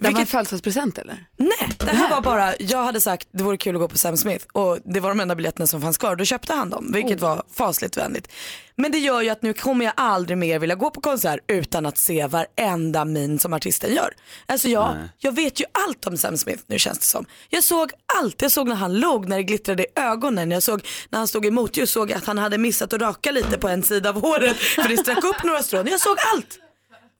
Det 0.00 0.10
var 0.10 0.20
en 0.20 0.26
födelsedagspresent 0.26 0.98
eller? 0.98 1.26
Nej, 1.36 1.68
det 1.78 1.86
här 1.86 2.10
var 2.10 2.20
bara, 2.20 2.56
jag 2.58 2.84
hade 2.84 3.00
sagt 3.00 3.28
det 3.32 3.42
vore 3.42 3.56
kul 3.56 3.74
att 3.76 3.80
gå 3.80 3.88
på 3.88 3.98
Sam 3.98 4.16
Smith 4.16 4.46
och 4.52 4.78
det 4.84 5.00
var 5.00 5.08
de 5.08 5.20
enda 5.20 5.34
biljetterna 5.34 5.66
som 5.66 5.82
fanns 5.82 5.98
kvar. 5.98 6.16
Då 6.16 6.24
köpte 6.24 6.52
han 6.52 6.70
dem, 6.70 6.90
vilket 6.92 7.20
var 7.20 7.42
fasligt 7.54 7.96
vänligt. 7.96 8.28
Men 8.76 8.92
det 8.92 8.98
gör 8.98 9.22
ju 9.22 9.28
att 9.28 9.42
nu 9.42 9.52
kommer 9.52 9.84
jag 9.84 9.94
aldrig 9.96 10.38
mer 10.38 10.58
vilja 10.58 10.74
gå 10.74 10.90
på 10.90 11.00
konsert 11.00 11.40
utan 11.46 11.86
att 11.86 11.98
se 11.98 12.26
varenda 12.26 13.04
min 13.04 13.38
som 13.38 13.52
artisten 13.52 13.94
gör. 13.94 14.14
Alltså 14.46 14.68
jag, 14.68 14.94
Nej. 14.94 15.08
jag 15.18 15.32
vet 15.32 15.60
ju 15.60 15.64
allt 15.86 16.06
om 16.06 16.16
Sam 16.16 16.36
Smith 16.36 16.62
nu 16.66 16.78
känns 16.78 16.98
det 16.98 17.04
som. 17.04 17.24
Jag 17.48 17.64
såg 17.64 17.90
allt, 18.18 18.42
jag 18.42 18.52
såg 18.52 18.68
när 18.68 18.76
han 18.76 19.00
låg, 19.00 19.28
när 19.28 19.36
det 19.36 19.42
glittrade 19.42 19.82
i 19.82 19.86
ögonen, 19.94 20.50
jag 20.50 20.62
såg 20.62 20.86
när 21.10 21.18
han 21.18 21.28
stod 21.28 21.46
emot, 21.46 21.76
jag 21.76 21.88
såg 21.88 22.12
att 22.12 22.24
han 22.24 22.38
hade 22.38 22.58
missat 22.58 22.92
att 22.92 23.00
raka 23.00 23.30
lite 23.30 23.58
på 23.58 23.68
en 23.68 23.82
sida 23.82 24.08
av 24.08 24.20
håret 24.20 24.56
för 24.56 24.88
det 24.88 24.96
stack 24.96 25.24
upp 25.24 25.44
några 25.44 25.62
strån. 25.62 25.86
Jag 25.86 26.00
såg 26.00 26.16
allt. 26.34 26.58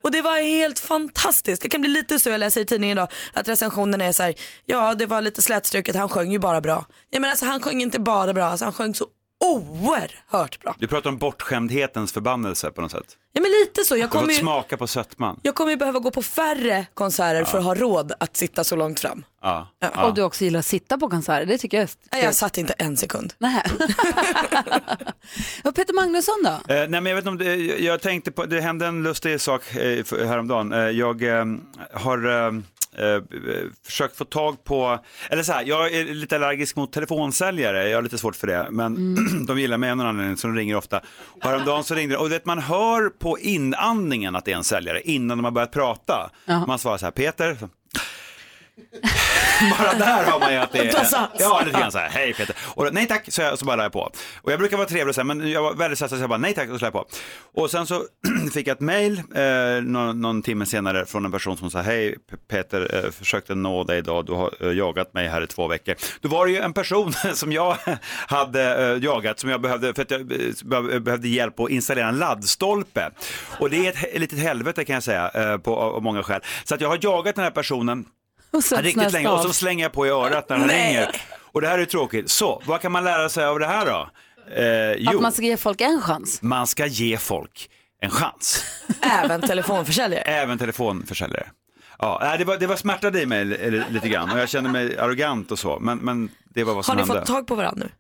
Och 0.09 0.13
det 0.13 0.23
var 0.23 0.39
helt 0.39 0.79
fantastiskt. 0.79 1.63
Det 1.63 1.69
kan 1.69 1.81
bli 1.81 1.91
lite 1.91 2.19
så, 2.19 2.29
jag 2.29 2.39
läser 2.41 2.61
i 2.61 2.65
tidningen 2.65 2.99
idag, 2.99 3.09
att 3.33 3.49
recensionen 3.49 4.01
är 4.01 4.13
så 4.13 4.23
här, 4.23 4.35
ja 4.67 4.95
det 4.95 5.07
var 5.07 5.21
lite 5.21 5.43
slätstruket, 5.43 5.97
han 5.97 6.09
sjöng 6.09 6.33
ju 6.33 6.39
bara 6.39 6.61
bra. 6.61 6.87
Ja 7.11 7.21
men 7.21 7.31
alltså 7.31 7.47
han 7.47 7.61
sjöng 7.61 7.83
inte 7.83 8.01
bara 8.01 8.35
bra, 8.35 8.45
alltså, 8.45 8.65
han 8.65 8.73
sjöng 8.73 8.95
så 8.95 9.07
oerhört 9.45 10.61
bra. 10.61 10.75
Du 10.79 10.87
pratar 10.87 11.11
om 11.11 11.19
bortskämdhetens 11.19 12.13
förbannelse 12.13 12.71
på 12.71 12.81
något 12.81 12.91
sätt. 12.91 13.17
Ja 13.33 13.43
men 13.43 13.51
lite 13.51 13.85
så, 13.85 13.97
jag 13.97 14.11
kommer 14.11 14.33
ju, 14.33 14.39
smaka 14.39 14.77
på 14.77 14.87
sötman. 14.87 15.41
jag 15.43 15.55
kommer 15.55 15.71
ju 15.71 15.77
behöva 15.77 15.99
gå 15.99 16.11
på 16.11 16.23
färre 16.23 16.87
konserter 16.95 17.45
för 17.45 17.59
att 17.59 17.65
ha 17.65 17.75
råd 17.75 18.13
att 18.21 18.37
sitta 18.37 18.65
så 18.65 18.77
långt 18.77 19.01
fram. 19.01 19.25
Ja. 19.43 19.69
Och 19.95 20.15
du 20.15 20.23
också 20.23 20.45
gillar 20.45 20.59
att 20.59 20.67
sitta 20.67 20.99
på 20.99 21.09
konserter, 21.09 21.47
det 21.47 21.59
tycker 21.59 21.77
jag 21.77 21.85
är 21.85 21.91
Nej, 22.13 22.25
jag 22.25 22.35
satt 22.35 22.59
inte 22.59 22.73
en 22.73 22.97
sekund. 22.97 23.35
Nej. 23.39 23.63
och 25.65 25.75
Peter 25.75 25.95
Magnusson 25.95 26.43
då? 26.45 26.75
Eh, 26.75 26.89
nej 26.89 26.89
men 26.89 27.07
jag 27.07 27.15
vet 27.15 27.27
inte 27.27 27.29
om 27.29 27.39
det, 27.39 27.57
jag 27.79 28.01
tänkte 28.01 28.31
på, 28.31 28.47
det 28.47 28.61
hände 28.61 28.87
en 28.87 29.03
lustig 29.03 29.41
sak 29.41 29.77
eh, 29.77 30.05
häromdagen. 30.27 30.73
Eh, 30.73 30.79
jag 30.79 31.23
eh, 31.23 31.45
har 31.93 32.53
eh, 32.99 33.23
försökt 33.87 34.17
få 34.17 34.25
tag 34.25 34.65
på, 34.65 34.99
eller 35.31 35.43
så 35.43 35.53
här, 35.53 35.65
jag 35.67 35.95
är 35.95 36.05
lite 36.05 36.37
allergisk 36.37 36.77
mot 36.77 36.93
telefonsäljare, 36.93 37.89
jag 37.89 37.97
har 37.97 38.03
lite 38.03 38.19
svårt 38.19 38.37
för 38.37 38.47
det, 38.47 38.67
men 38.71 39.17
de 39.47 39.59
gillar 39.59 39.79
mig 39.79 39.91
av 39.91 39.97
någon 39.97 40.07
anledning 40.07 40.37
så 40.37 40.47
de 40.47 40.57
ringer 40.57 40.77
ofta. 40.77 41.01
Och 41.25 41.45
häromdagen 41.45 41.85
så 41.85 41.95
ringde 41.95 42.15
de, 42.15 42.19
och 42.21 42.33
vet, 42.33 42.45
man 42.45 42.59
hör 42.59 43.09
på 43.09 43.39
inandningen 43.39 44.37
att 44.37 44.45
det 44.45 44.53
är 44.53 44.57
en 44.57 44.65
säljare 44.65 45.01
innan 45.01 45.39
de 45.39 45.45
har 45.45 45.51
börjat 45.51 45.73
prata. 45.73 46.31
Man 46.67 46.79
svarar 46.79 46.99
så 46.99 47.07
här, 47.07 47.11
Peter, 47.11 47.57
bara 49.79 49.95
där 49.95 50.25
har 50.25 50.41
man 50.41 50.53
ju 50.53 50.59
att 50.59 50.73
det 50.73 50.79
är... 50.79 50.93
Ja, 51.39 51.63
lite 51.67 51.79
grann 51.79 51.93
så 51.93 51.99
här, 51.99 52.09
hej 52.09 52.35
Peter. 52.35 52.57
Och 52.75 52.95
nej 52.95 53.07
tack, 53.07 53.25
så, 53.33 53.43
jag, 53.43 53.59
så 53.59 53.65
bara 53.65 53.77
la 53.77 53.83
jag 53.83 53.93
på. 53.93 54.11
Och 54.43 54.53
jag 54.53 54.59
brukar 54.59 54.77
vara 54.77 54.89
trevlig 54.89 55.15
så 55.15 55.21
här, 55.21 55.25
men 55.27 55.51
jag 55.51 55.63
var 55.63 55.75
väldigt 55.75 55.99
stressad 55.99 56.19
så 56.19 56.23
jag 56.23 56.29
bara, 56.29 56.39
nej 56.39 56.55
tack, 56.55 56.71
och 56.71 56.79
så 56.79 56.85
la 56.85 56.87
jag 56.87 56.93
på. 56.93 57.07
Och 57.63 57.71
sen 57.71 57.87
så 57.87 58.03
fick 58.55 58.67
jag 58.67 58.75
ett 58.75 58.81
mail 58.81 59.23
eh, 59.35 59.83
någon, 59.83 60.21
någon 60.21 60.43
timme 60.43 60.67
senare 60.67 61.07
från 61.07 61.25
en 61.25 61.33
person 61.33 61.57
som 61.57 61.71
sa, 61.71 61.81
hej 61.81 62.17
Peter, 62.51 63.05
eh, 63.05 63.11
försökte 63.11 63.55
nå 63.55 63.85
dig 63.85 63.99
idag, 63.99 64.27
du 64.27 64.33
har 64.33 64.55
eh, 64.61 64.73
jagat 64.73 65.15
mig 65.15 65.29
här 65.29 65.43
i 65.43 65.47
två 65.47 65.67
veckor. 65.69 65.95
Då 66.21 66.29
var 66.29 66.47
det 66.47 66.53
ju 66.53 66.59
en 66.59 66.73
person 66.73 67.13
som 67.35 67.53
jag 67.53 67.77
hade 68.27 68.93
eh, 68.93 69.05
jagat, 69.05 69.41
som 69.41 69.51
jag 69.51 69.61
behövde, 69.61 69.95
för 69.95 70.03
att 70.03 70.11
jag 70.11 70.21
eh, 70.21 70.27
be- 70.65 71.01
behövde 71.01 71.29
hjälp 71.29 71.61
att 71.61 71.71
installera 71.71 72.09
en 72.09 72.19
laddstolpe. 72.19 73.11
Och 73.59 73.71
det 73.71 73.87
är 73.87 73.91
ett, 73.91 73.97
he- 73.97 74.19
litet 74.19 74.39
helvete 74.39 74.85
kan 74.85 74.95
jag 74.95 75.03
säga, 75.03 75.31
eh, 75.35 75.57
på, 75.59 75.77
av 75.77 76.03
många 76.03 76.23
skäl. 76.23 76.41
Så 76.65 76.75
att 76.75 76.81
jag 76.81 76.89
har 76.89 76.99
jagat 77.03 77.35
den 77.35 77.45
här 77.45 77.51
personen 77.51 78.05
Och 78.57 78.65
sen 78.65 78.83
riktigt 78.83 79.13
länge 79.13 79.29
och 79.29 79.41
så 79.41 79.53
slänger 79.53 79.85
jag 79.85 79.93
på 79.93 80.07
i 80.07 80.11
örat 80.11 80.49
när 80.49 80.57
han 80.59 80.67
Nej. 80.67 80.89
ringer. 80.89 81.23
Och 81.53 81.61
det 81.61 81.69
här 81.69 81.79
är 81.79 81.85
tråkigt. 81.85 82.31
Så, 82.31 82.63
vad 82.67 82.81
kan 82.81 82.93
man 82.93 83.05
lära 83.05 83.29
sig 83.29 83.45
av 83.45 83.59
det 83.59 83.67
här 83.67 83.87
då? 83.87 84.11
Eh, 84.63 84.93
jo, 84.99 85.17
Att 85.17 85.23
man 85.23 85.33
ska 85.33 85.43
ge 85.43 85.57
folk 85.57 85.81
en 85.81 86.01
chans. 86.03 86.43
man 86.43 86.67
ska 86.67 86.87
ge 86.87 87.17
folk 87.17 87.71
en 88.03 88.11
chans. 88.11 88.65
Även 89.01 89.41
telefonförsäljare. 89.41 90.23
Även 90.23 90.59
telefonförsäljare. 90.59 91.47
Ja, 91.99 92.37
det, 92.39 92.45
var, 92.45 92.57
det 92.57 92.67
var 92.67 92.77
smärtade 92.77 93.23
i 93.23 93.27
mig 93.27 93.45
li- 93.45 93.83
lite 93.91 94.09
grann 94.09 94.31
och 94.33 94.39
jag 94.39 94.49
kände 94.49 94.71
mig 94.71 94.99
arrogant 94.99 95.53
och 95.53 95.59
så, 95.59 95.79
men, 95.81 95.99
men 95.99 96.31
det 96.45 96.65
var 96.65 96.75
vad 96.75 96.85
som 96.85 96.93
Har 96.93 96.97
ni 96.97 97.09
hände. 97.09 97.21
fått 97.21 97.27
tag 97.35 97.47
på 97.47 97.55
varandra 97.55 97.85
nu? 97.87 97.91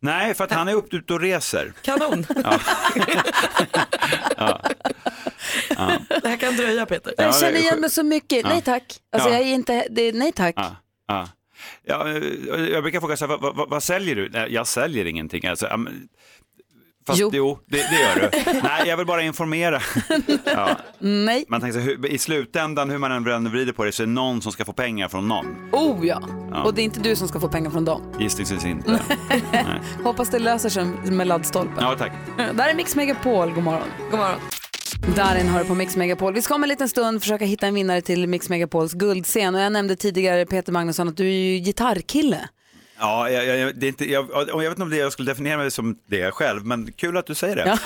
Nej, 0.00 0.34
för 0.34 0.44
att 0.44 0.52
han 0.52 0.68
är 0.68 0.74
upp- 0.74 0.94
ute 0.94 1.12
och 1.14 1.20
reser. 1.20 1.72
Kanon. 1.82 2.26
Ja. 2.44 2.60
ja. 4.36 4.60
Ja. 5.76 5.92
Det 6.22 6.28
här 6.28 6.36
kan 6.36 6.56
dröja 6.56 6.86
Peter. 6.86 7.14
Ja, 7.16 7.22
Jag 7.24 7.32
det 7.34 7.38
känner 7.40 7.58
igen 7.58 7.80
mig 7.80 7.90
så 7.90 8.02
mycket. 8.02 8.42
Ja. 8.42 8.48
Nej 8.48 8.62
tack. 8.62 8.96
Alltså 9.12 9.28
Ja. 9.28 9.34
jag 9.34 9.42
är 9.48 9.52
inte, 9.54 9.86
det 9.90 10.02
är, 10.02 10.12
nej 10.12 10.32
tack. 10.32 10.54
Ja, 10.58 10.76
ja. 11.08 11.28
Ja, 11.84 12.08
jag 12.72 12.82
brukar 12.82 13.00
fråga 13.00 13.16
så 13.16 13.26
här, 13.26 13.36
vad, 13.38 13.56
vad, 13.56 13.70
vad 13.70 13.82
säljer 13.82 14.14
du? 14.14 14.28
Nej, 14.28 14.52
jag 14.54 14.66
säljer 14.66 15.04
ingenting. 15.04 15.46
Alltså, 15.46 15.66
fast 17.08 17.20
Jo. 17.20 17.30
jo, 17.32 17.58
det, 17.66 17.76
det 17.76 18.00
gör 18.00 18.30
du. 18.30 18.60
Nej, 18.62 18.88
jag 18.88 18.96
vill 18.96 19.06
bara 19.06 19.22
informera. 19.22 19.80
Ja. 20.44 20.68
Nej. 20.98 21.44
Man 21.48 21.60
tänker 21.60 21.80
så, 21.80 21.84
hur, 21.84 22.06
i 22.06 22.18
slutändan, 22.18 22.90
hur 22.90 22.98
man 22.98 23.12
än 23.12 23.24
vänder 23.24 23.50
vrider 23.50 23.72
på 23.72 23.84
det, 23.84 23.92
så 23.92 24.02
är 24.02 24.06
det 24.06 24.12
någon 24.12 24.42
som 24.42 24.52
ska 24.52 24.64
få 24.64 24.72
pengar 24.72 25.08
från 25.08 25.28
någon. 25.28 25.46
Oh 25.72 26.06
ja. 26.06 26.22
Ja. 26.50 26.62
Och 26.62 26.74
det 26.74 26.82
är 26.82 26.84
inte 26.84 27.00
du 27.00 27.16
som 27.16 27.28
ska 27.28 27.40
få 27.40 27.48
pengar 27.48 27.70
från 27.70 27.84
dem. 27.84 28.02
Gissningsvis 28.20 28.64
inte. 28.64 28.90
Nej. 29.52 29.80
Hoppas 30.04 30.30
det 30.30 30.38
löser 30.38 30.68
sig 30.68 30.84
med 30.84 31.26
laddstolpen. 31.26 31.76
Ja, 31.80 31.94
tack. 31.98 32.12
Där 32.54 32.68
är 32.68 32.74
Mix 32.74 32.96
Megapol, 32.96 33.50
god 33.52 33.64
morgon. 33.64 33.88
God 34.10 34.20
morgon. 34.20 34.40
Darin 35.16 35.48
har 35.48 35.58
du 35.58 35.64
på 35.64 35.74
Mix 35.74 35.96
Megapol. 35.96 36.34
Vi 36.34 36.42
ska 36.42 36.54
om 36.54 36.62
en 36.62 36.68
liten 36.68 36.88
stund 36.88 37.20
försöka 37.22 37.44
hitta 37.44 37.66
en 37.66 37.74
vinnare 37.74 38.00
till 38.00 38.26
Mix 38.26 38.48
Megapols 38.48 38.92
guldscen. 38.92 39.54
Och 39.54 39.60
jag 39.60 39.72
nämnde 39.72 39.96
tidigare 39.96 40.46
Peter 40.46 40.72
Magnusson 40.72 41.08
att 41.08 41.16
du 41.16 41.26
är 41.26 41.32
ju 41.32 41.58
gitarrkille. 41.58 42.48
Ja, 43.00 43.30
jag, 43.30 43.58
jag, 43.58 43.76
det 43.78 43.86
är 43.86 43.88
inte, 43.88 44.10
jag, 44.10 44.28
jag 44.48 44.58
vet 44.58 44.68
inte 44.70 44.82
om 44.82 44.90
det 44.90 44.96
jag 44.96 45.12
skulle 45.12 45.30
definiera 45.32 45.56
mig 45.56 45.70
som 45.70 45.98
det 46.06 46.30
själv, 46.34 46.66
men 46.66 46.92
kul 46.92 47.16
att 47.16 47.26
du 47.26 47.34
säger 47.34 47.56
det. 47.56 47.78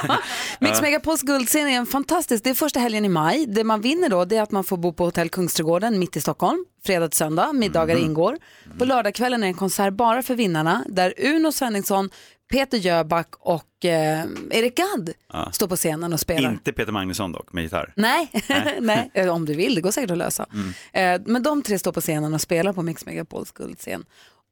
Mix. 0.60 0.82
Megapols 0.82 1.22
guldscen 1.22 1.68
är 1.68 1.76
en 1.76 1.86
fantastisk, 1.86 2.44
det 2.44 2.50
är 2.50 2.54
första 2.54 2.80
helgen 2.80 3.04
i 3.04 3.08
maj. 3.08 3.46
Det 3.46 3.64
man 3.64 3.80
vinner 3.80 4.08
då 4.08 4.24
det 4.24 4.36
är 4.36 4.42
att 4.42 4.50
man 4.50 4.64
får 4.64 4.76
bo 4.76 4.92
på 4.92 5.04
hotell 5.04 5.28
Kungsträdgården 5.30 5.98
mitt 5.98 6.16
i 6.16 6.20
Stockholm, 6.20 6.64
fredag 6.84 7.08
till 7.08 7.18
söndag, 7.18 7.52
middagar 7.52 7.96
Mhm. 7.96 8.04
ingår. 8.04 8.38
På 8.78 8.84
lördagskvällen 8.84 9.42
är 9.42 9.46
det 9.46 9.50
en 9.50 9.54
konsert 9.54 9.92
bara 9.94 10.22
för 10.22 10.34
vinnarna 10.34 10.84
där 10.88 11.14
Uno 11.18 11.52
Svenningsson, 11.52 12.10
Peter 12.52 12.78
Jöback 12.78 13.28
och 13.40 13.84
eh, 13.84 14.24
Erik 14.50 14.76
Gadd 14.76 15.10
Ja. 15.32 15.48
står 15.52 15.68
på 15.68 15.76
scenen 15.76 16.12
och 16.12 16.20
spelar. 16.20 16.50
Inte 16.50 16.72
Peter 16.72 16.92
Magnusson 16.92 17.32
dock, 17.32 17.52
med 17.52 17.62
gitarr. 17.64 17.92
Nej, 17.96 18.30
Nej. 18.48 18.78
nej. 19.14 19.30
Om 19.30 19.44
du 19.44 19.54
vill, 19.54 19.74
det 19.74 19.80
går 19.80 19.90
säkert 19.90 20.10
att 20.10 20.18
lösa. 20.18 20.46
Mm. 20.92 21.20
Eh, 21.20 21.26
men 21.26 21.42
de 21.42 21.62
tre 21.62 21.78
står 21.78 21.92
på 21.92 22.00
scenen 22.00 22.34
och 22.34 22.40
spelar 22.40 22.72
på 22.72 22.82
Mix 22.82 23.06
Megapols 23.06 23.52
guldscen. 23.52 24.04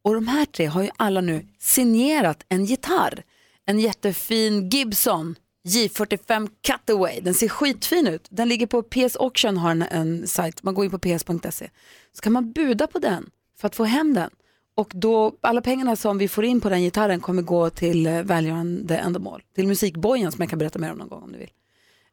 Och 0.06 0.14
de 0.14 0.28
här 0.28 0.44
tre 0.44 0.66
har 0.66 0.82
ju 0.82 0.90
alla 0.96 1.20
nu 1.20 1.46
signerat 1.58 2.44
en 2.48 2.64
gitarr. 2.64 3.22
En 3.64 3.80
jättefin 3.80 4.68
Gibson 4.68 5.36
J45 5.68 6.50
Cutaway. 6.66 7.20
Den 7.20 7.34
ser 7.34 7.48
skitfin 7.48 8.06
ut. 8.06 8.26
Den 8.30 8.48
ligger 8.48 8.66
på 8.66 8.82
PS 8.82 9.16
Auction, 9.16 9.56
har 9.56 9.70
en, 9.70 9.82
en 9.82 10.26
sajt. 10.26 10.62
Man 10.62 10.74
går 10.74 10.84
in 10.84 10.90
på 10.90 10.98
ps.se. 10.98 11.70
Så 12.12 12.22
kan 12.22 12.32
man 12.32 12.52
buda 12.52 12.86
på 12.86 12.98
den 12.98 13.30
för 13.60 13.66
att 13.66 13.76
få 13.76 13.84
hem 13.84 14.14
den. 14.14 14.30
Och 14.74 14.92
då, 14.94 15.36
alla 15.40 15.60
pengarna 15.60 15.96
som 15.96 16.18
vi 16.18 16.28
får 16.28 16.44
in 16.44 16.60
på 16.60 16.68
den 16.68 16.82
gitarren 16.82 17.20
kommer 17.20 17.42
gå 17.42 17.70
till 17.70 18.06
eh, 18.06 18.22
välgörande 18.22 18.96
ändamål. 18.96 19.42
Till 19.54 19.66
musikbojen 19.66 20.32
som 20.32 20.42
jag 20.42 20.50
kan 20.50 20.58
berätta 20.58 20.78
mer 20.78 20.92
om 20.92 20.98
någon 20.98 21.08
gång 21.08 21.22
om 21.22 21.32
du 21.32 21.38
vill. 21.38 21.50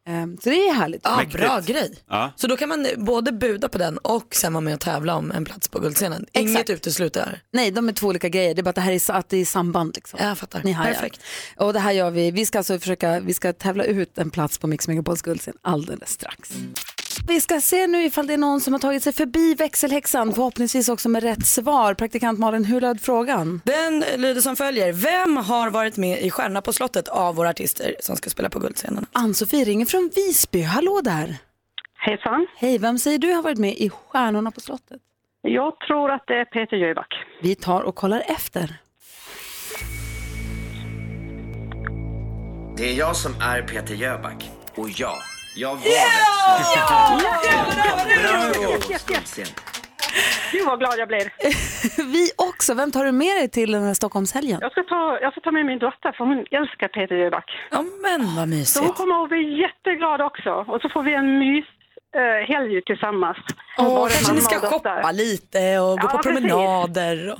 Ehm, 0.05 0.37
så 0.43 0.49
det 0.49 0.55
är 0.55 0.73
härligt. 0.73 1.01
Ja, 1.03 1.23
bra 1.31 1.59
grej. 1.59 1.93
Ja. 2.09 2.31
Så 2.35 2.47
då 2.47 2.57
kan 2.57 2.69
man 2.69 2.87
både 2.97 3.31
buda 3.31 3.69
på 3.69 3.77
den 3.77 3.97
och 3.97 4.35
sen 4.35 4.53
vara 4.53 4.61
med 4.61 4.73
och 4.73 4.79
tävla 4.79 5.15
om 5.15 5.31
en 5.31 5.45
plats 5.45 5.67
på 5.67 5.79
guldscenen. 5.79 6.25
Inget 6.31 6.69
utesluter. 6.69 7.41
Nej, 7.51 7.71
de 7.71 7.89
är 7.89 7.93
två 7.93 8.07
olika 8.07 8.29
grejer. 8.29 8.55
Det 8.55 8.61
är 8.61 8.63
bara 8.63 8.69
att 8.69 8.75
det 8.75 8.81
här 8.81 8.91
är, 8.91 9.11
att 9.11 9.29
det 9.29 9.37
är 9.37 9.41
i 9.41 9.45
samband. 9.45 9.95
Liksom. 9.95 10.19
Jag 10.23 10.37
fattar. 10.37 10.61
Ni 10.63 10.71
hajar. 10.71 10.93
Perfekt. 10.93 11.21
Och 11.57 11.73
det 11.73 11.79
här 11.79 11.91
gör 11.91 12.11
vi. 12.11 12.31
Vi 12.31 12.45
ska 12.45 12.57
alltså 12.57 12.79
försöka, 12.79 13.19
vi 13.19 13.33
ska 13.33 13.53
tävla 13.53 13.83
ut 13.83 14.17
en 14.17 14.29
plats 14.29 14.57
på 14.57 14.67
Mix 14.67 14.87
Megapols 14.87 15.21
guldscen 15.21 15.53
alldeles 15.61 16.09
strax. 16.09 16.51
Vi 17.27 17.41
ska 17.41 17.61
se 17.61 17.87
nu 17.87 18.03
ifall 18.03 18.27
det 18.27 18.33
är 18.33 18.37
någon 18.37 18.61
som 18.61 18.73
har 18.73 18.79
tagit 18.79 19.03
sig 19.03 19.13
förbi 19.13 19.55
växelhäxan, 19.55 20.33
förhoppningsvis 20.33 20.89
också 20.89 21.09
med 21.09 21.23
rätt 21.23 21.45
svar. 21.45 21.93
Praktikant 21.93 22.39
Malin, 22.39 22.65
hur 22.65 22.81
löd 22.81 23.01
frågan? 23.01 23.61
Den 23.65 23.99
lyder 23.99 24.41
som 24.41 24.55
följer. 24.55 24.93
Vem 24.93 25.37
har 25.37 25.69
varit 25.69 25.97
med 25.97 26.21
i 26.21 26.31
Stjärna 26.31 26.61
på 26.61 26.73
slottet 26.73 27.07
av 27.07 27.35
våra 27.35 27.49
artister 27.49 27.95
som 27.99 28.15
ska 28.15 28.29
spela 28.29 28.49
på 28.49 28.59
guldscenen? 28.59 29.05
Ann-Sofie 29.11 29.63
ringer 29.63 29.85
från 29.85 30.11
Visby. 30.15 30.61
Hallå 30.61 31.01
där! 31.03 31.37
Hejsan. 31.97 32.47
Hej, 32.55 32.77
vem 32.77 32.97
säger 32.97 33.17
du 33.17 33.33
har 33.33 33.41
varit 33.43 33.57
med 33.57 33.73
i 33.77 33.89
Stjärnorna 33.89 34.51
på 34.51 34.59
slottet? 34.59 35.01
Jag 35.41 35.79
tror 35.79 36.11
att 36.11 36.23
det 36.27 36.33
är 36.33 36.45
Peter 36.45 36.77
Jöback. 36.77 37.13
Vi 37.41 37.55
tar 37.55 37.81
och 37.81 37.95
kollar 37.95 38.23
efter. 38.27 38.75
Det 42.77 42.89
är 42.89 42.93
jag 42.99 43.15
som 43.15 43.31
är 43.41 43.61
Peter 43.61 43.95
Jöback. 43.95 44.51
Och 44.75 44.89
ja, 44.89 45.13
jag 45.55 45.75
var 45.75 45.81
Ja! 46.75 47.19
Bravo! 48.21 48.91
Yes, 48.91 49.39
yes. 49.39 49.53
Gud 50.51 50.65
vad 50.65 50.79
glad 50.79 50.93
jag 50.97 51.07
blir. 51.07 51.33
Vi 52.13 52.31
också. 52.37 52.73
Vem 52.73 52.91
tar 52.91 53.05
du 53.05 53.11
med 53.11 53.35
dig 53.37 53.49
till 53.49 53.71
den 53.71 53.83
här 53.83 53.93
Stockholmshelgen? 53.93 54.57
Jag 54.61 54.71
ska 54.71 54.83
ta, 54.83 55.17
jag 55.21 55.31
ska 55.31 55.41
ta 55.41 55.51
med 55.51 55.65
min 55.65 55.79
dotter 55.79 56.11
för 56.11 56.25
hon 56.25 56.37
älskar 56.51 56.87
Peter 56.87 57.15
Jöback. 57.15 57.45
Ja 57.71 57.81
men 58.01 58.35
vad 58.35 58.43
Så 58.43 58.55
mysigt. 58.55 58.85
hon 58.85 58.93
kommer 58.93 59.23
att 59.23 59.29
bli 59.29 59.61
jätteglad 59.61 60.21
också. 60.21 60.49
Och 60.67 60.81
så 60.81 60.89
får 60.89 61.03
vi 61.03 61.13
en 61.13 61.39
mys 61.39 61.65
uh, 62.15 62.21
helg 62.55 62.81
tillsammans. 62.85 63.37
Åh, 63.77 63.85
Både 63.95 64.13
kanske 64.13 64.33
ni 64.33 64.41
ska 64.41 64.59
shoppa 64.59 65.11
lite 65.11 65.79
och 65.79 65.99
gå 65.99 66.07
Ja, 66.07 66.11
på 66.11 66.17
precis. 66.17 66.39
promenader. 66.41 67.31
Och... 67.33 67.39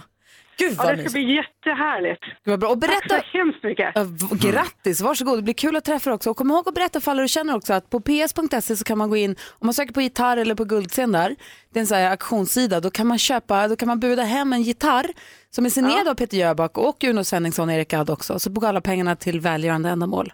Gud 0.58 0.74
Ja, 0.78 0.84
vad 0.84 0.88
det 0.88 0.94
ska 0.94 1.04
mysigt. 1.04 1.14
bli 1.14 1.36
jättehärligt. 1.36 2.22
Gud 2.24 2.52
vad 2.52 2.60
bra. 2.60 2.70
Och 2.70 2.78
berätta... 2.78 3.08
Tack 3.10 3.26
så 3.32 3.38
hemskt 3.38 3.64
mycket. 3.64 3.92
Ja, 3.96 4.04
v- 4.04 4.50
Grattis, 4.52 5.02
varsågod. 5.02 5.38
Det 5.38 5.42
blir 5.44 5.54
kul 5.54 5.76
att 5.76 5.86
träffa 5.86 6.10
er 6.10 6.14
också. 6.14 6.30
Och 6.30 6.38
kom 6.38 6.52
ihåg 6.52 6.68
att 6.68 6.74
berätta 6.76 7.02
för 7.02 7.12
alla 7.12 7.22
du 7.22 7.28
känner 7.28 7.56
också 7.56 7.74
att 7.74 7.90
på 7.90 8.00
ps.se 8.00 8.76
så 8.76 8.84
kan 8.84 8.98
man 8.98 9.10
gå 9.10 9.16
in, 9.18 9.32
om 9.52 9.68
man 9.68 9.74
söker 9.74 9.94
på 9.94 10.02
gitarr 10.02 10.38
eller 10.38 10.56
på 10.56 10.64
guldscen 10.66 11.12
där, 11.12 11.36
det 11.74 11.80
är 11.80 11.82
en 11.82 11.88
sån 11.88 11.98
här 11.98 12.10
auktionssida, 12.12 12.80
då 12.80 12.90
kan 12.92 13.08
man 13.08 13.18
köpa, 13.18 13.68
då 13.68 13.76
kan 13.76 13.88
man 13.88 14.00
buda 14.00 14.24
hem 14.24 14.54
en 14.54 14.62
gitarr 14.62 15.06
som 15.50 15.66
är 15.66 15.70
signerad 15.70 16.08
av 16.08 16.16
Peter 16.16 16.38
Jöback 16.38 16.78
och 16.78 17.04
Uno 17.04 17.24
Svenningsson 17.24 17.70
och 17.70 17.76
Erik 17.76 17.90
Gadd 17.90 18.10
också. 18.10 18.40
Så 18.40 18.50
går 18.50 18.68
alla 18.68 18.82
pengarna 18.82 19.16
till 19.16 19.40
välgörande 19.40 19.90
ändamål. 19.90 20.34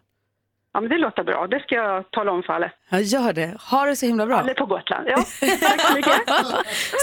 Ja, 0.74 0.82
men 0.82 0.90
det 0.90 0.98
låter 0.98 1.24
bra. 1.24 1.48
Det 1.48 1.60
ska 1.60 1.76
jag 1.76 2.12
tala 2.12 2.32
om 2.32 2.44
för 2.44 2.54
alla. 2.54 2.72
Ja, 2.90 3.00
gör 3.00 3.34
det. 3.34 3.58
Ha 3.72 3.86
det 3.86 3.96
så 3.96 4.06
himla 4.06 4.26
bra. 4.26 4.38
Alla 4.38 4.54
på 4.54 4.66
Gotland. 4.66 5.08
Ja, 5.08 5.16
tack 5.62 5.82
så 5.82 5.94
mycket. 5.96 6.14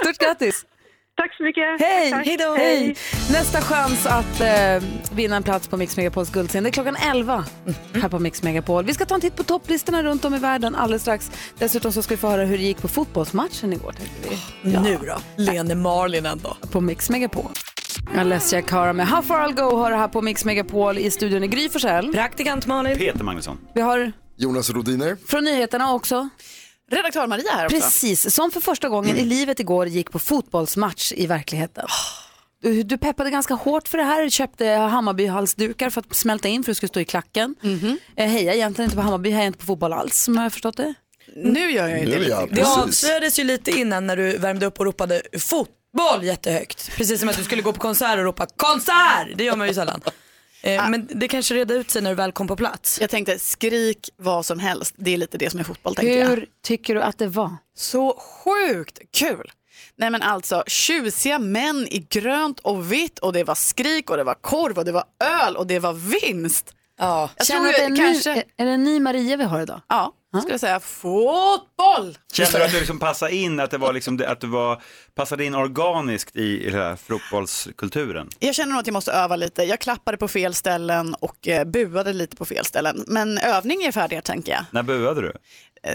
Stort 0.03 0.19
grattis! 0.19 0.67
Tack 1.17 1.37
så 1.37 1.43
mycket. 1.43 1.81
Hej! 1.81 2.11
Tack. 2.11 2.27
Hej! 2.59 2.97
Nästa 3.33 3.61
chans 3.61 4.07
att 4.07 4.41
eh, 4.41 4.83
vinna 5.12 5.37
en 5.37 5.43
plats 5.43 5.69
på 5.69 5.77
Mix 5.77 5.97
Megapols 5.97 6.31
guldscen 6.31 6.62
det 6.64 6.71
är 6.71 6.73
klockan 6.73 6.97
11 6.97 7.45
här 8.03 8.09
på 8.09 8.19
Mix 8.19 8.43
Megapol. 8.43 8.85
Vi 8.85 8.95
ska 8.95 9.05
ta 9.05 9.14
en 9.14 9.21
titt 9.21 9.37
på 9.37 9.43
topplistorna 9.43 10.03
runt 10.03 10.25
om 10.25 10.35
i 10.35 10.39
världen 10.39 10.75
alldeles 10.75 11.03
strax. 11.03 11.31
Dessutom 11.59 11.93
så 11.93 12.03
ska 12.03 12.14
vi 12.14 12.19
få 12.21 12.29
höra 12.29 12.45
hur 12.45 12.59
det 12.59 12.64
gick 12.64 12.83
på 12.83 12.89
fotbollsmatchen 12.89 13.73
igår. 13.73 13.95
Vi. 14.62 14.73
Nu 14.79 14.99
då? 15.07 15.43
Lene 15.43 15.75
Marlin 15.75 16.27
ändå. 16.27 16.57
På 16.73 16.81
Mix 16.81 17.11
Megapol. 17.11 17.51
Alessia 18.17 18.62
Cara 18.62 18.93
med 18.93 19.09
How 19.09 19.23
far 19.23 19.49
I'll 19.49 19.55
go 19.71 19.77
har 19.77 19.91
det 19.91 19.97
här 19.97 20.09
på 20.09 20.23
Mix 20.23 20.45
Megapol 20.45 20.99
i 20.99 21.11
studion 21.11 21.45
i 21.45 21.49
Gry 21.49 21.69
Forssell. 21.69 22.12
Praktikant 22.12 22.67
Malin. 22.67 22.99
Peter 22.99 23.25
Magnusson. 23.25 23.59
Vi 23.75 23.81
har 23.81 24.12
Jonas 24.37 24.71
Rodiner. 24.71 25.17
från 25.27 25.45
nyheterna 25.45 25.93
också. 25.93 26.29
Redaktör 26.91 27.26
Maria 27.26 27.51
här 27.53 27.64
också. 27.66 27.76
Precis, 27.76 28.34
som 28.34 28.51
för 28.51 28.61
första 28.61 28.89
gången 28.89 29.16
i 29.16 29.24
livet 29.24 29.61
igår 29.61 29.87
gick 29.89 30.11
på 30.11 30.18
fotbollsmatch 30.18 31.12
i 31.12 31.26
verkligheten. 31.26 31.87
Du, 32.62 32.82
du 32.82 32.99
peppade 32.99 33.30
ganska 33.30 33.55
hårt 33.55 33.89
för 33.89 33.99
det 33.99 34.05
här, 34.05 34.28
köpte 34.28 34.64
Hammarby-halsdukar 34.66 35.91
för 35.91 36.01
att 36.01 36.14
smälta 36.16 36.49
in 36.49 36.64
för 36.64 36.70
att 36.70 36.74
du 36.74 36.76
skulle 36.76 36.89
stå 36.89 37.01
i 37.01 37.05
klacken. 37.05 37.55
Eh, 38.16 38.26
heja 38.28 38.55
egentligen 38.55 38.87
inte 38.87 38.97
på 38.97 39.03
Hammarby, 39.03 39.30
heja 39.30 39.47
inte 39.47 39.59
på 39.59 39.64
fotboll 39.66 39.93
alls 39.93 40.22
som 40.22 40.34
jag 40.34 40.43
har 40.43 40.51
förstått 40.51 40.76
det. 40.76 40.95
Nu 41.37 41.70
gör 41.72 41.89
jag 41.89 42.01
ju 42.01 42.07
det 42.07 42.18
lite. 42.18 42.47
Det 42.51 42.64
avslöjades 42.66 43.39
ju 43.39 43.45
lite 43.45 43.70
innan 43.70 44.07
när 44.07 44.16
du 44.16 44.39
värmde 44.39 44.66
upp 44.66 44.78
och 44.80 44.84
ropade 44.87 45.22
fotboll 45.39 46.24
jättehögt. 46.24 46.91
Precis 46.97 47.20
som 47.20 47.28
att 47.28 47.37
du 47.37 47.45
skulle 47.45 47.62
gå 47.62 47.72
på 47.72 47.80
konsert 47.80 48.18
och 48.18 48.24
ropa 48.24 48.47
konsert. 48.57 49.28
Det 49.37 49.45
gör 49.45 49.57
man 49.57 49.68
ju 49.68 49.74
sällan. 49.74 50.01
Eh, 50.67 50.89
Men 50.89 51.09
det 51.14 51.29
kanske 51.29 51.55
reda 51.55 51.75
ut 51.75 51.91
sig 51.91 52.03
när 52.03 52.11
du 52.11 52.17
väl 52.17 52.33
kom 52.33 52.49
på 52.49 52.57
plats. 52.57 53.01
Jag 53.01 53.11
tänkte 53.11 53.39
skrik 53.39 54.11
vad 54.17 54.47
som 54.47 54.59
helst, 54.59 54.95
det 54.99 55.14
är 55.14 55.19
lite 55.19 55.39
det 55.39 55.51
som 55.51 55.61
är 55.61 55.64
fotboll 55.64 55.95
tänkte 55.95 56.12
jag. 56.14 56.29
Hur 56.29 56.47
tycker 56.64 56.95
du 56.95 57.03
att 57.03 57.19
det 57.19 57.27
var? 57.27 57.57
Så 57.77 58.21
sjukt 58.45 58.99
kul! 59.19 59.53
Nej 59.99 60.11
men 60.11 60.23
alltså 60.23 60.64
tjusiga 60.67 61.39
män 61.39 61.89
i 61.91 62.07
grönt 62.11 62.61
och 62.61 62.93
vitt 62.93 63.19
och 63.19 63.33
det 63.33 63.45
var 63.45 63.55
skrik 63.55 64.11
och 64.11 64.17
det 64.17 64.25
var 64.25 64.35
korv 64.35 64.79
och 64.79 64.85
det 64.85 64.93
var 64.93 65.05
öl 65.45 65.57
och 65.57 65.67
det 65.67 65.79
var 65.79 65.93
vinst. 65.93 66.75
Ja. 66.99 67.30
Jag 67.36 67.47
Känner 67.47 67.61
tror 67.61 67.70
att 67.70 67.76
det 67.76 67.82
är, 67.82 67.86
en 67.86 67.97
kanske... 67.97 68.34
ny, 68.34 68.42
är 68.57 68.66
det 68.66 68.72
en 68.72 68.84
ny 68.84 69.01
Maria 69.01 69.36
vi 69.36 69.44
har 69.44 69.61
idag? 69.61 69.80
Ja, 69.88 70.12
skulle 70.40 70.53
jag 70.53 70.61
säga 70.61 70.80
fotboll! 70.80 72.18
Kände 72.32 72.59
du 72.59 72.64
att 72.64 72.72
du 72.72 72.78
liksom 72.78 72.99
passade 72.99 73.34
in, 73.34 73.61
att 73.61 73.70
det 73.70 73.78
var 73.78 73.92
liksom, 73.92 74.22
att 74.26 74.40
du 74.40 74.47
var, 74.47 74.82
passade 75.14 75.44
in 75.44 75.55
organiskt 75.55 76.36
i, 76.36 76.66
i 76.66 76.70
den 76.70 76.80
här 76.80 76.97
fotbollskulturen? 76.97 78.28
Jag 78.38 78.55
känner 78.55 78.72
nog 78.72 78.80
att 78.80 78.86
jag 78.86 78.94
måste 78.94 79.12
öva 79.12 79.36
lite. 79.36 79.62
Jag 79.62 79.80
klappade 79.80 80.16
på 80.16 80.28
fel 80.28 80.55
ställen 80.55 81.14
och 81.14 81.49
eh, 81.49 81.64
buade 81.64 82.12
lite 82.12 82.36
på 82.36 82.44
fel 82.44 82.64
ställen. 82.64 83.05
Men 83.07 83.38
övning 83.38 83.82
är 83.82 83.92
färdig 83.92 84.24
tänker 84.24 84.53
jag. 84.53 84.64
När 84.70 84.82
buade 84.82 85.20
du? 85.20 85.32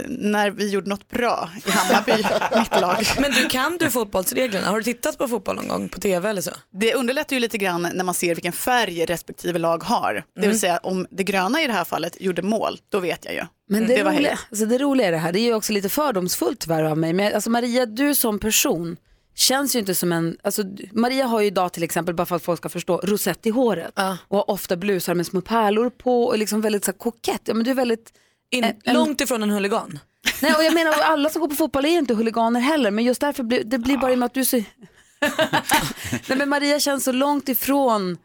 När 0.07 0.49
vi 0.51 0.69
gjorde 0.69 0.89
något 0.89 1.07
bra 1.09 1.49
i 1.65 1.69
Hammarby, 1.71 2.11
mitt 2.59 2.81
lag. 2.81 3.05
Men 3.21 3.31
du 3.31 3.47
kan 3.49 3.77
du 3.77 3.89
fotbollsreglerna? 3.89 4.67
Har 4.67 4.77
du 4.77 4.83
tittat 4.83 5.17
på 5.17 5.27
fotboll 5.27 5.55
någon 5.55 5.67
gång 5.67 5.89
på 5.89 5.99
tv 5.99 6.29
eller 6.29 6.41
så? 6.41 6.51
Det 6.73 6.93
underlättar 6.93 7.35
ju 7.35 7.39
lite 7.39 7.57
grann 7.57 7.87
när 7.93 8.03
man 8.03 8.13
ser 8.15 8.35
vilken 8.35 8.53
färg 8.53 9.05
respektive 9.05 9.59
lag 9.59 9.83
har. 9.83 10.13
Det 10.13 10.21
vill 10.41 10.45
Mm. 10.49 10.57
säga 10.59 10.77
om 10.83 11.07
det 11.11 11.23
gröna 11.23 11.61
i 11.61 11.67
det 11.67 11.73
här 11.73 11.83
fallet 11.85 12.21
gjorde 12.21 12.41
mål, 12.41 12.77
då 12.89 12.99
vet 12.99 13.25
jag 13.25 13.33
ju. 13.33 13.41
Men 13.69 13.87
det, 13.87 14.03
var 14.03 14.11
roliga, 14.13 14.39
alltså 14.49 14.65
det 14.65 14.77
roliga 14.77 15.07
är 15.07 15.11
det 15.11 15.17
här, 15.17 15.31
det 15.31 15.39
är 15.39 15.45
ju 15.45 15.53
också 15.53 15.73
lite 15.73 15.89
fördomsfullt 15.89 16.59
tyvärr 16.59 16.83
av 16.83 16.97
mig. 16.97 17.13
Men 17.13 17.33
alltså 17.35 17.49
Maria, 17.49 17.85
du 17.85 18.15
som 18.15 18.39
person 18.39 18.97
känns 19.35 19.75
ju 19.75 19.79
inte 19.79 19.95
som 19.95 20.11
en, 20.11 20.37
alltså 20.43 20.63
Maria 20.91 21.25
har 21.25 21.41
ju 21.41 21.47
idag 21.47 21.73
till 21.73 21.83
exempel, 21.83 22.15
bara 22.15 22.25
för 22.25 22.35
att 22.35 22.43
folk 22.43 22.57
ska 22.57 22.69
förstå, 22.69 22.97
rosett 23.03 23.45
i 23.45 23.49
håret. 23.49 23.93
Och 24.27 24.37
har 24.37 24.49
ofta 24.49 24.75
blusar 24.77 25.13
med 25.15 25.25
små 25.25 25.41
pärlor 25.41 25.89
på 25.89 26.23
och 26.25 26.37
liksom 26.37 26.61
väldigt 26.61 26.85
så 26.85 26.91
här, 26.91 26.97
kokett. 26.97 27.41
Ja, 27.45 27.53
men 27.53 27.63
du 27.63 27.71
är 27.71 27.75
väldigt... 27.75 28.13
In, 28.51 28.63
en- 28.63 28.75
en- 28.83 28.93
Långt 28.93 29.21
ifrån 29.21 29.43
en 29.43 29.49
huligan. 29.49 29.99
Nej, 30.41 30.53
och 30.55 30.63
jag 30.63 30.73
menar 30.73 30.91
alla 30.93 31.29
som 31.29 31.41
går 31.41 31.47
på 31.47 31.55
fotboll 31.55 31.85
är 31.85 31.89
inte 31.89 32.13
huliganer 32.13 32.59
heller, 32.59 32.91
men 32.91 33.03
just 33.03 33.21
därför 33.21 33.43
blir 33.43 33.63
det 33.63 33.77
blir 33.77 33.97
bara 33.97 34.11
i 34.11 34.13
och 34.15 34.19
med 34.19 34.25
att 34.25 34.33
du 34.33 34.45
så... 34.45 34.57
Nej 36.27 36.37
men 36.37 36.49
Maria 36.49 36.79
känns 36.79 37.03
så 37.03 37.11
långt 37.11 37.49
ifrån 37.49 38.17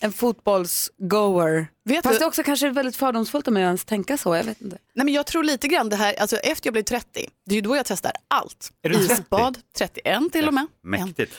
en 0.00 0.12
fotbollsgoer. 0.12 1.66
Vet 1.84 2.02
Fast 2.02 2.14
du- 2.14 2.18
det 2.18 2.24
är 2.24 2.28
också 2.28 2.42
kanske 2.42 2.70
väldigt 2.70 2.96
fördomsfullt 2.96 3.46
mig 3.46 3.62
att 3.62 3.66
ens 3.66 3.84
tänka 3.84 4.16
så, 4.18 4.36
jag 4.36 4.44
vet 4.44 4.60
inte. 4.60 4.78
Nej, 4.94 5.04
men 5.04 5.14
jag 5.14 5.26
tror 5.26 5.44
lite 5.44 5.68
grann 5.68 5.88
det 5.88 5.96
här, 5.96 6.14
alltså 6.20 6.36
efter 6.36 6.66
jag 6.66 6.72
blev 6.72 6.82
30, 6.82 7.06
det 7.46 7.52
är 7.52 7.54
ju 7.56 7.60
då 7.60 7.76
jag 7.76 7.86
testar 7.86 8.12
allt. 8.28 8.72
Är 8.82 8.88
du 8.88 8.94
30? 9.06 9.12
Isbad, 9.12 9.58
31 9.78 10.32
till 10.32 10.48
och 10.48 10.54
med. 10.54 10.66
Mäktigt. 10.82 11.32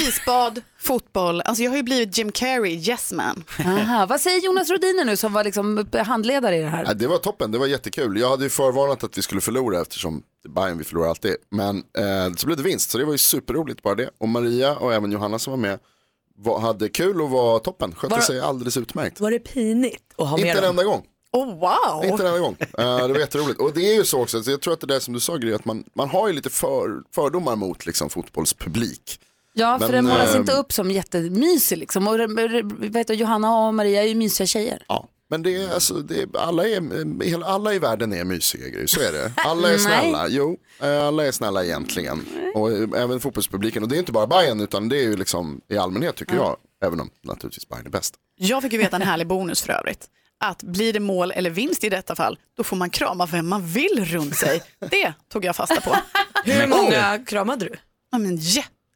Isbad, 0.00 0.62
fotboll, 0.78 1.40
alltså 1.40 1.62
jag 1.62 1.70
har 1.70 1.76
ju 1.76 1.82
blivit 1.82 2.18
Jim 2.18 2.32
Carrey, 2.32 2.74
yes 2.88 3.12
man. 3.12 3.44
Aha, 3.64 4.06
vad 4.06 4.20
säger 4.20 4.40
Jonas 4.40 4.70
Rodiner 4.70 5.04
nu 5.04 5.16
som 5.16 5.32
var 5.32 5.44
liksom 5.44 5.86
handledare 6.06 6.56
i 6.56 6.60
det 6.60 6.68
här? 6.68 6.84
Ja, 6.86 6.94
det 6.94 7.06
var 7.06 7.18
toppen, 7.18 7.50
det 7.52 7.58
var 7.58 7.66
jättekul. 7.66 8.20
Jag 8.20 8.30
hade 8.30 8.44
ju 8.44 8.50
förvarnat 8.50 9.04
att 9.04 9.18
vi 9.18 9.22
skulle 9.22 9.40
förlora 9.40 9.80
eftersom 9.80 10.22
Bayern 10.48 10.78
vi 10.78 10.84
förlorar 10.84 11.08
alltid. 11.08 11.36
Men 11.50 11.76
eh, 11.76 12.34
så 12.36 12.46
blev 12.46 12.56
det 12.56 12.62
vinst, 12.62 12.90
så 12.90 12.98
det 12.98 13.04
var 13.04 13.12
ju 13.12 13.18
superroligt 13.18 13.82
bara 13.82 13.94
det. 13.94 14.10
Och 14.18 14.28
Maria 14.28 14.76
och 14.76 14.94
även 14.94 15.12
Johanna 15.12 15.38
som 15.38 15.50
var 15.50 15.58
med 15.58 15.78
var, 16.36 16.60
hade 16.60 16.88
kul 16.88 17.22
och 17.22 17.30
var 17.30 17.58
toppen. 17.58 17.94
Skötte 17.94 18.14
Var- 18.14 18.20
sig 18.22 18.40
alldeles 18.40 18.76
utmärkt. 18.76 19.20
Var 19.20 19.30
det 19.30 19.38
pinigt 19.38 20.02
att 20.18 20.28
ha 20.28 20.36
Inte 20.38 20.46
med 20.46 20.56
en 20.56 20.62
dem? 20.62 20.70
enda 20.70 20.84
gång. 20.84 21.04
Oh 21.32 21.46
wow! 21.60 22.04
Inte 22.04 22.22
en 22.22 22.26
enda 22.34 22.38
gång. 22.38 22.56
Eh, 22.60 23.06
det 23.06 23.12
var 23.12 23.18
jätteroligt. 23.20 23.60
Och 23.60 23.72
det 23.74 23.80
är 23.92 23.94
ju 23.94 24.04
så 24.04 24.22
också, 24.22 24.42
så 24.42 24.50
jag 24.50 24.60
tror 24.60 24.74
att 24.74 24.80
det 24.80 24.86
där 24.86 25.00
som 25.00 25.14
du 25.14 25.20
sa 25.20 25.36
Gry, 25.36 25.52
att 25.54 25.64
man, 25.64 25.84
man 25.94 26.08
har 26.08 26.28
ju 26.28 26.34
lite 26.34 26.50
för, 26.50 27.02
fördomar 27.14 27.56
mot 27.56 27.86
liksom, 27.86 28.10
fotbollspublik. 28.10 29.20
Ja, 29.58 29.78
för 29.78 29.86
Men, 29.86 29.94
den 29.94 30.04
målas 30.04 30.34
eh, 30.34 30.40
inte 30.40 30.52
upp 30.52 30.72
som 30.72 30.90
jättemysig 30.90 31.78
liksom. 31.78 32.08
Och 32.08 32.14
re- 32.18 32.90
vet 32.90 33.06
du, 33.06 33.14
Johanna 33.14 33.66
och 33.66 33.74
Maria 33.74 34.02
är 34.02 34.06
ju 34.08 34.14
mysiga 34.14 34.46
tjejer. 34.46 34.84
Ja. 34.88 35.08
Men 35.30 35.42
det 35.42 35.56
är, 35.56 35.74
alltså, 35.74 35.94
det 35.94 36.22
är, 36.22 36.28
alla, 36.38 36.68
är, 36.68 37.24
hela- 37.24 37.46
alla 37.46 37.74
i 37.74 37.78
världen 37.78 38.12
är 38.12 38.24
mysiga 38.24 38.68
Gry, 38.68 38.86
så 38.86 39.00
är 39.00 39.12
det. 39.12 39.32
Alla 39.36 39.70
är 39.72 39.78
snälla, 39.88 40.28
jo, 40.28 40.56
eh, 40.82 41.04
alla 41.06 41.26
är 41.26 41.32
snälla 41.32 41.64
egentligen. 41.64 42.24
Och 42.54 42.72
eh, 42.72 43.02
även 43.02 43.20
fotbollspubliken, 43.20 43.82
och 43.82 43.88
det 43.88 43.96
är 43.96 43.98
inte 43.98 44.12
bara 44.12 44.26
Bayern 44.26 44.60
utan 44.60 44.88
det 44.88 44.96
är 44.98 45.02
ju 45.02 45.16
liksom 45.16 45.60
i 45.70 45.78
allmänhet 45.78 46.16
tycker 46.16 46.34
jag, 46.34 46.56
även 46.84 47.00
om 47.00 47.10
naturligtvis 47.24 47.68
Bayern 47.68 47.86
är 47.86 47.90
bäst. 47.90 48.14
Jag 48.36 48.62
fick 48.62 48.72
ju 48.72 48.78
veta 48.78 48.96
en 48.96 49.02
härlig 49.02 49.26
bonus 49.26 49.62
för 49.62 49.72
övrigt. 49.72 50.06
Att 50.40 50.62
blir 50.62 50.92
det 50.92 51.00
mål 51.00 51.30
eller 51.30 51.50
vinst 51.50 51.84
i 51.84 51.88
detta 51.88 52.14
fall, 52.16 52.38
då 52.56 52.64
får 52.64 52.76
man 52.76 52.90
krama 52.90 53.26
vem 53.26 53.48
man 53.48 53.66
vill 53.66 54.04
runt 54.04 54.36
sig. 54.36 54.62
Det 54.90 55.12
tog 55.32 55.44
jag 55.44 55.56
fasta 55.56 55.80
på. 55.80 55.96
Hur 56.44 56.66
många 56.66 57.18
kramade 57.26 57.64
du? 57.64 57.74
Ja, 58.12 58.18
men 58.18 58.36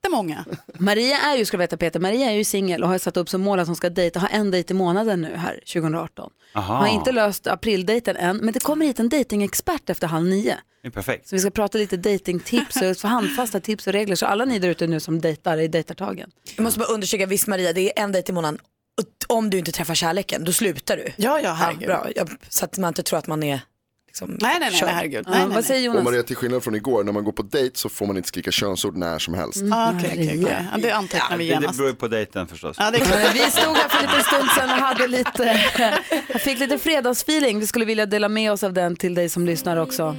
jättemånga. 0.02 0.44
Maria 0.78 1.18
är 1.18 1.36
ju, 1.36 1.44
ska 1.44 1.56
veta 1.56 1.76
Peter, 1.76 2.00
Maria 2.00 2.30
är 2.30 2.34
ju 2.34 2.44
singel 2.44 2.82
och 2.82 2.88
har 2.88 2.98
satt 2.98 3.16
upp 3.16 3.28
som 3.28 3.40
mål 3.40 3.58
att 3.58 3.66
hon 3.66 3.76
ska 3.76 3.90
dejta, 3.90 4.20
ha 4.20 4.28
en 4.28 4.50
dejt 4.50 4.74
i 4.74 4.76
månaden 4.76 5.20
nu 5.20 5.36
här 5.36 5.60
2018. 5.72 6.30
Aha. 6.54 6.74
Har 6.74 6.86
inte 6.86 7.12
löst 7.12 7.46
aprildejten 7.46 8.16
än, 8.16 8.36
men 8.36 8.52
det 8.54 8.60
kommer 8.60 8.86
hit 8.86 9.00
en 9.00 9.08
dejtingexpert 9.08 9.90
efter 9.90 10.06
halv 10.06 10.26
nio. 10.26 10.56
Det 10.82 10.88
är 10.88 10.90
perfekt. 10.90 11.28
Så 11.28 11.36
vi 11.36 11.40
ska 11.40 11.50
prata 11.50 11.78
lite 11.78 11.96
dejtingtips 11.96 12.76
och 12.76 12.96
få 12.96 13.08
handfasta 13.08 13.60
tips 13.60 13.86
och 13.86 13.92
regler. 13.92 14.16
Så 14.16 14.26
alla 14.26 14.44
ni 14.44 14.58
där 14.58 14.68
ute 14.68 14.86
nu 14.86 15.00
som 15.00 15.20
dejtar 15.20 15.58
i 15.58 15.68
dejtartagen. 15.68 16.30
Jag 16.56 16.62
måste 16.62 16.78
bara 16.78 16.88
undersöka, 16.88 17.26
visst 17.26 17.46
Maria, 17.46 17.72
det 17.72 17.98
är 17.98 18.02
en 18.02 18.12
dejt 18.12 18.32
i 18.32 18.34
månaden. 18.34 18.58
Om 19.28 19.50
du 19.50 19.58
inte 19.58 19.72
träffar 19.72 19.94
kärleken, 19.94 20.44
då 20.44 20.52
slutar 20.52 20.96
du. 20.96 21.12
Ja, 21.16 21.40
ja, 21.40 21.52
herregud. 21.52 21.86
bra. 21.86 22.06
Jag, 22.16 22.28
så 22.48 22.64
att 22.64 22.78
man 22.78 22.88
inte 22.88 23.02
tror 23.02 23.18
att 23.18 23.26
man 23.26 23.42
är 23.42 23.60
liksom, 24.12 24.36
Nej, 24.40 24.56
nej, 24.60 24.70
nej, 24.72 24.80
nej 24.82 24.94
herregud. 24.94 25.24
Nej, 25.28 25.46
nej, 25.46 25.54
vad 25.54 25.64
säger 25.64 25.88
Och 25.88 25.94
Jonas? 25.94 26.04
Maria, 26.04 26.22
till 26.22 26.36
skillnad 26.36 26.62
från 26.64 26.74
igår, 26.74 27.04
när 27.04 27.12
man 27.12 27.24
går 27.24 27.32
på 27.32 27.42
dejt 27.42 27.78
så 27.78 27.88
får 27.88 28.06
man 28.06 28.16
inte 28.16 28.28
skrika 28.28 28.50
könsord 28.50 28.96
när 28.96 29.18
som 29.18 29.34
helst. 29.34 29.60
nej. 29.62 29.78
Ah, 29.78 29.88
Okej, 29.96 30.10
okej, 30.12 30.40
okej. 30.44 30.64
Ja, 30.72 30.78
Det 30.78 30.90
antecknar 30.90 31.36
vi 31.36 31.48
Det, 31.48 31.54
det 31.54 31.60
genast. 31.60 31.78
beror 31.78 31.90
ju 31.90 31.96
på 31.96 32.08
dejten 32.08 32.46
förstås. 32.46 32.76
Ja, 32.80 32.90
det 32.90 32.98
Vi 33.34 33.40
stod 33.50 33.76
här 33.76 33.88
för 33.88 33.98
en 33.98 34.10
liten 34.10 34.22
stund 34.24 34.48
sedan 34.50 34.70
och 34.70 34.76
hade 34.76 35.06
lite, 35.06 35.58
fick 36.38 36.58
lite 36.58 36.78
fredagsfeeling. 36.78 37.58
Vi 37.60 37.66
skulle 37.66 37.84
vilja 37.84 38.06
dela 38.06 38.28
med 38.28 38.52
oss 38.52 38.62
av 38.64 38.72
den 38.72 38.96
till 38.96 39.14
dig 39.14 39.28
som 39.28 39.46
lyssnar 39.46 39.76
också. 39.76 40.16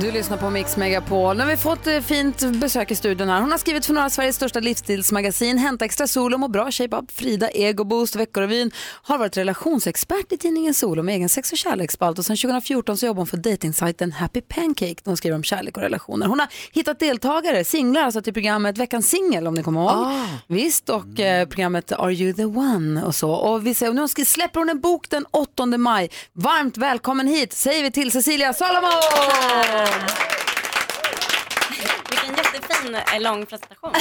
Du 0.00 0.10
lyssnar 0.12 0.36
på 0.36 0.50
Mix 0.50 0.76
Megapol. 0.76 1.36
Nu 1.36 1.42
har 1.42 1.50
vi 1.50 1.56
fått 1.56 1.86
eh, 1.86 2.00
fint 2.00 2.42
besök 2.60 2.90
i 2.90 2.94
studion 2.94 3.28
här. 3.28 3.40
Hon 3.40 3.50
har 3.50 3.58
skrivit 3.58 3.86
för 3.86 3.92
några 3.94 4.04
av 4.06 4.10
Sveriges 4.10 4.36
största 4.36 4.60
livsstilsmagasin, 4.60 5.58
Hämta 5.58 5.84
Extra 5.84 6.06
Sol 6.06 6.34
och 6.34 6.50
Bra, 6.50 6.70
Shape 6.70 6.96
Up, 6.96 7.10
Frida, 7.12 7.48
Ego 7.50 7.84
Boost, 7.84 8.16
Veckorevyn. 8.16 8.70
Har 9.02 9.18
varit 9.18 9.36
relationsexpert 9.36 10.32
i 10.32 10.36
tidningen 10.38 10.74
Sol 10.74 11.02
med 11.02 11.14
egen 11.14 11.28
sex 11.28 11.52
och 11.52 11.58
kärleksspalt 11.58 12.18
och 12.18 12.24
sedan 12.24 12.36
2014 12.36 12.96
så 12.96 13.06
jobbar 13.06 13.20
hon 13.20 13.26
för 13.26 13.36
dejtingsajten 13.36 14.12
Happy 14.12 14.40
Pancake. 14.40 14.94
Hon 15.04 15.16
skriver 15.16 15.36
om 15.36 15.42
kärlek 15.42 15.76
och 15.76 15.82
relationer. 15.82 16.26
Hon 16.26 16.38
har 16.40 16.48
hittat 16.72 16.98
deltagare, 16.98 17.64
singlar, 17.64 18.02
alltså 18.02 18.22
till 18.22 18.32
programmet 18.32 18.78
Veckans 18.78 19.08
singel 19.10 19.46
om 19.46 19.54
ni 19.54 19.62
kommer 19.62 19.80
ihåg. 19.80 19.90
Ah. 19.90 20.26
Visst, 20.46 20.88
och 20.90 21.20
eh, 21.20 21.46
programmet 21.48 21.92
Are 21.92 22.12
You 22.14 22.32
The 22.32 22.44
One 22.44 23.02
och 23.04 23.14
så. 23.14 23.30
Och 23.30 23.66
vi 23.66 23.74
ser, 23.74 23.88
och 23.88 23.94
nu 23.94 24.08
ska- 24.08 24.24
släpper 24.24 24.60
hon 24.60 24.68
en 24.68 24.80
bok 24.80 25.10
den 25.10 25.26
8 25.30 25.66
maj. 25.66 26.10
Varmt 26.32 26.76
välkommen 26.76 27.26
hit 27.28 27.52
säger 27.52 27.82
vi 27.82 27.90
till 27.90 28.10
Cecilia 28.12 28.52
Salomon! 28.52 28.90
Vilken 32.10 32.34
jättefin 32.36 32.94
eh, 32.94 33.20
lång 33.20 33.46
presentation. 33.46 33.90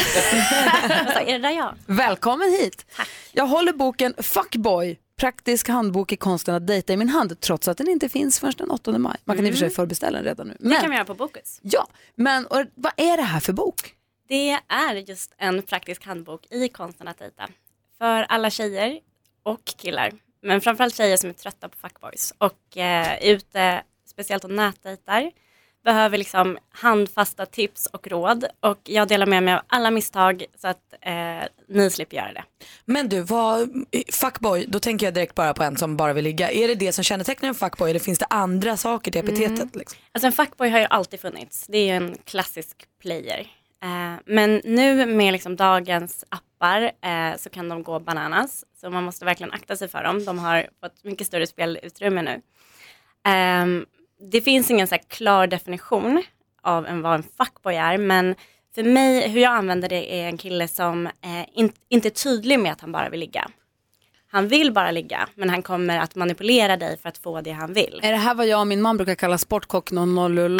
Alltså, 0.89 1.19
är 1.19 1.31
det 1.31 1.37
där 1.39 1.49
jag? 1.51 1.75
Välkommen 1.85 2.49
hit. 2.51 2.85
Jag 3.31 3.47
håller 3.47 3.73
boken 3.73 4.13
Fuckboy, 4.17 4.99
praktisk 5.19 5.67
handbok 5.69 6.11
i 6.11 6.15
konsten 6.17 6.55
att 6.55 6.67
dejta 6.67 6.93
i 6.93 6.97
min 6.97 7.09
hand 7.09 7.39
trots 7.39 7.67
att 7.67 7.77
den 7.77 7.89
inte 7.89 8.09
finns 8.09 8.39
förrän 8.39 8.53
den 8.57 8.71
8 8.71 8.97
maj. 8.97 9.17
Man 9.23 9.35
kan 9.37 9.45
i 9.45 9.49
och 9.49 9.53
för 9.53 9.57
sig 9.59 9.65
Mm. 9.65 9.75
förbeställa 9.75 10.17
den 10.17 10.25
redan 10.25 10.47
nu. 10.47 10.57
Det 10.59 10.75
kan 10.81 10.89
vi 10.89 10.95
göra 10.95 11.05
på 11.05 11.13
Bokus. 11.13 11.59
Ja, 11.61 11.87
men 12.15 12.45
och, 12.45 12.63
vad 12.75 12.93
är 12.97 13.17
det 13.17 13.23
här 13.23 13.39
för 13.39 13.53
bok? 13.53 13.93
Det 14.27 14.59
är 14.67 14.95
just 14.95 15.33
en 15.37 15.61
praktisk 15.61 16.05
handbok 16.05 16.45
i 16.51 16.69
konsten 16.69 17.07
att 17.07 17.17
dejta. 17.19 17.47
För 17.97 18.23
alla 18.23 18.49
tjejer 18.49 18.99
och 19.43 19.65
killar. 19.65 20.11
Men 20.41 20.61
framförallt 20.61 20.95
tjejer 20.95 21.17
som 21.17 21.29
är 21.29 21.33
trötta 21.33 21.69
på 21.69 21.77
fuckboys 21.77 22.33
och 22.37 22.77
eh, 22.77 23.23
ute, 23.23 23.83
speciellt 24.07 24.43
och 24.43 24.49
nätdejtar. 24.51 25.31
Behöver 25.85 26.17
liksom 26.17 26.57
handfasta 26.69 27.45
tips 27.45 27.87
och 27.87 28.07
råd. 28.07 28.45
Och 28.59 28.79
jag 28.83 29.07
delar 29.07 29.25
med 29.25 29.43
mig 29.43 29.53
av 29.53 29.61
alla 29.67 29.91
misstag 29.91 30.45
så 30.61 30.67
att 30.67 30.93
eh, 31.01 31.47
ni 31.67 31.89
slipper 31.89 32.17
göra 32.17 32.33
det. 32.33 32.43
Men 32.85 33.09
du, 33.09 33.21
vad, 33.21 33.69
fuckboy, 34.11 34.65
då 34.67 34.79
tänker 34.79 35.05
jag 35.05 35.13
direkt 35.13 35.35
bara 35.35 35.53
på 35.53 35.63
en 35.63 35.77
som 35.77 35.97
bara 35.97 36.13
vill 36.13 36.23
ligga. 36.23 36.51
Är 36.51 36.67
det 36.67 36.75
det 36.75 36.91
som 36.91 37.03
kännetecknar 37.03 37.49
en 37.49 37.55
fuckboy 37.55 37.89
eller 37.89 37.99
finns 37.99 38.19
det 38.19 38.25
andra 38.29 38.77
saker 38.77 39.11
till 39.11 39.21
epitetet? 39.21 39.59
Mm. 39.59 39.69
Liksom? 39.73 39.99
Alltså 40.11 40.27
en 40.27 40.33
fuckboy 40.33 40.69
har 40.69 40.79
ju 40.79 40.85
alltid 40.85 41.19
funnits. 41.19 41.65
Det 41.67 41.77
är 41.77 41.85
ju 41.85 41.91
en 41.91 42.17
klassisk 42.25 42.77
player. 43.01 43.39
Eh, 43.83 44.19
men 44.25 44.61
nu 44.63 45.05
med 45.05 45.33
liksom 45.33 45.55
dagens 45.55 46.25
appar 46.29 46.81
eh, 46.81 47.37
så 47.37 47.49
kan 47.49 47.69
de 47.69 47.83
gå 47.83 47.99
bananas. 47.99 48.65
Så 48.81 48.89
man 48.89 49.03
måste 49.03 49.25
verkligen 49.25 49.51
akta 49.51 49.75
sig 49.75 49.87
för 49.87 50.03
dem. 50.03 50.25
De 50.25 50.39
har 50.39 50.67
fått 50.81 51.03
mycket 51.03 51.27
större 51.27 51.47
spelutrymme 51.47 52.21
nu. 52.21 52.41
Ehm, 53.25 53.85
det 54.31 54.41
finns 54.41 54.71
ingen 54.71 54.87
så 54.87 54.95
här 54.95 55.01
klar 55.07 55.47
definition 55.47 56.23
av 56.61 56.85
en, 56.87 57.01
vad 57.01 57.15
en 57.15 57.23
fuckboy 57.37 57.75
är. 57.75 57.97
Men 57.97 58.35
för 58.75 58.83
mig, 58.83 59.29
hur 59.29 59.41
jag 59.41 59.53
använder 59.53 59.89
det 59.89 60.15
är 60.21 60.27
en 60.27 60.37
kille 60.37 60.67
som 60.67 61.07
eh, 61.07 61.11
in, 61.53 61.71
inte 61.89 62.07
är 62.07 62.09
tydlig 62.09 62.59
med 62.59 62.71
att 62.71 62.81
han 62.81 62.91
bara 62.91 63.09
vill 63.09 63.19
ligga. 63.19 63.47
Han 64.31 64.47
vill 64.47 64.71
bara 64.71 64.91
ligga, 64.91 65.27
men 65.35 65.49
han 65.49 65.61
kommer 65.61 65.99
att 65.99 66.15
manipulera 66.15 66.77
dig 66.77 66.97
för 66.97 67.09
att 67.09 67.17
få 67.17 67.41
det 67.41 67.51
han 67.51 67.73
vill. 67.73 67.99
Är 68.03 68.11
det 68.11 68.17
här 68.17 68.33
vad 68.35 68.47
jag 68.47 68.59
och 68.59 68.67
min 68.67 68.81
man 68.81 68.97
brukar 68.97 69.15
kalla 69.15 69.37
sportkock 69.37 69.91
00 69.91 70.59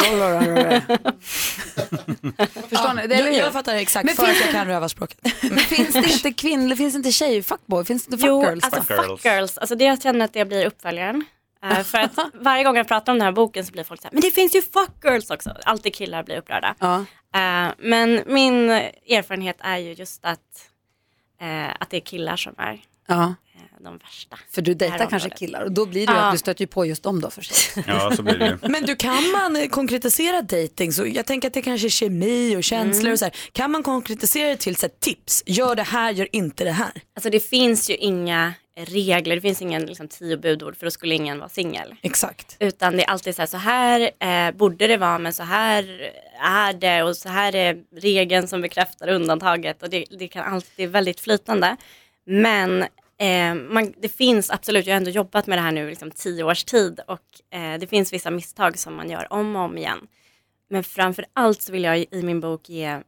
Förstår 2.68 2.94
ni? 2.94 3.06
Det 3.06 3.14
är 3.14 3.24
jag, 3.26 3.34
jag 3.34 3.52
fattar 3.52 3.74
exakt 3.74 4.04
Men 4.06 4.14
för 4.16 4.22
att 4.22 4.28
finns 4.28 4.40
jag 4.40 4.48
det- 4.48 4.52
kan 4.52 4.66
rövarspråket. 4.66 5.18
Men 5.42 5.58
finns 5.58 5.92
det 5.92 6.12
inte 6.12 6.32
kvinnor, 6.32 6.76
finns 6.76 6.94
det 6.94 6.96
inte 6.96 7.12
tjej, 7.12 7.42
fuckboy, 7.42 7.84
finns 7.84 8.06
det 8.06 8.14
inte 8.14 8.26
Jo, 8.26 8.42
fuckgirls? 8.44 8.64
alltså 8.64 8.94
då? 8.96 9.02
fuck 9.16 9.24
girls. 9.24 9.58
Alltså 9.58 9.74
det 9.74 9.84
jag 9.84 10.02
känner 10.02 10.24
att 10.24 10.32
det 10.32 10.44
blir 10.44 10.66
uppföljaren. 10.66 11.24
Eh, 11.64 11.82
för 11.82 11.98
att 11.98 12.12
varje 12.34 12.64
gång 12.64 12.76
jag 12.76 12.88
pratar 12.88 13.12
om 13.12 13.18
den 13.18 13.24
här 13.26 13.32
boken 13.32 13.66
så 13.66 13.72
blir 13.72 13.84
folk 13.84 14.00
så 14.00 14.06
här, 14.08 14.12
men 14.12 14.20
det 14.20 14.30
finns 14.30 14.54
ju 14.56 14.62
fuck 14.62 14.90
girls 15.04 15.30
också. 15.30 15.56
Alltid 15.64 15.94
killar 15.94 16.22
blir 16.22 16.36
upprörda. 16.38 16.74
Ja. 16.80 16.96
Eh, 17.34 17.72
men 17.78 18.22
min 18.26 18.70
erfarenhet 18.70 19.56
är 19.60 19.76
ju 19.78 19.92
just 19.92 20.24
att, 20.24 20.40
eh, 21.40 21.68
att 21.80 21.90
det 21.90 21.96
är 21.96 22.00
killar 22.00 22.36
som 22.36 22.54
är 22.58 22.80
Ja. 23.08 23.34
de 23.80 23.98
värsta. 23.98 24.38
För 24.50 24.62
du 24.62 24.74
dejtar 24.74 25.06
kanske 25.10 25.30
killar 25.30 25.62
och 25.62 25.72
då 25.72 25.86
blir 25.86 26.06
det 26.06 26.12
ju 26.12 26.18
Ja. 26.18 26.24
att 26.24 26.32
du 26.34 26.38
stöter 26.38 26.60
ju 26.62 26.66
på 26.66 26.86
just 26.86 27.02
dem 27.02 27.20
då 27.20 27.30
förstås. 27.30 27.74
Ja, 27.86 28.16
så 28.16 28.22
blir 28.22 28.38
det. 28.38 28.58
Men 28.68 28.82
du, 28.82 28.96
kan 28.96 29.30
man 29.32 29.68
konkretisera 29.68 30.42
dating? 30.42 30.92
Så 30.92 31.06
jag 31.06 31.26
tänker 31.26 31.48
att 31.48 31.54
det 31.54 31.62
kanske 31.62 31.86
är 31.86 31.90
kemi 31.90 32.56
och 32.56 32.64
känslor 32.64 33.00
Mm. 33.00 33.12
och 33.12 33.18
så 33.18 33.24
här. 33.24 33.34
Kan 33.52 33.70
man 33.70 33.82
konkretisera 33.82 34.48
det 34.48 34.56
till 34.56 34.76
så 34.76 34.86
här, 34.86 34.92
tips? 35.00 35.42
Gör 35.46 35.74
det 35.74 35.82
här, 35.82 36.10
gör 36.12 36.28
inte 36.32 36.64
det 36.64 36.72
här. 36.72 36.92
Alltså 37.16 37.30
det 37.30 37.40
finns 37.40 37.90
ju 37.90 37.96
inga 37.96 38.54
regler, 38.76 39.34
det 39.34 39.40
finns 39.40 39.62
ingen 39.62 39.86
liksom, 39.86 40.08
tio 40.08 40.36
budord 40.36 40.76
för 40.76 40.86
då 40.86 40.90
skulle 40.90 41.14
ingen 41.14 41.38
vara 41.38 41.48
singel. 41.48 41.94
Exakt. 42.02 42.56
Utan 42.60 42.96
det 42.96 43.02
är 43.02 43.10
alltid 43.10 43.34
så 43.34 43.42
här, 43.42 43.46
så 43.46 43.56
här 43.56 44.10
eh, 44.18 44.54
borde 44.56 44.86
det 44.86 44.96
vara 44.96 45.18
men 45.18 45.32
så 45.32 45.42
här 45.42 46.12
är 46.40 46.72
det 46.72 47.02
och 47.02 47.16
så 47.16 47.28
här 47.28 47.54
är 47.54 47.78
regeln 47.96 48.48
som 48.48 48.62
bekräftar 48.62 49.08
undantaget 49.08 49.82
och 49.82 49.90
det, 49.90 50.04
det 50.18 50.28
kan 50.28 50.54
alltid 50.54 50.90
väldigt 50.90 51.20
flytande. 51.20 51.76
Men 52.24 52.82
eh, 53.18 53.54
man, 53.54 53.94
det 53.98 54.08
finns 54.08 54.50
absolut, 54.50 54.86
jag 54.86 54.94
har 54.94 54.96
ändå 54.96 55.10
jobbat 55.10 55.46
med 55.46 55.58
det 55.58 55.62
här 55.62 55.72
nu 55.72 55.90
liksom 55.90 56.10
tio 56.10 56.44
års 56.44 56.64
tid 56.64 57.00
och 57.06 57.56
eh, 57.58 57.78
det 57.78 57.86
finns 57.86 58.12
vissa 58.12 58.30
misstag 58.30 58.78
som 58.78 58.94
man 58.94 59.10
gör 59.10 59.32
om 59.32 59.56
och 59.56 59.62
om 59.62 59.78
igen. 59.78 60.06
Men 60.70 60.84
framför 60.84 61.24
allt 61.34 61.62
så 61.62 61.72
vill 61.72 61.84
jag 61.84 61.98
i 61.98 62.22
min 62.22 62.40
bok 62.40 62.68
ge 62.68 62.84
eh, 62.86 63.00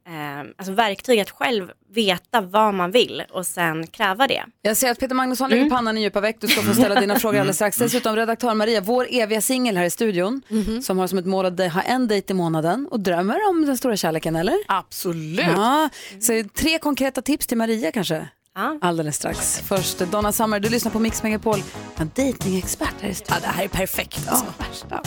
alltså 0.57 0.73
verktyg 0.73 1.21
att 1.21 1.31
själv 1.31 1.71
veta 1.95 2.41
vad 2.41 2.75
man 2.75 2.91
vill 2.91 3.23
och 3.31 3.47
sen 3.47 3.87
kräva 3.87 4.27
det. 4.27 4.45
Jag 4.63 4.77
ser 4.77 4.91
att 4.91 4.99
Peter 5.01 5.15
Magnusson 5.15 5.51
lägger 5.51 5.63
Mm. 5.63 5.71
pannan 5.77 5.99
i 5.99 6.03
djupa 6.03 6.21
veck. 6.21 6.37
Du 6.41 6.49
ska 6.49 6.63
få 6.63 6.75
ställa 6.75 7.01
dina 7.01 7.17
frågor 7.21 7.39
alldeles 7.39 7.57
strax. 7.57 7.77
Dessutom 7.77 8.17
redaktör 8.17 8.55
Maria, 8.55 8.81
vår 8.81 9.07
eviga 9.11 9.41
singel 9.41 9.77
här 9.77 9.85
i 9.85 9.91
studion, 9.91 10.43
som 10.83 10.99
har 10.99 11.07
som 11.07 11.19
ett 11.19 11.27
mål 11.27 11.47
att 11.47 11.73
ha 11.73 11.83
en 11.83 12.09
dejt 12.09 12.33
i 12.33 12.35
månaden 12.35 12.89
och 12.91 13.01
drömmer 13.01 13.49
om 13.49 13.67
den 13.67 13.77
stora 13.77 13.97
kärleken, 13.97 14.37
eller? 14.37 14.57
Absolut. 14.69 15.47
Ja, 15.57 15.89
så 16.21 16.45
tre 16.55 16.79
konkreta 16.79 17.23
tips 17.23 17.47
till 17.47 17.57
Maria 17.59 17.93
kanske? 17.93 18.29
Ja. 18.55 18.79
Alldeles 18.81 19.17
strax. 19.17 19.61
Först 19.61 19.99
Donna 19.99 20.33
Summer, 20.33 20.61
du 20.61 20.69
lyssnar 20.69 20.93
på 20.93 20.99
Mix 20.99 21.23
Megapol. 21.23 21.63
En 21.97 22.11
datingexpert 22.15 22.95
här 23.01 23.09
i 23.09 23.15
studion. 23.15 23.37
Ja, 23.43 23.49
det 23.49 23.57
här 23.57 23.65
är 23.65 23.69
perfekt. 23.69 24.29
Alltså. 24.29 24.47
värsta. 24.59 25.03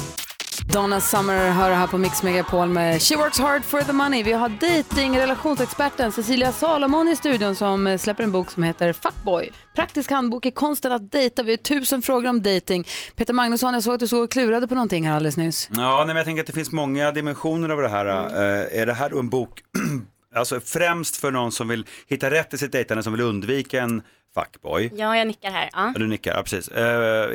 Donna 0.59 1.01
Summer 1.01 1.49
hör 1.49 1.71
här 1.71 1.87
på 1.87 1.97
Mix 1.97 2.23
Megapol 2.23 2.69
med 2.69 3.01
She 3.01 3.15
Works 3.15 3.39
Hard 3.39 3.63
for 3.63 3.81
the 3.81 3.93
Money. 3.93 4.23
Vi 4.23 4.31
har 4.31 4.49
dating 4.49 5.17
relationsexperten 5.17 6.11
Cecilia 6.11 6.51
Salomon 6.51 7.07
i 7.07 7.15
studion 7.15 7.55
som 7.55 7.97
släpper 7.99 8.23
en 8.23 8.31
bok 8.31 8.51
som 8.51 8.63
heter 8.63 8.93
Fuckboy. 8.93 9.51
Praktisk 9.75 10.11
handbok 10.11 10.45
i 10.45 10.51
konsten 10.51 10.91
att 10.91 11.11
dejta. 11.11 11.43
Vi 11.43 11.51
har 11.51 11.57
tusen 11.57 12.01
frågor 12.01 12.29
om 12.29 12.41
dating. 12.41 12.87
Peter 13.15 13.33
Magnusson, 13.33 13.73
jag 13.73 13.83
såg 13.83 13.93
att 13.93 13.99
du 13.99 14.07
såg 14.07 14.23
och 14.23 14.31
klurade 14.31 14.67
på 14.67 14.75
någonting 14.75 15.07
här 15.07 15.15
alldeles 15.15 15.37
nyss. 15.37 15.69
Ja, 15.71 15.97
nej, 15.97 16.07
men 16.07 16.15
jag 16.15 16.25
tänker 16.25 16.41
att 16.41 16.47
det 16.47 16.53
finns 16.53 16.71
många 16.71 17.11
dimensioner 17.11 17.69
av 17.69 17.81
det 17.81 17.89
här. 17.89 18.05
Eh, 18.05 18.81
är 18.81 18.85
det 18.85 18.93
här 18.93 19.19
en 19.19 19.29
bok, 19.29 19.59
alltså 20.35 20.59
främst 20.59 21.17
för 21.17 21.31
någon 21.31 21.51
som 21.51 21.67
vill 21.67 21.85
hitta 22.07 22.31
rätt 22.31 22.53
i 22.53 22.57
sitt 22.57 22.71
dejtande, 22.71 23.03
som 23.03 23.13
vill 23.13 23.21
undvika 23.21 23.81
en 23.81 24.01
fuckboy? 24.35 24.91
Ja, 24.95 25.17
jag 25.17 25.27
nickar 25.27 25.51
här. 25.51 25.69
Ja. 25.73 25.93
Du 25.95 26.07
nickar, 26.07 26.35
ja, 26.35 26.43
precis. 26.43 26.67
Eh, 26.67 26.85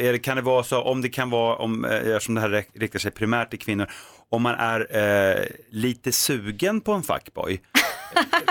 är 0.07 0.13
det, 0.13 0.19
kan 0.19 0.37
det 0.37 0.43
vara 0.43 0.63
så, 0.65 0.83
om 0.83 1.03
det 1.03 1.09
kan 1.09 1.31
vara, 1.31 1.57
om, 1.57 1.85
eh, 1.85 1.91
det 2.29 2.41
här 2.41 2.65
riktar 2.79 2.99
sig 2.99 3.11
primärt 3.11 3.51
till 3.51 3.59
kvinnor, 3.59 3.91
om 4.29 4.43
man 4.43 4.55
är 4.55 4.97
eh, 5.37 5.45
lite 5.71 6.13
sugen 6.13 6.81
på 6.81 6.93
en 6.93 7.03
fuckboy, 7.03 7.53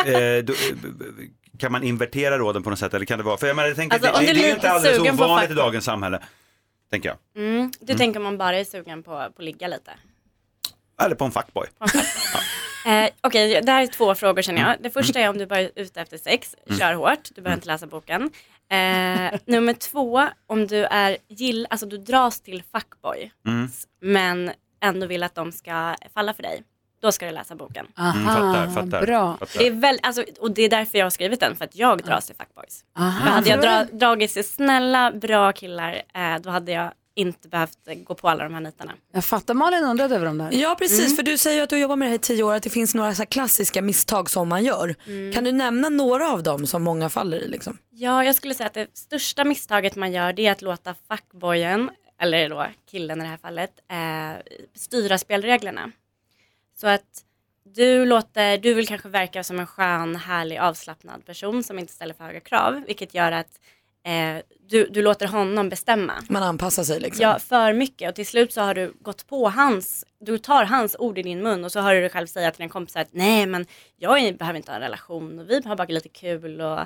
eh, 0.05 0.43
då, 0.43 0.53
eh, 0.53 0.75
kan 1.59 1.71
man 1.71 1.83
invertera 1.83 2.37
råden 2.37 2.63
på 2.63 2.69
något 2.69 2.79
sätt? 2.79 2.93
Eller 2.93 3.05
kan 3.05 3.17
det 3.17 3.23
vara, 3.23 3.37
för 3.37 3.47
jag, 3.47 3.55
menar, 3.55 3.67
jag 3.67 3.75
tänker, 3.77 3.95
Alltså, 4.07 4.21
det, 4.21 4.33
du 4.33 4.33
det 4.33 4.49
är 4.49 4.55
inte 4.55 4.71
alldeles 4.71 4.97
på 4.97 5.03
ovanligt 5.03 5.45
i 5.45 5.47
fuckboy. 5.47 5.65
dagens 5.65 5.85
samhälle, 5.85 6.19
tänker 6.91 7.09
jag. 7.09 7.43
Mm. 7.45 7.71
Du 7.79 7.85
Mm. 7.93 7.97
tänker 7.97 8.19
om 8.19 8.23
man 8.23 8.37
bara 8.37 8.57
är 8.59 8.63
sugen 8.63 9.03
på, 9.03 9.11
på 9.11 9.17
att 9.37 9.43
ligga 9.43 9.67
lite? 9.67 9.91
Eller 11.01 11.15
på 11.15 11.25
en 11.25 11.31
fuckboy. 11.31 11.67
Eh, 12.85 13.09
Okej, 13.21 13.61
det 13.61 13.71
här 13.71 13.83
är 13.83 13.87
två 13.87 14.15
frågor 14.15 14.41
känner 14.41 14.61
jag. 14.61 14.75
Det 14.79 14.89
första 14.89 15.19
är 15.19 15.29
om 15.29 15.37
du 15.37 15.45
bara 15.45 15.59
är 15.59 15.71
ute 15.75 16.01
efter 16.01 16.17
sex, 16.17 16.55
Mm. 16.67 16.79
kör 16.79 16.93
hårt, 16.93 17.29
du 17.35 17.41
behöver 17.41 17.57
inte 17.57 17.67
läsa 17.67 17.87
boken. 17.87 18.21
Eh, 18.71 19.39
nummer 19.45 19.73
två, 19.73 20.27
om 20.47 20.67
du 20.67 20.85
är 20.85 21.17
gill, 21.27 21.67
alltså 21.69 21.85
du 21.85 21.97
dras 21.97 22.41
till 22.41 22.63
fuckboy, 22.71 23.31
Mm. 23.47 23.69
men 24.01 24.51
ändå 24.83 25.07
vill 25.07 25.23
att 25.23 25.35
de 25.35 25.51
ska 25.51 25.95
falla 26.13 26.33
för 26.33 26.43
dig. 26.43 26.63
Då 27.01 27.11
ska 27.11 27.25
du 27.25 27.31
läsa 27.31 27.55
boken. 27.55 27.87
Aha, 27.97 28.11
Mm, 28.19 28.25
fattar, 28.25 28.67
fattar, 28.83 29.05
bra. 29.05 29.37
fattar. 29.37 29.59
Det 29.59 29.67
är 29.67 29.71
väl, 29.71 29.99
alltså, 30.03 30.23
och 30.39 30.51
det 30.51 30.61
är 30.61 30.69
därför 30.69 30.97
jag 30.97 31.05
har 31.05 31.09
skrivit 31.09 31.39
den, 31.39 31.55
för 31.55 31.65
att 31.65 31.75
jag 31.75 32.03
dras 32.03 32.25
till 32.27 32.35
fuckboys. 32.35 32.83
Aha. 32.97 33.09
Hade 33.29 33.49
jag 33.49 33.61
dra, 33.61 33.83
då- 33.91 33.97
dragit 33.97 34.33
till 34.33 34.47
snälla, 34.49 35.11
bra 35.11 35.51
killar, 35.51 36.01
eh, 36.13 36.35
då 36.41 36.49
hade 36.49 36.71
jag 36.71 36.91
inte 37.15 37.47
behövt 37.47 37.87
eh, 37.87 37.93
gå 37.95 38.15
på 38.15 38.29
alla 38.29 38.43
de 38.43 38.53
här 38.53 38.61
nitarna. 38.61 38.93
Jag 39.11 39.25
fattar, 39.25 39.53
Malin 39.53 39.83
undrade 39.83 40.15
över 40.15 40.25
dem 40.25 40.37
där. 40.37 40.49
Ja 40.53 40.75
precis, 40.79 41.05
Mm. 41.05 41.15
för 41.15 41.23
du 41.23 41.37
säger 41.37 41.57
ju 41.57 41.63
att 41.63 41.69
du 41.69 41.77
jobbar 41.79 41.95
med 41.95 42.05
det 42.05 42.09
här 42.09 42.15
i 42.15 42.19
tio 42.19 42.43
år, 42.43 42.53
att 42.53 42.63
det 42.63 42.69
finns 42.69 42.95
några 42.95 43.13
så 43.13 43.17
här 43.21 43.25
klassiska 43.25 43.81
misstag 43.81 44.29
som 44.29 44.49
man 44.49 44.63
gör. 44.63 44.95
Mm. 45.07 45.33
Kan 45.33 45.43
du 45.43 45.51
nämna 45.51 45.89
några 45.89 46.31
av 46.31 46.43
dem 46.43 46.67
som 46.67 46.83
många 46.83 47.09
faller 47.09 47.37
i? 47.37 47.47
Liksom? 47.47 47.77
Ja, 47.89 48.23
jag 48.23 48.35
skulle 48.35 48.53
säga 48.53 48.67
att 48.67 48.73
det 48.73 48.97
största 48.97 49.43
misstaget 49.43 49.95
man 49.95 50.11
gör 50.11 50.33
det 50.33 50.47
är 50.47 50.51
att 50.51 50.61
låta 50.61 50.95
fuckboyen, 51.09 51.89
eller 52.21 52.49
då 52.49 52.67
killen 52.91 53.19
i 53.19 53.23
det 53.23 53.29
här 53.29 53.37
fallet, 53.37 53.71
eh, 53.91 54.41
styra 54.75 55.17
spelreglerna. 55.17 55.91
Så 56.81 56.87
att 56.87 57.21
du 57.75 58.05
låter, 58.05 58.57
du 58.57 58.73
vill 58.73 58.87
kanske 58.87 59.09
verka 59.09 59.43
som 59.43 59.59
en 59.59 59.67
skön, 59.67 60.15
härlig, 60.15 60.57
avslappnad 60.57 61.25
person 61.25 61.63
som 61.63 61.79
inte 61.79 61.93
ställer 61.93 62.13
för 62.13 62.23
höga 62.23 62.39
krav, 62.39 62.83
vilket 62.87 63.13
gör 63.13 63.31
att 63.31 63.59
eh, 64.05 64.41
du, 64.69 64.87
du 64.87 65.01
låter 65.01 65.27
honom 65.27 65.69
bestämma. 65.69 66.13
Man 66.29 66.43
anpassar 66.43 66.83
sig 66.83 66.99
liksom. 66.99 67.23
Ja, 67.23 67.39
för 67.39 67.73
mycket 67.73 68.09
och 68.09 68.15
till 68.15 68.25
slut 68.27 68.53
så 68.53 68.61
har 68.61 68.73
du 68.73 68.93
gått 69.01 69.27
på 69.27 69.49
hans, 69.49 70.05
du 70.19 70.37
tar 70.37 70.65
hans 70.65 70.95
ord 70.99 71.17
i 71.17 71.23
din 71.23 71.43
mun 71.43 71.65
och 71.65 71.71
så 71.71 71.79
hör 71.79 71.95
du 71.95 72.01
dig 72.01 72.09
själv 72.09 72.27
säga 72.27 72.51
till 72.51 72.61
din 72.61 72.69
kompis 72.69 72.95
att 72.95 73.09
nej 73.11 73.45
men 73.45 73.65
jag 73.97 74.37
behöver 74.37 74.57
inte 74.57 74.71
ha 74.71 74.75
en 74.75 74.81
relation 74.81 75.39
och 75.39 75.49
vi 75.49 75.61
har 75.65 75.75
bara 75.75 75.87
lite 75.87 76.09
kul 76.09 76.61
och 76.61 76.79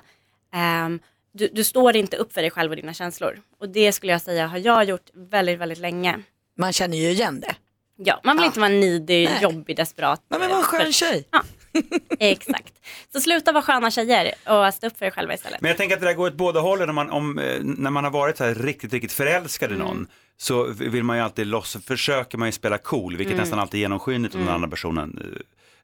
ehm, 0.54 1.00
du, 1.32 1.50
du 1.54 1.64
står 1.64 1.96
inte 1.96 2.18
upp 2.18 2.34
för 2.34 2.42
dig 2.42 2.52
själv 2.52 2.72
och 2.72 2.76
dina 2.76 2.94
känslor. 2.94 3.42
Och 3.60 3.70
det 3.70 3.92
skulle 3.92 4.12
jag 4.12 4.22
säga 4.22 4.48
har 4.48 4.58
jag 4.58 4.84
gjort 4.84 5.10
väldigt, 5.14 5.60
väldigt 5.60 5.78
länge. 5.78 6.20
Man 6.58 6.74
känner 6.74 6.98
ju 6.98 7.10
igen 7.10 7.40
det. 7.40 7.56
Ja, 7.96 8.20
man 8.24 8.38
vill 8.38 8.46
inte 8.46 8.60
vara 8.60 8.70
needy, 8.70 9.26
Nej. 9.26 9.40
jobbig, 9.42 9.76
desperat. 9.76 10.22
Men, 10.28 10.40
men 10.40 10.50
var 10.50 10.58
en 10.58 10.64
skön 10.64 10.94
tjej. 10.94 11.28
Ja, 11.32 11.44
exakt. 12.20 12.74
Så 13.14 13.22
sluta 13.22 13.52
vara 13.52 13.64
sköna 13.64 13.92
tjejer 13.92 14.34
och 14.46 14.74
stå 14.74 14.88
upp 14.88 14.98
för 14.98 15.06
er 15.06 15.12
själva 15.12 15.34
istället. 15.34 15.62
Men 15.62 15.70
jag 15.70 15.78
tänker 15.78 15.96
att 15.96 16.02
det 16.02 16.08
där 16.08 16.14
går 16.14 16.28
åt 16.28 16.34
båda 16.34 16.60
hållen. 16.60 16.86
När 16.88 16.94
man, 16.94 17.10
om, 17.10 17.40
eh, 17.40 17.60
när 17.62 17.90
man 17.90 18.04
har 18.04 18.12
varit 18.12 18.38
så 18.38 18.44
här 18.44 18.56
riktigt, 18.56 18.94
riktigt 18.94 19.12
förälskad 19.12 19.72
i 19.72 19.74
Mm. 19.76 19.88
någon 19.88 20.08
så 20.38 20.64
vill 20.64 21.04
man 21.04 21.18
ju 21.18 21.24
alltid 21.24 21.48
loss, 21.48 21.78
försöker 21.86 22.38
man 22.38 22.48
ju 22.48 22.52
spela 22.52 22.78
cool, 22.78 23.16
vilket 23.18 23.34
Mm. 23.34 23.42
nästan 23.44 23.60
alltid 23.60 23.78
är 23.78 23.82
genomskinligt 23.82 24.36
om 24.36 24.40
den 24.42 24.48
Mm. 24.48 24.56
andra 24.56 24.70
personen. 24.70 25.20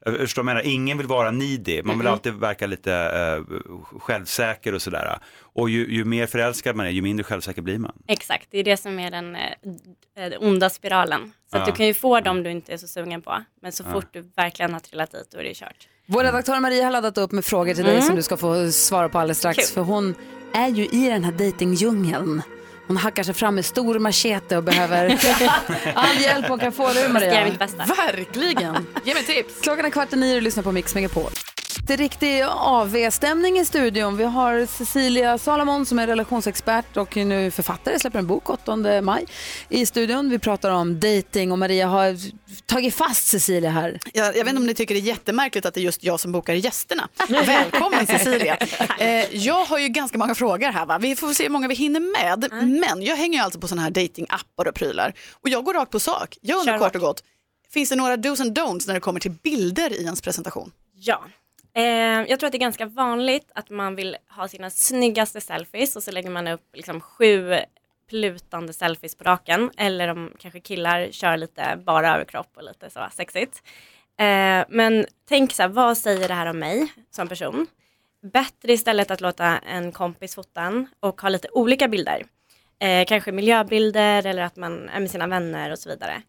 Eh, 0.05 0.11
Jag 0.11 0.19
förstår 0.19 0.41
jag 0.41 0.45
menar, 0.45 0.61
ingen 0.61 0.97
vill 0.97 1.07
vara 1.07 1.31
needy, 1.31 1.83
man 1.83 1.97
vill 1.99 2.07
alltid 2.07 2.33
verka 2.33 2.67
lite 2.67 2.93
eh, 2.93 3.59
självsäker 3.99 4.73
och 4.73 4.81
sådär. 4.81 5.19
Och 5.41 5.69
ju, 5.69 5.93
ju 5.93 6.05
mer 6.05 6.27
förälskad 6.27 6.75
man 6.75 6.85
är, 6.85 6.89
ju 6.89 7.01
mindre 7.01 7.23
självsäker 7.23 7.61
blir 7.61 7.77
man. 7.77 7.91
Exakt, 8.07 8.47
det 8.51 8.59
är 8.59 8.63
det 8.63 8.77
som 8.77 8.99
är 8.99 9.11
den, 9.11 9.35
eh, 9.35 9.41
den 10.15 10.33
onda 10.39 10.69
spiralen. 10.69 11.31
Så 11.51 11.57
att 11.57 11.67
Ja. 11.67 11.71
du 11.73 11.77
kan 11.77 11.85
ju 11.87 11.93
få 11.93 12.19
dem 12.19 12.43
du 12.43 12.51
inte 12.51 12.73
är 12.73 12.77
så 12.77 12.87
sugen 12.87 13.21
på. 13.21 13.43
Men 13.61 13.71
så 13.71 13.83
Ja. 13.87 13.91
fort 13.93 14.07
du 14.11 14.21
verkligen 14.35 14.73
har 14.73 14.79
trillat 14.79 15.11
dit, 15.11 15.27
då 15.31 15.39
är 15.39 15.43
det 15.43 15.53
kört. 15.53 15.87
Vår 16.07 16.23
redaktör 16.23 16.59
Maria 16.59 16.83
har 16.83 16.91
laddat 16.91 17.17
upp 17.17 17.31
med 17.31 17.45
frågor 17.45 17.73
till 17.73 17.83
dig 17.83 17.93
Mm. 17.93 18.05
som 18.05 18.15
du 18.15 18.21
ska 18.23 18.37
få 18.37 18.71
svara 18.71 19.09
på 19.09 19.19
alldeles 19.19 19.37
strax. 19.37 19.57
Kul. 19.57 19.73
För 19.73 19.81
hon 19.81 20.15
är 20.53 20.67
ju 20.69 20.85
i 20.85 21.09
den 21.09 21.23
här 21.23 21.31
dejtingdjungeln. 21.31 22.41
Hon 22.87 22.97
hackar 22.97 23.23
sig 23.23 23.33
fram 23.33 23.55
med 23.55 23.65
stor 23.65 23.99
machete 23.99 24.57
och 24.57 24.63
behöver 24.63 25.05
all 25.95 26.21
hjälp 26.21 26.47
hon 26.47 26.59
kan 26.59 26.71
få. 26.71 26.83
Maria? 27.09 27.45
Mitt 27.45 27.59
bästa. 27.59 27.85
Verkligen. 27.85 28.87
Ge 29.03 29.13
mig 29.13 29.23
tips. 29.23 29.61
Klockan 29.61 29.85
är 29.85 29.89
kvart 29.89 30.13
i 30.13 30.15
nio 30.15 30.29
och 30.29 30.35
du 30.35 30.41
lyssnar 30.41 30.63
på 30.63 30.71
Mix 30.71 30.95
Megapol. 30.95 31.31
Det 31.87 31.93
är 31.93 31.97
riktig 31.97 32.43
AV-stämning 32.49 33.59
i 33.59 33.65
studion. 33.65 34.17
Vi 34.17 34.23
har 34.23 34.65
Cecilia 34.65 35.37
Salomon 35.37 35.85
som 35.85 35.99
är 35.99 36.07
relationsexpert 36.07 36.97
och 36.97 37.15
nu 37.15 37.51
författare, 37.51 37.99
släpper 37.99 38.19
en 38.19 38.27
bok 38.27 38.49
8 38.49 39.01
maj 39.01 39.25
i 39.69 39.85
studion. 39.85 40.29
Vi 40.29 40.39
pratar 40.39 40.71
om 40.71 40.99
dating 40.99 41.51
och 41.51 41.59
Maria 41.59 41.87
har 41.87 42.17
tagit 42.65 42.95
fast 42.95 43.27
Cecilia 43.27 43.69
här. 43.71 43.99
Jag, 44.13 44.27
jag 44.27 44.33
vet 44.33 44.47
inte 44.47 44.57
om 44.57 44.65
ni 44.65 44.73
tycker 44.73 44.95
det 44.95 44.99
är 44.99 45.03
jättemärkligt 45.03 45.65
att 45.65 45.73
det 45.73 45.79
är 45.79 45.83
just 45.83 46.03
jag 46.03 46.19
som 46.19 46.31
bokar 46.31 46.53
gästerna. 46.53 47.09
Välkommen 47.29 48.07
Cecilia. 48.07 48.57
Eh, 48.99 49.35
jag 49.35 49.65
har 49.65 49.79
ju 49.79 49.87
ganska 49.87 50.17
många 50.17 50.35
frågor 50.35 50.67
här. 50.71 50.85
Va? 50.85 50.97
Vi 50.97 51.15
får 51.15 51.33
se 51.33 51.43
hur 51.43 51.49
många 51.49 51.67
vi 51.67 51.75
hinner 51.75 51.99
med. 51.99 52.53
Men 52.81 53.01
jag 53.01 53.15
hänger 53.15 53.39
ju 53.39 53.43
alltså 53.43 53.59
på 53.59 53.67
sådana 53.67 53.81
här 53.81 53.91
datingappar 53.91 54.67
och 54.67 54.75
prylar. 54.75 55.13
Och 55.31 55.49
jag 55.49 55.63
går 55.63 55.73
rakt 55.73 55.91
på 55.91 55.99
sak. 55.99 56.37
Jag 56.41 56.59
undrar 56.59 56.77
kort 56.79 56.95
och 56.95 57.01
gott, 57.01 57.23
finns 57.73 57.89
det 57.89 57.95
några 57.95 58.17
dos 58.17 58.39
and 58.39 58.59
don'ts 58.59 58.87
när 58.87 58.93
det 58.93 58.99
kommer 58.99 59.19
till 59.19 59.31
bilder 59.31 59.93
i 59.93 60.03
ens 60.03 60.21
presentation? 60.21 60.71
Ja. 60.93 61.23
Eh, 61.75 61.83
jag 62.29 62.39
tror 62.39 62.47
att 62.47 62.51
det 62.51 62.57
är 62.57 62.59
ganska 62.59 62.85
vanligt 62.85 63.51
att 63.55 63.69
man 63.69 63.95
vill 63.95 64.17
ha 64.29 64.47
sina 64.47 64.69
snyggaste 64.69 65.41
selfies 65.41 65.95
och 65.95 66.03
så 66.03 66.11
lägger 66.11 66.29
man 66.29 66.47
upp 66.47 66.69
liksom 66.73 67.01
sju 67.01 67.55
plutande 68.09 68.73
selfies 68.73 69.15
på 69.15 69.23
raken. 69.23 69.71
Eller 69.77 70.07
om 70.07 70.31
kanske 70.39 70.59
killar 70.59 71.07
kör 71.11 71.37
lite 71.37 71.81
bara 71.85 72.15
överkropp 72.15 72.49
och 72.55 72.63
lite 72.63 72.89
så 72.89 73.07
sexigt. 73.11 73.63
Eh, 74.19 74.65
men 74.69 75.05
tänk 75.29 75.53
så 75.53 75.61
här, 75.61 75.69
vad 75.69 75.97
säger 75.97 76.27
det 76.27 76.33
här 76.33 76.45
om 76.45 76.59
mig 76.59 76.93
som 77.11 77.27
person? 77.27 77.67
Bättre 78.33 78.73
istället 78.73 79.11
att 79.11 79.21
låta 79.21 79.57
en 79.57 79.91
kompis 79.91 80.35
fota 80.35 80.61
en 80.61 80.87
och 80.99 81.21
ha 81.21 81.29
lite 81.29 81.47
olika 81.51 81.87
bilder. 81.87 82.25
Eh, 82.79 83.05
kanske 83.05 83.31
miljöbilder 83.31 84.25
eller 84.25 84.43
att 84.43 84.55
man 84.55 84.89
är 84.89 84.99
med 84.99 85.11
sina 85.11 85.27
vänner 85.27 85.71
och 85.71 85.79
så 85.79 85.89
vidare. 85.89 86.21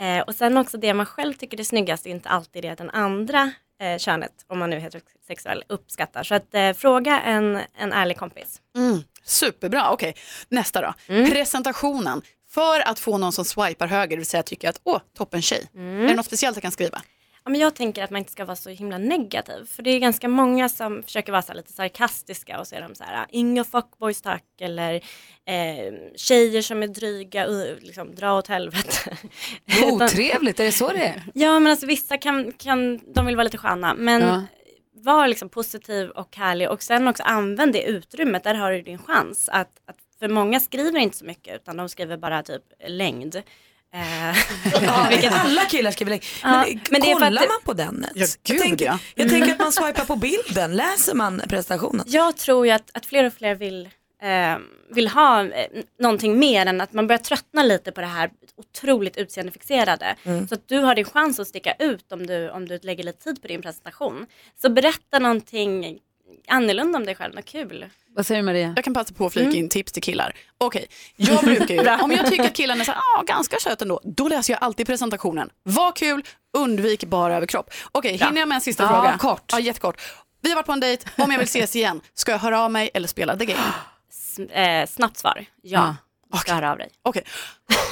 Eh, 0.00 0.20
och 0.20 0.34
sen 0.34 0.56
också 0.56 0.78
det 0.78 0.94
man 0.94 1.06
själv 1.06 1.34
tycker 1.34 1.60
är 1.60 1.64
snyggast 1.64 2.06
är 2.06 2.10
inte 2.10 2.28
alltid 2.28 2.62
det 2.62 2.78
den 2.78 2.90
andra 2.90 3.52
eh, 3.80 3.98
könet, 3.98 4.32
om 4.46 4.58
man 4.58 4.70
nu 4.70 4.76
är 4.76 4.80
heterosexuell, 4.80 5.64
uppskattar. 5.68 6.22
Så 6.22 6.34
att 6.34 6.54
eh, 6.54 6.72
fråga 6.72 7.20
en, 7.20 7.60
en 7.78 7.92
ärlig 7.92 8.16
kompis. 8.16 8.60
Mm, 8.76 9.02
superbra, 9.24 9.90
okej. 9.90 10.14
Nästa 10.48 10.80
då. 10.80 10.94
Presentationen. 11.06 12.22
För 12.50 12.88
att 12.88 12.98
få 12.98 13.18
någon 13.18 13.32
som 13.32 13.44
swipar 13.44 13.86
höger, 13.86 14.08
det 14.08 14.16
vill 14.16 14.26
säga 14.26 14.42
tycker 14.42 14.68
att 14.68 14.80
åh, 14.84 15.00
toppen 15.18 15.42
tjej. 15.42 15.70
Är 15.74 16.08
det 16.08 16.14
något 16.14 16.26
speciellt 16.26 16.56
jag 16.56 16.62
kan 16.62 16.72
skriva? 16.72 17.02
Ja, 17.48 17.52
men 17.52 17.60
jag 17.60 17.74
tänker 17.74 18.04
att 18.04 18.10
man 18.10 18.18
inte 18.18 18.32
ska 18.32 18.44
vara 18.44 18.56
så 18.56 18.70
himla 18.70 18.98
negativ. 18.98 19.64
För 19.64 19.82
det 19.82 19.90
är 19.90 19.98
ganska 19.98 20.28
många 20.28 20.68
som 20.68 21.02
försöker 21.02 21.32
vara 21.32 21.42
så 21.42 21.54
lite 21.54 21.72
sarkastiska 21.72 22.60
och 22.60 22.66
så 22.66 22.74
är 22.74 22.80
de 22.80 22.94
så 22.94 23.04
här, 23.04 23.26
inga 23.30 23.64
fuckboys 23.64 24.22
tack 24.22 24.44
eller 24.60 24.94
eh, 25.44 25.94
tjejer 26.16 26.62
som 26.62 26.82
är 26.82 26.88
dryga, 26.88 27.46
uh, 27.46 27.74
liksom, 27.80 28.14
dra 28.14 28.38
åt 28.38 28.46
helvete. 28.46 29.16
Otrevligt, 29.92 30.60
är 30.60 30.64
det 30.64 30.72
så 30.72 30.88
det 30.88 31.04
är? 31.06 31.22
Ja 31.34 31.58
men 31.58 31.70
alltså 31.70 31.86
vissa 31.86 32.18
kan, 32.18 32.52
kan 32.52 33.00
de 33.14 33.26
vill 33.26 33.36
vara 33.36 33.44
lite 33.44 33.58
sköna 33.58 33.94
men 33.94 34.22
Ja. 34.22 34.42
var 34.92 35.28
liksom 35.28 35.48
positiv 35.48 36.10
och 36.10 36.36
härlig 36.36 36.70
och 36.70 36.82
sen 36.82 37.08
också 37.08 37.22
använd 37.22 37.72
det 37.72 37.82
utrymmet, 37.82 38.44
där 38.44 38.54
har 38.54 38.72
du 38.72 38.82
din 38.82 38.98
chans. 38.98 39.48
Att, 39.52 39.72
att, 39.86 39.96
för 40.18 40.28
många 40.28 40.60
skriver 40.60 40.98
inte 40.98 41.16
så 41.16 41.24
mycket 41.24 41.54
utan 41.56 41.76
de 41.76 41.88
skriver 41.88 42.16
bara 42.16 42.42
typ 42.42 42.62
längd. 42.88 43.42
Eh, 43.94 45.08
vilket- 45.10 45.32
Alla 45.32 45.64
killar 45.64 45.90
skriver 45.90 46.10
längd. 46.10 46.22
Ja, 46.42 46.64
Men, 46.68 46.80
men 46.90 47.00
kollar 47.00 47.26
att- 47.42 47.48
man 47.48 47.60
på 47.64 47.72
den? 47.72 48.06
Ja, 48.14 48.26
jag, 48.42 48.58
tänker, 48.58 48.84
ja. 48.86 48.98
jag 49.14 49.28
tänker 49.28 49.52
att 49.52 49.58
man 49.58 49.72
swipar 49.72 50.04
på 50.04 50.16
bilden. 50.16 50.76
Läser 50.76 51.14
man 51.14 51.42
presentationen? 51.48 52.04
Jag 52.08 52.36
tror 52.36 52.66
ju 52.66 52.72
att, 52.72 52.90
att 52.94 53.06
fler 53.06 53.24
och 53.24 53.32
fler 53.32 53.54
vill, 53.54 53.88
eh, 54.22 54.56
vill 54.90 55.08
ha 55.08 55.44
eh, 55.44 55.66
någonting 56.00 56.38
mer 56.38 56.66
än 56.66 56.80
att 56.80 56.92
man 56.92 57.06
börjar 57.06 57.18
tröttna 57.18 57.62
lite 57.62 57.92
på 57.92 58.00
det 58.00 58.06
här 58.06 58.30
otroligt 58.56 59.16
utseendefixerade. 59.16 60.16
Mm. 60.24 60.48
Så 60.48 60.54
att 60.54 60.68
du 60.68 60.78
har 60.78 60.94
din 60.94 61.04
chans 61.04 61.40
att 61.40 61.48
sticka 61.48 61.72
ut 61.78 62.12
om 62.12 62.26
du, 62.26 62.50
om 62.50 62.68
du 62.68 62.78
lägger 62.82 63.04
lite 63.04 63.24
tid 63.24 63.42
på 63.42 63.48
din 63.48 63.62
presentation. 63.62 64.26
Så 64.62 64.68
berätta 64.70 65.18
någonting 65.18 65.98
annorlunda 66.48 66.98
om 66.98 67.06
dig 67.06 67.14
själv, 67.14 67.34
något 67.34 67.44
kul. 67.44 67.86
Vad 68.18 68.26
säger 68.26 68.40
du 68.42 68.46
Maria? 68.46 68.72
Jag 68.76 68.84
kan 68.84 68.94
passa 68.94 69.14
på 69.14 69.26
att 69.26 69.32
flika 69.32 69.56
in 69.56 69.68
tips 69.68 69.92
till 69.92 70.02
killar. 70.02 70.34
Okej, 70.58 70.86
jag 71.16 71.44
brukar 71.44 71.74
ju, 71.74 71.88
om 72.02 72.10
jag 72.12 72.26
tycker 72.26 72.44
att 72.44 72.54
killen 72.54 72.80
är 72.80 72.84
så 72.84 72.92
här, 72.92 73.00
ah, 73.18 73.22
ganska 73.22 73.56
söt 73.60 73.82
ändå, 73.82 74.00
då 74.04 74.28
läser 74.28 74.52
jag 74.52 74.62
alltid 74.62 74.86
presentationen. 74.86 75.50
Var 75.62 75.92
kul, 75.92 76.22
undvik 76.56 77.04
bara 77.04 77.36
överkropp. 77.36 77.70
Okej, 77.92 78.16
hinner 78.16 78.40
jag 78.40 78.48
med 78.48 78.54
en 78.56 78.60
sista 78.60 78.82
Ja, 78.82 78.88
fråga? 78.88 79.18
kort. 79.18 79.44
Ja, 79.52 79.60
jättekort. 79.60 80.00
Vi 80.42 80.48
har 80.48 80.56
varit 80.56 80.66
på 80.66 80.72
en 80.72 80.80
dejt, 80.80 81.04
om 81.18 81.30
jag 81.32 81.38
vill 81.38 81.48
ses 81.48 81.76
igen, 81.76 82.00
ska 82.14 82.32
jag 82.32 82.38
höra 82.38 82.60
av 82.60 82.70
mig 82.70 82.90
eller 82.94 83.08
spela 83.08 83.36
the 83.36 83.44
game? 83.44 83.60
S- 84.12 84.38
eh, 84.38 84.86
snabbt 84.86 85.16
svar, 85.18 85.44
ja. 85.62 85.96
Du 86.32 86.38
ska 86.38 86.54
höra 86.54 86.72
av 86.72 86.78
dig. 86.78 86.88
Okej. 87.02 87.22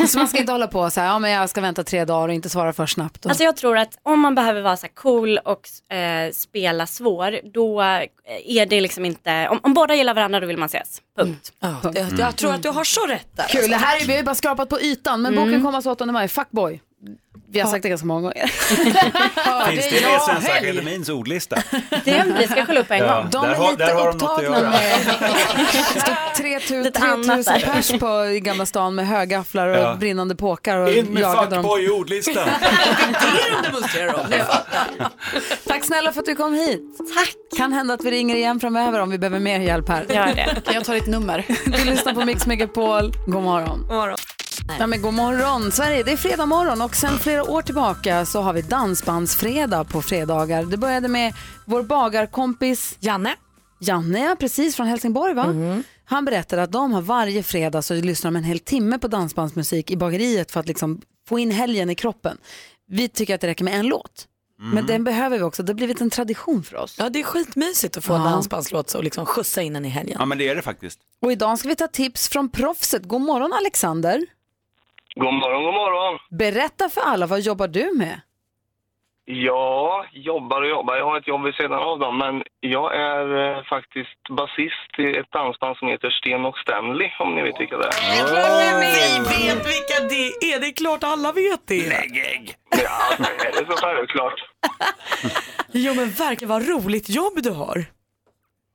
Så 0.08 0.18
man 0.18 0.28
ska 0.28 0.38
inte 0.38 0.52
hålla 0.52 0.66
på 0.66 0.90
så 0.90 1.00
här, 1.00 1.06
ja 1.08 1.18
men 1.18 1.30
jag 1.30 1.50
ska 1.50 1.60
vänta 1.60 1.84
tre 1.84 2.04
dagar 2.04 2.28
och 2.28 2.34
inte 2.34 2.48
svara 2.48 2.72
för 2.72 2.86
snabbt. 2.86 3.24
Och... 3.24 3.30
Alltså 3.30 3.44
jag 3.44 3.56
tror 3.56 3.78
att 3.78 3.98
om 4.02 4.20
man 4.20 4.34
behöver 4.34 4.62
vara 4.62 4.76
så 4.76 4.86
här 4.86 4.94
cool 4.94 5.38
och 5.38 5.94
eh, 5.96 6.32
spela 6.32 6.86
svår, 6.86 7.40
då 7.54 7.82
eh, 7.82 8.06
är 8.44 8.66
det 8.66 8.80
liksom 8.80 9.04
inte, 9.04 9.48
om, 9.48 9.60
om 9.62 9.74
båda 9.74 9.94
gillar 9.94 10.14
varandra 10.14 10.40
då 10.40 10.46
vill 10.46 10.56
man 10.58 10.66
ses. 10.66 11.02
Punkt. 11.18 11.52
Ja, 11.60 11.80
jag, 11.94 12.06
jag 12.18 12.36
tror 12.36 12.54
att 12.54 12.62
du 12.62 12.68
har 12.68 12.84
så 12.84 13.06
rätt 13.06 13.36
där. 13.36 13.46
Kul, 13.48 13.70
det 13.70 13.76
här 13.76 14.00
är, 14.00 14.04
vi 14.04 14.12
har 14.12 14.18
ju 14.18 14.24
bara 14.24 14.34
skrapat 14.34 14.68
på 14.68 14.80
ytan 14.80 15.22
men 15.22 15.34
boken 15.36 15.62
kommer 15.62 15.76
alltså 15.76 15.90
8 15.90 16.06
maj, 16.06 16.28
Fuckboy. 16.28 16.82
Vi 17.50 17.60
har 17.60 17.70
sagt 17.70 17.82
det 17.82 17.88
ganska 17.88 18.06
många 18.06 18.20
gånger. 18.20 18.46
Finns 19.70 19.90
det 19.90 19.96
i 19.96 20.18
Svenska 20.26 20.52
Akademins 20.52 21.08
ordlista? 21.08 21.56
Det, 22.04 22.24
vi 22.38 22.46
ska 22.46 22.66
kolla 22.66 22.80
upp 22.80 22.90
en 22.90 22.98
Ja, 22.98 23.16
gång. 23.20 23.30
De 23.30 23.42
där 23.46 23.52
är 23.52 23.56
har- 23.56 23.70
lite 23.70 23.86
där 23.86 23.94
har 23.94 24.08
upptagna 24.08 24.42
göra. 24.42 24.70
med 24.70 24.80
det 25.94 26.00
står 26.00 26.34
3000 26.36 26.82
Lite 26.82 27.00
annat 27.00 27.26
3000 27.26 27.54
där. 27.54 27.60
pers 27.74 27.92
på, 28.00 28.24
i 28.26 28.40
Gamla 28.40 28.66
stan 28.66 28.94
med 28.94 29.06
högafflar 29.08 29.68
och 29.68 29.76
Ja. 29.78 29.94
brinnande 29.94 30.36
påkar 30.36 30.76
och 30.78 30.90
In 30.90 31.06
med 31.06 31.20
jagade 31.22 31.46
dem. 31.56 31.62
fuckboy 31.64 31.84
i 31.84 31.90
ordlistan. 31.90 32.48
Tack 35.66 35.84
snälla 35.84 36.12
för 36.12 36.20
att 36.20 36.26
du 36.26 36.34
kom 36.36 36.54
hit. 36.54 36.80
Tack. 37.14 37.58
Kan 37.58 37.72
hända 37.72 37.94
att 37.94 38.04
vi 38.04 38.10
ringer 38.10 38.36
igen 38.36 38.60
framöver 38.60 39.00
om 39.00 39.10
vi 39.10 39.18
behöver 39.18 39.40
mer 39.40 39.60
hjälp 39.60 39.88
här. 39.88 40.06
Gör 40.08 40.26
det. 40.26 40.60
Kan 40.64 40.74
jag 40.74 40.84
ta 40.84 40.92
ditt 40.92 41.06
nummer? 41.06 41.44
Du 41.66 41.84
lyssnar 41.84 42.12
på 42.14 42.24
Mix 42.24 42.46
Megapol. 42.46 43.12
God 43.26 43.42
morgon. 43.42 43.78
God 43.88 43.96
morgon. 43.96 44.16
Ja, 44.78 44.86
men 44.86 45.02
god 45.02 45.14
morgon 45.14 45.72
Sverige, 45.72 46.02
det 46.02 46.12
är 46.12 46.16
fredag 46.16 46.46
morgon 46.46 46.82
och 46.82 46.96
sen 46.96 47.18
flera 47.26 47.50
år 47.50 47.62
tillbaka 47.62 48.26
så 48.26 48.40
har 48.40 48.52
vi 48.52 48.62
dansbandsfredag 48.62 49.88
på 49.88 50.02
fredagar. 50.02 50.64
Det 50.64 50.76
började 50.76 51.08
med 51.08 51.34
vår 51.64 51.82
bagarkompis 51.82 52.96
Janne. 53.00 53.34
Janne, 53.80 54.18
ja, 54.24 54.36
precis 54.40 54.76
från 54.76 54.86
Helsingborg 54.86 55.34
va? 55.34 55.44
Mm. 55.44 55.82
Han 56.04 56.24
berättade 56.24 56.62
att 56.62 56.72
de 56.72 56.92
har 56.92 57.02
varje 57.02 57.42
fredag 57.42 57.82
så 57.82 57.94
lyssnar 57.94 58.30
de 58.30 58.36
en 58.36 58.44
hel 58.44 58.58
timme 58.58 58.98
på 58.98 59.08
dansbandsmusik 59.08 59.90
i 59.90 59.96
bageriet 59.96 60.50
för 60.50 60.60
att 60.60 60.68
liksom 60.68 61.02
få 61.28 61.38
in 61.38 61.50
helgen 61.50 61.90
i 61.90 61.94
kroppen. 61.94 62.38
Vi 62.88 63.08
tycker 63.08 63.34
att 63.34 63.40
det 63.40 63.46
räcker 63.46 63.64
med 63.64 63.74
en 63.74 63.86
låt. 63.86 64.26
Men 64.58 64.86
den 64.86 65.04
behöver 65.04 65.38
vi 65.38 65.42
också, 65.44 65.62
det 65.62 65.72
har 65.72 65.74
blivit 65.76 66.00
en 66.00 66.10
tradition 66.10 66.62
för 66.62 66.76
oss. 66.76 66.96
Ja, 66.98 67.08
det 67.08 67.18
är 67.20 67.24
skitmysigt 67.24 67.96
att 67.96 68.04
få 68.04 68.14
en 68.14 68.22
Ja. 68.22 68.28
dansbandslåt 68.30 68.94
och 68.94 69.04
liksom 69.04 69.26
skjutsa 69.26 69.62
in 69.62 69.72
den 69.72 69.84
i 69.84 69.88
helgen. 69.88 70.16
Ja 70.18 70.26
men 70.26 70.38
det 70.38 70.48
är 70.48 70.54
det 70.54 70.62
faktiskt. 70.62 70.98
Och 71.22 71.32
idag 71.32 71.58
ska 71.58 71.68
vi 71.68 71.76
ta 71.76 71.86
tips 71.88 72.28
från 72.28 72.48
proffset. 72.48 73.02
God 73.04 73.20
morgon 73.20 73.52
Alexander. 73.52 74.26
God 75.20 75.34
morgon, 75.34 75.64
god 75.64 75.74
morgon. 75.74 76.18
Berätta 76.30 76.88
för 76.88 77.00
alla, 77.00 77.26
vad 77.26 77.40
jobbar 77.40 77.68
du 77.68 77.92
med? 77.94 78.20
Ja, 79.24 80.06
jobbar 80.12 80.62
och 80.62 80.68
jobbar. 80.68 80.96
Jag 80.96 81.04
har 81.04 81.18
ett 81.18 81.28
jobb 81.28 81.44
vid 81.44 81.54
sidan 81.54 81.82
av 81.82 81.98
dem, 81.98 82.18
men 82.18 82.42
jag 82.60 82.96
är 82.96 83.56
eh, 83.56 83.62
faktiskt 83.64 84.28
basist 84.28 84.98
i 84.98 85.16
ett 85.18 85.32
dansband 85.32 85.76
som 85.76 85.88
heter 85.88 86.10
Sten 86.10 86.44
och 86.44 86.58
Stanley, 86.58 87.10
om 87.18 87.34
ni 87.34 87.42
vet 87.42 87.60
vilka 87.60 87.76
det 87.76 87.84
är. 87.86 87.92
Vi 88.80 89.18
vet 89.36 89.66
vilka 89.66 89.96
det 90.08 90.52
är, 90.52 90.60
det 90.60 90.66
är 90.66 90.72
klart 90.72 91.04
alla 91.04 91.32
vet 91.32 91.66
det. 91.66 91.88
Lägg 91.88 92.16
ägg! 92.16 92.54
Ja, 92.70 93.26
det 93.52 93.58
är 93.60 93.64
så 93.64 93.76
självklart. 93.76 94.44
Jo 95.72 95.94
men 95.94 96.10
verkligen 96.10 96.48
vad 96.48 96.68
roligt 96.68 97.08
jobb 97.08 97.42
du 97.42 97.50
har. 97.50 97.84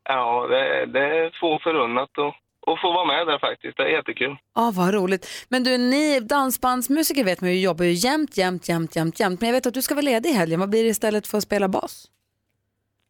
Ja, 0.10 0.48
det, 0.50 0.86
det 0.86 1.00
är 1.00 1.40
få 1.40 1.60
förunnat 1.60 2.18
att, 2.18 2.36
att 2.68 2.82
få 2.82 2.92
vara 2.94 3.06
med 3.06 3.28
där 3.28 3.40
faktiskt. 3.40 3.78
Det 3.78 3.84
är 3.84 3.88
jättekul. 3.90 4.38
Ja, 4.56 4.72
vad 4.76 4.94
roligt. 4.94 5.46
Men 5.50 5.64
du, 5.64 5.78
ni 5.78 6.20
dansbandsmusiker 6.20 7.24
vet 7.24 7.42
man 7.42 7.50
ju 7.50 7.60
jobbar 7.60 7.86
ju 7.86 7.92
jämt, 7.92 8.38
jämt, 8.38 8.70
jämt, 8.70 8.96
jämt, 8.96 9.20
jämt. 9.20 9.42
Men 9.42 9.50
jag 9.50 9.54
vet 9.54 9.66
att 9.66 9.74
du 9.74 9.82
ska 9.82 9.96
vara 9.96 10.06
ledig 10.06 10.30
i 10.30 10.34
helgen. 10.34 10.60
Vad 10.60 10.70
blir 10.70 10.84
det 10.84 10.90
istället 10.90 11.28
för 11.28 11.38
att 11.38 11.44
spela 11.44 11.68
bas? 11.68 12.08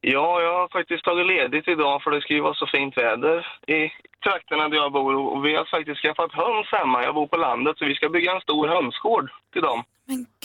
Ja, 0.02 0.42
jag 0.42 0.54
har 0.60 0.68
faktiskt 0.68 1.04
tagit 1.04 1.28
ledigt 1.28 1.68
idag 1.68 2.04
för 2.04 2.12
det 2.12 2.22
ska 2.22 2.34
ju 2.34 2.42
vara 2.42 2.54
så 2.54 2.68
fint 2.68 2.98
väder 2.98 3.48
i 3.68 3.80
trakterna 4.24 4.70
där 4.70 4.78
jag 4.78 4.92
bor. 4.92 5.16
Och 5.16 5.46
vi 5.46 5.56
har 5.56 5.66
faktiskt 5.66 6.02
skaffat 6.02 6.32
höns 6.34 6.68
hemma. 6.72 7.04
Jag 7.04 7.16
bor 7.16 7.28
på 7.28 7.38
landet 7.38 7.78
så 7.78 7.86
vi 7.86 7.96
ska 7.96 8.10
bygga 8.10 8.32
en 8.32 8.42
stor 8.42 8.68
hönsgård 8.68 9.30
till 9.54 9.62
dem. 9.62 9.84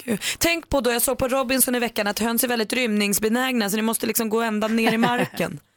Gud. 0.04 0.20
Tänk 0.38 0.70
på 0.70 0.80
då, 0.80 0.90
jag 0.90 1.02
såg 1.02 1.18
på 1.18 1.28
Robinson 1.28 1.74
i 1.74 1.78
veckan 1.78 2.06
att 2.06 2.18
höns 2.18 2.44
är 2.44 2.48
väldigt 2.48 2.72
rymningsbenägna 2.72 3.68
så 3.70 3.76
ni 3.76 3.82
måste 3.82 4.06
liksom 4.06 4.28
gå 4.28 4.40
ända 4.40 4.68
ner 4.68 4.92
i 4.92 4.98
marken. 4.98 5.60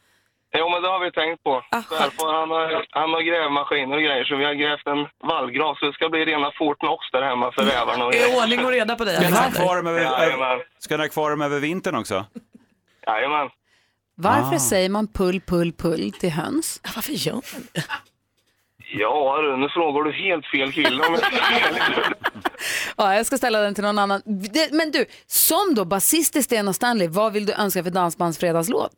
Jo, 0.57 0.69
men 0.69 0.81
det 0.81 0.87
har 0.87 0.99
vi 1.05 1.11
tänkt 1.11 1.43
på. 1.43 1.63
Därför 1.71 2.39
han 2.39 2.49
har, 2.49 2.85
han 2.89 3.09
har 3.13 3.21
grävmaskiner 3.21 3.95
och 3.95 4.01
grejer 4.03 4.23
så 4.23 4.35
vi 4.35 4.45
har 4.45 4.53
grävt 4.53 4.87
en 4.87 5.07
vallgrav 5.29 5.75
så 5.75 5.85
det 5.85 5.93
ska 5.93 6.09
bli 6.09 6.25
rena 6.25 6.51
Fort 6.57 6.79
Knox 6.79 7.01
där 7.11 7.21
hemma 7.21 7.51
för 7.51 7.63
rävarna 7.63 8.05
och 8.05 8.15
Är 8.15 8.37
ordning 8.43 8.65
och 8.65 8.71
reda 8.71 8.95
på 8.95 9.03
dig 9.05 9.15
Ska 9.15 9.25
ni 9.25 9.31
ha 9.31 9.37
Alexander? 9.43 9.65
kvar 9.67 9.75
dem 9.77 9.87
över, 9.87 10.01
Jajamän. 10.01 10.59
ska 10.79 10.97
ni 10.97 11.03
ha 11.03 11.09
kvar 11.09 11.29
dem 11.29 11.41
över 11.41 11.59
vintern 11.59 11.95
också? 11.95 12.25
Jajamän. 13.07 13.49
Varför 14.15 14.55
Ah. 14.55 14.59
säger 14.59 14.89
man 14.89 15.07
pull, 15.07 15.41
pull, 15.41 15.71
pull 15.73 16.11
till 16.11 16.29
höns? 16.31 16.81
Varför 16.95 17.11
gör 17.13 17.33
man 17.33 17.67
det? 17.73 17.83
Ja, 18.91 19.41
du, 19.41 19.57
nu 19.57 19.69
frågar 19.69 20.03
du 20.03 20.11
helt 20.11 20.45
fel 20.45 20.71
kille. 20.71 21.03
om 21.07 21.13
jag 21.13 21.19
ska 21.23 21.29
vara 21.35 21.67
ärlig. 21.69 21.81
Ja, 22.97 23.15
jag 23.15 23.25
ska 23.25 23.37
ställa 23.37 23.59
den 23.61 23.75
till 23.75 23.83
någon 23.83 23.99
annan. 23.99 24.21
Det- 24.25 24.71
Men 24.71 24.91
du, 24.91 25.05
som 25.27 25.75
då 25.75 25.85
basist 25.85 26.35
i 26.35 26.43
Sten 26.43 26.67
och 26.67 26.75
Stanley, 26.75 27.07
vad 27.07 27.33
vill 27.33 27.45
du 27.45 27.53
önska 27.53 27.83
för 27.83 27.89
dansbandsfredagslåt? 27.91 28.91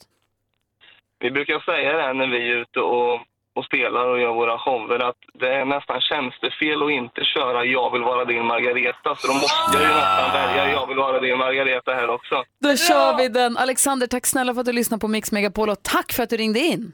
Vi 1.22 1.32
brukar 1.32 1.60
säga 1.60 1.94
det 1.98 2.02
här 2.04 2.14
när 2.14 2.28
vi 2.28 2.52
är 2.52 2.56
ute 2.56 2.80
och, 2.80 3.14
och 3.56 3.66
spelar 3.66 4.06
och 4.08 4.20
gör 4.22 4.34
våra 4.34 4.58
shower 4.60 5.00
att 5.10 5.16
det 5.34 5.50
är 5.60 5.66
nästan 5.66 6.02
tjänstefel 6.02 6.84
att 6.84 6.92
inte 6.92 7.22
köra 7.24 7.66
Jag 7.66 7.92
vill 7.94 8.02
vara 8.02 8.26
din 8.26 8.46
Margareta. 8.46 9.16
Så 9.16 9.28
då 9.28 9.34
måste 9.34 9.72
jag 9.74 9.82
ju 9.82 9.88
nästan 9.88 10.32
välja 10.34 10.72
Jag 10.72 10.88
vill 10.88 10.98
vara 10.98 11.20
din 11.20 11.38
Margareta 11.38 11.92
här 11.94 12.10
också. 12.10 12.44
Då 12.60 12.76
kör 12.76 13.18
vi 13.18 13.28
den. 13.30 13.58
Alexander, 13.58 14.08
tack 14.08 14.26
snälla 14.26 14.54
för 14.54 14.60
att 14.62 14.66
du 14.66 14.74
lyssnade 14.74 15.02
på 15.02 15.08
Mix 15.08 15.32
Megapol 15.32 15.70
och 15.70 15.84
tack 15.84 16.12
för 16.14 16.24
att 16.24 16.30
du 16.30 16.38
ringde 16.38 16.60
in. 16.60 16.94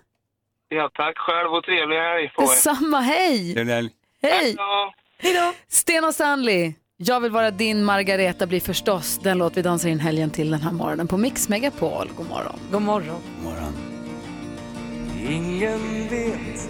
Ja, 0.70 0.90
tack 0.94 1.18
själv 1.18 1.54
och 1.54 1.64
trevlig 1.64 1.98
helg 1.98 2.30
på 2.36 2.44
er. 2.44 2.48
Detsamma, 2.48 3.00
hej! 3.00 3.56
Hej! 4.22 4.56
Hej 5.20 5.34
då! 5.34 5.54
Sten 5.68 6.04
och 6.06 6.14
Stanley, 6.14 6.74
Jag 6.98 7.20
vill 7.20 7.32
vara 7.32 7.52
din 7.52 7.84
Margareta 7.84 8.48
blir 8.48 8.60
förstås 8.60 9.20
den 9.20 9.38
låt 9.38 9.58
vi 9.58 9.62
dansar 9.62 9.90
in 9.90 10.00
helgen 10.00 10.30
till 10.30 10.52
den 10.52 10.62
här 10.62 10.72
morgonen 10.72 11.08
på 11.08 11.18
Mix 11.18 11.50
Megapol. 11.50 12.10
God 12.18 12.30
morgon. 12.30 12.60
God 12.72 12.82
morgon. 12.82 13.22
Ingen 15.30 16.08
vet 16.10 16.70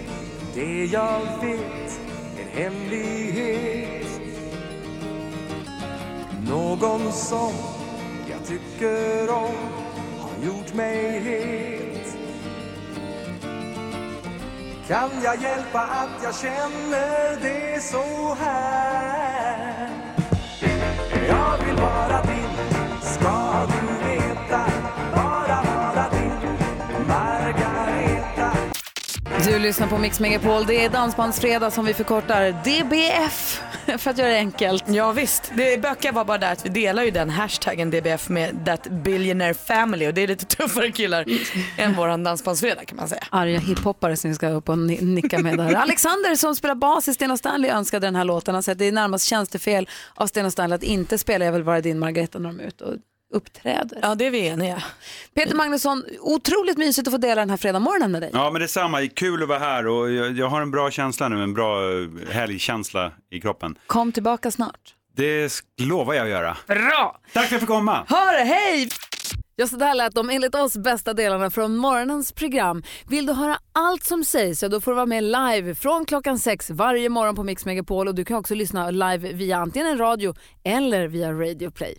det 0.54 0.84
jag 0.84 1.20
vet, 1.42 2.00
en 2.38 2.62
hemlighet. 2.62 4.20
Någon 6.48 7.12
som 7.12 7.52
jag 8.30 8.46
tycker 8.46 9.30
om 9.30 9.54
har 10.18 10.44
gjort 10.46 10.74
mig 10.74 11.20
het. 11.20 12.16
Kan 14.88 15.10
jag 15.24 15.42
hjälpa 15.42 15.80
att 15.80 16.22
jag 16.22 16.34
känner 16.34 17.40
det 17.42 17.82
så 17.82 18.34
här? 18.34 19.17
Du 29.48 29.58
lyssnar 29.58 29.86
på 29.86 29.98
Mix 29.98 30.20
Megapol. 30.20 30.66
Det 30.66 30.84
är 30.84 30.90
Dansbandsfredag 30.90 31.72
som 31.72 31.84
vi 31.84 31.94
förkortar 31.94 32.52
DBF 32.52 33.62
för 33.98 34.10
att 34.10 34.18
göra 34.18 34.28
det 34.28 34.36
enkelt. 34.36 34.84
Ja 34.88 35.12
visst, 35.12 35.52
det 35.56 35.82
bökiga 35.82 36.12
var 36.12 36.24
bara 36.24 36.38
där 36.38 36.52
att 36.52 36.66
vi 36.66 36.68
delar 36.68 37.02
ju 37.02 37.10
den 37.10 37.30
hashtaggen 37.30 37.90
DBF 37.90 38.28
med 38.28 38.66
That 38.66 38.88
Billionaire 38.90 39.54
Family 39.54 40.06
och 40.08 40.14
det 40.14 40.20
är 40.22 40.28
lite 40.28 40.44
tuffare 40.44 40.90
killar 40.92 41.24
än 41.78 41.94
våran 41.94 42.24
dansbandsfredag 42.24 42.86
kan 42.86 42.96
man 42.96 43.08
säga. 43.08 43.24
Arga 43.30 43.58
hiphoppare 43.58 44.16
som 44.16 44.30
vi 44.30 44.34
ska 44.34 44.48
upp 44.48 44.68
och 44.68 44.78
ni- 44.78 45.00
nicka 45.02 45.38
med 45.38 45.58
där. 45.58 45.74
Alexander 45.76 46.34
som 46.34 46.56
spelar 46.56 46.74
bas 46.74 47.08
i 47.08 47.14
Sten 47.14 47.38
Stanley 47.38 47.70
önskade 47.70 48.06
den 48.06 48.16
här 48.16 48.24
låten. 48.24 48.54
Han 48.54 48.62
säger 48.62 48.74
att 48.74 48.78
det 48.78 48.88
är 48.88 48.92
närmast 48.92 49.24
tjänstefel 49.24 49.88
av 50.14 50.26
Sten 50.26 50.50
Stanley 50.50 50.76
att 50.76 50.82
inte 50.82 51.18
spela 51.18 51.44
Jag 51.44 51.52
vill 51.52 51.62
vara 51.62 51.80
din 51.80 51.98
Margareta 51.98 52.38
när 52.38 52.48
de 52.48 52.60
är 52.60 52.64
ute 52.64 52.84
och 52.84 52.94
uppträder. 53.34 53.98
Ja, 54.02 54.14
det 54.14 54.26
är 54.26 54.30
vi 54.30 54.46
eniga. 54.46 54.82
Peter 55.34 55.54
Magnusson, 55.54 56.04
otroligt 56.20 56.78
mysigt 56.78 57.08
att 57.08 57.14
få 57.14 57.18
dela 57.18 57.40
den 57.40 57.50
här 57.50 57.56
fredagsmorgonen 57.56 58.12
med 58.12 58.22
dig. 58.22 58.30
Ja 58.32 58.50
men 58.50 58.60
detsamma, 58.60 59.06
kul 59.06 59.42
att 59.42 59.48
vara 59.48 59.58
här 59.58 59.86
och 59.86 60.10
jag, 60.10 60.32
jag 60.32 60.48
har 60.48 60.62
en 60.62 60.70
bra 60.70 60.90
känsla 60.90 61.28
nu, 61.28 61.42
en 61.42 61.54
bra 61.54 62.00
eh, 62.00 62.08
helgkänsla 62.30 63.12
i 63.30 63.40
kroppen. 63.40 63.78
Kom 63.86 64.12
tillbaka 64.12 64.50
snart. 64.50 64.94
Det 65.16 65.52
lovar 65.80 66.14
jag 66.14 66.24
att 66.24 66.30
göra. 66.30 66.56
Bra! 66.66 67.20
Tack 67.32 67.32
för 67.32 67.40
att 67.40 67.50
jag 67.50 67.60
fick 67.60 67.68
komma. 67.68 68.04
Hör, 68.08 68.44
hej! 68.44 68.88
Ja, 69.56 69.66
så 69.66 69.76
där 69.76 69.94
lät 69.94 70.14
de 70.14 70.30
enligt 70.30 70.54
oss 70.54 70.76
bästa 70.76 71.14
delarna 71.14 71.50
från 71.50 71.76
morgonens 71.76 72.32
program. 72.32 72.82
Vill 73.08 73.26
du 73.26 73.32
höra 73.32 73.58
allt 73.72 74.04
som 74.04 74.24
sägs 74.24 74.58
så 74.60 74.68
då 74.68 74.80
får 74.80 74.90
du 74.90 74.94
vara 74.94 75.06
med 75.06 75.24
live 75.24 75.74
från 75.74 76.04
klockan 76.04 76.38
sex 76.38 76.70
varje 76.70 77.08
morgon 77.08 77.34
på 77.34 77.42
Mix 77.42 77.64
Megapol 77.64 78.08
och 78.08 78.14
du 78.14 78.24
kan 78.24 78.36
också 78.36 78.54
lyssna 78.54 78.90
live 78.90 79.32
via 79.32 79.56
antingen 79.56 79.88
en 79.88 79.98
radio 79.98 80.34
eller 80.64 81.08
via 81.08 81.32
Radio 81.32 81.70
Play. 81.70 81.98